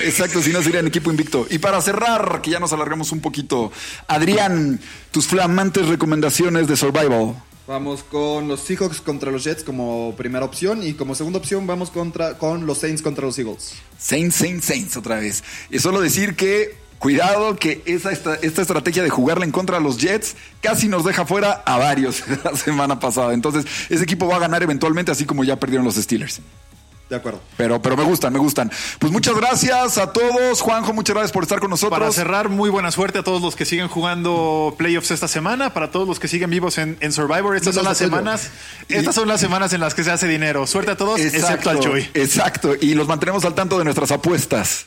Exacto, 0.00 0.42
si 0.42 0.50
no 0.50 0.60
serían 0.62 0.86
equipo 0.88 1.10
invicto. 1.10 1.46
Y 1.48 1.58
para 1.58 1.80
cerrar, 1.80 2.40
que 2.42 2.50
ya 2.50 2.58
nos 2.58 2.72
alargamos 2.72 3.12
un 3.12 3.20
poquito, 3.20 3.70
Adrián, 4.08 4.80
tus 5.12 5.28
flamantes 5.28 5.86
recomendaciones 5.86 6.66
de 6.66 6.76
Survival. 6.76 7.36
Vamos 7.66 8.02
con 8.02 8.48
los 8.48 8.60
Seahawks 8.60 9.00
contra 9.00 9.30
los 9.30 9.44
Jets 9.44 9.62
como 9.62 10.14
primera 10.16 10.44
opción 10.44 10.82
y 10.82 10.94
como 10.94 11.14
segunda 11.14 11.38
opción 11.38 11.64
vamos 11.66 11.90
contra, 11.90 12.36
con 12.36 12.66
los 12.66 12.78
Saints 12.78 13.02
contra 13.02 13.24
los 13.24 13.38
Eagles. 13.38 13.74
Saints, 13.98 14.34
Saints, 14.34 14.64
Saints 14.64 14.96
otra 14.96 15.20
vez. 15.20 15.44
Y 15.70 15.78
solo 15.78 16.00
decir 16.00 16.34
que, 16.34 16.74
cuidado, 16.98 17.54
que 17.56 17.80
esa, 17.86 18.10
esta, 18.10 18.34
estrategia 18.62 19.04
de 19.04 19.10
jugarle 19.10 19.44
en 19.44 19.52
contra 19.52 19.78
de 19.78 19.84
los 19.84 19.98
Jets 19.98 20.34
casi 20.60 20.88
nos 20.88 21.04
deja 21.04 21.24
fuera 21.24 21.62
a 21.64 21.78
varios 21.78 22.24
la 22.44 22.56
semana 22.56 22.98
pasada. 22.98 23.32
Entonces, 23.32 23.64
ese 23.88 24.02
equipo 24.02 24.26
va 24.26 24.36
a 24.36 24.40
ganar 24.40 24.64
eventualmente, 24.64 25.12
así 25.12 25.24
como 25.24 25.44
ya 25.44 25.60
perdieron 25.60 25.84
los 25.84 25.94
Steelers. 25.94 26.40
De 27.12 27.18
acuerdo. 27.18 27.42
Pero, 27.58 27.82
pero 27.82 27.94
me 27.94 28.04
gustan, 28.04 28.32
me 28.32 28.38
gustan. 28.38 28.72
Pues 28.98 29.12
muchas 29.12 29.36
gracias 29.36 29.98
a 29.98 30.14
todos. 30.14 30.62
Juanjo, 30.62 30.94
muchas 30.94 31.12
gracias 31.12 31.30
por 31.30 31.42
estar 31.42 31.60
con 31.60 31.68
nosotros. 31.68 32.00
Para 32.00 32.10
cerrar, 32.10 32.48
muy 32.48 32.70
buena 32.70 32.90
suerte 32.90 33.18
a 33.18 33.22
todos 33.22 33.42
los 33.42 33.54
que 33.54 33.66
siguen 33.66 33.88
jugando 33.88 34.74
playoffs 34.78 35.10
esta 35.10 35.28
semana, 35.28 35.74
para 35.74 35.90
todos 35.90 36.08
los 36.08 36.18
que 36.18 36.26
siguen 36.26 36.48
vivos 36.48 36.78
en, 36.78 36.96
en 37.00 37.12
Survivor. 37.12 37.54
Estas 37.54 37.74
son 37.74 37.84
las 37.84 37.98
semanas, 37.98 38.48
estas 38.88 39.14
son 39.14 39.28
las 39.28 39.42
semanas 39.42 39.74
en 39.74 39.80
las 39.80 39.92
que 39.92 40.04
se 40.04 40.10
hace 40.10 40.26
dinero. 40.26 40.66
Suerte 40.66 40.92
a 40.92 40.96
todos, 40.96 41.20
excepto 41.20 41.68
al 41.68 41.80
Chuy. 41.80 42.08
Exacto. 42.14 42.76
Y 42.80 42.94
los 42.94 43.06
mantenemos 43.06 43.44
al 43.44 43.52
tanto 43.52 43.76
de 43.76 43.84
nuestras 43.84 44.10
apuestas. 44.10 44.86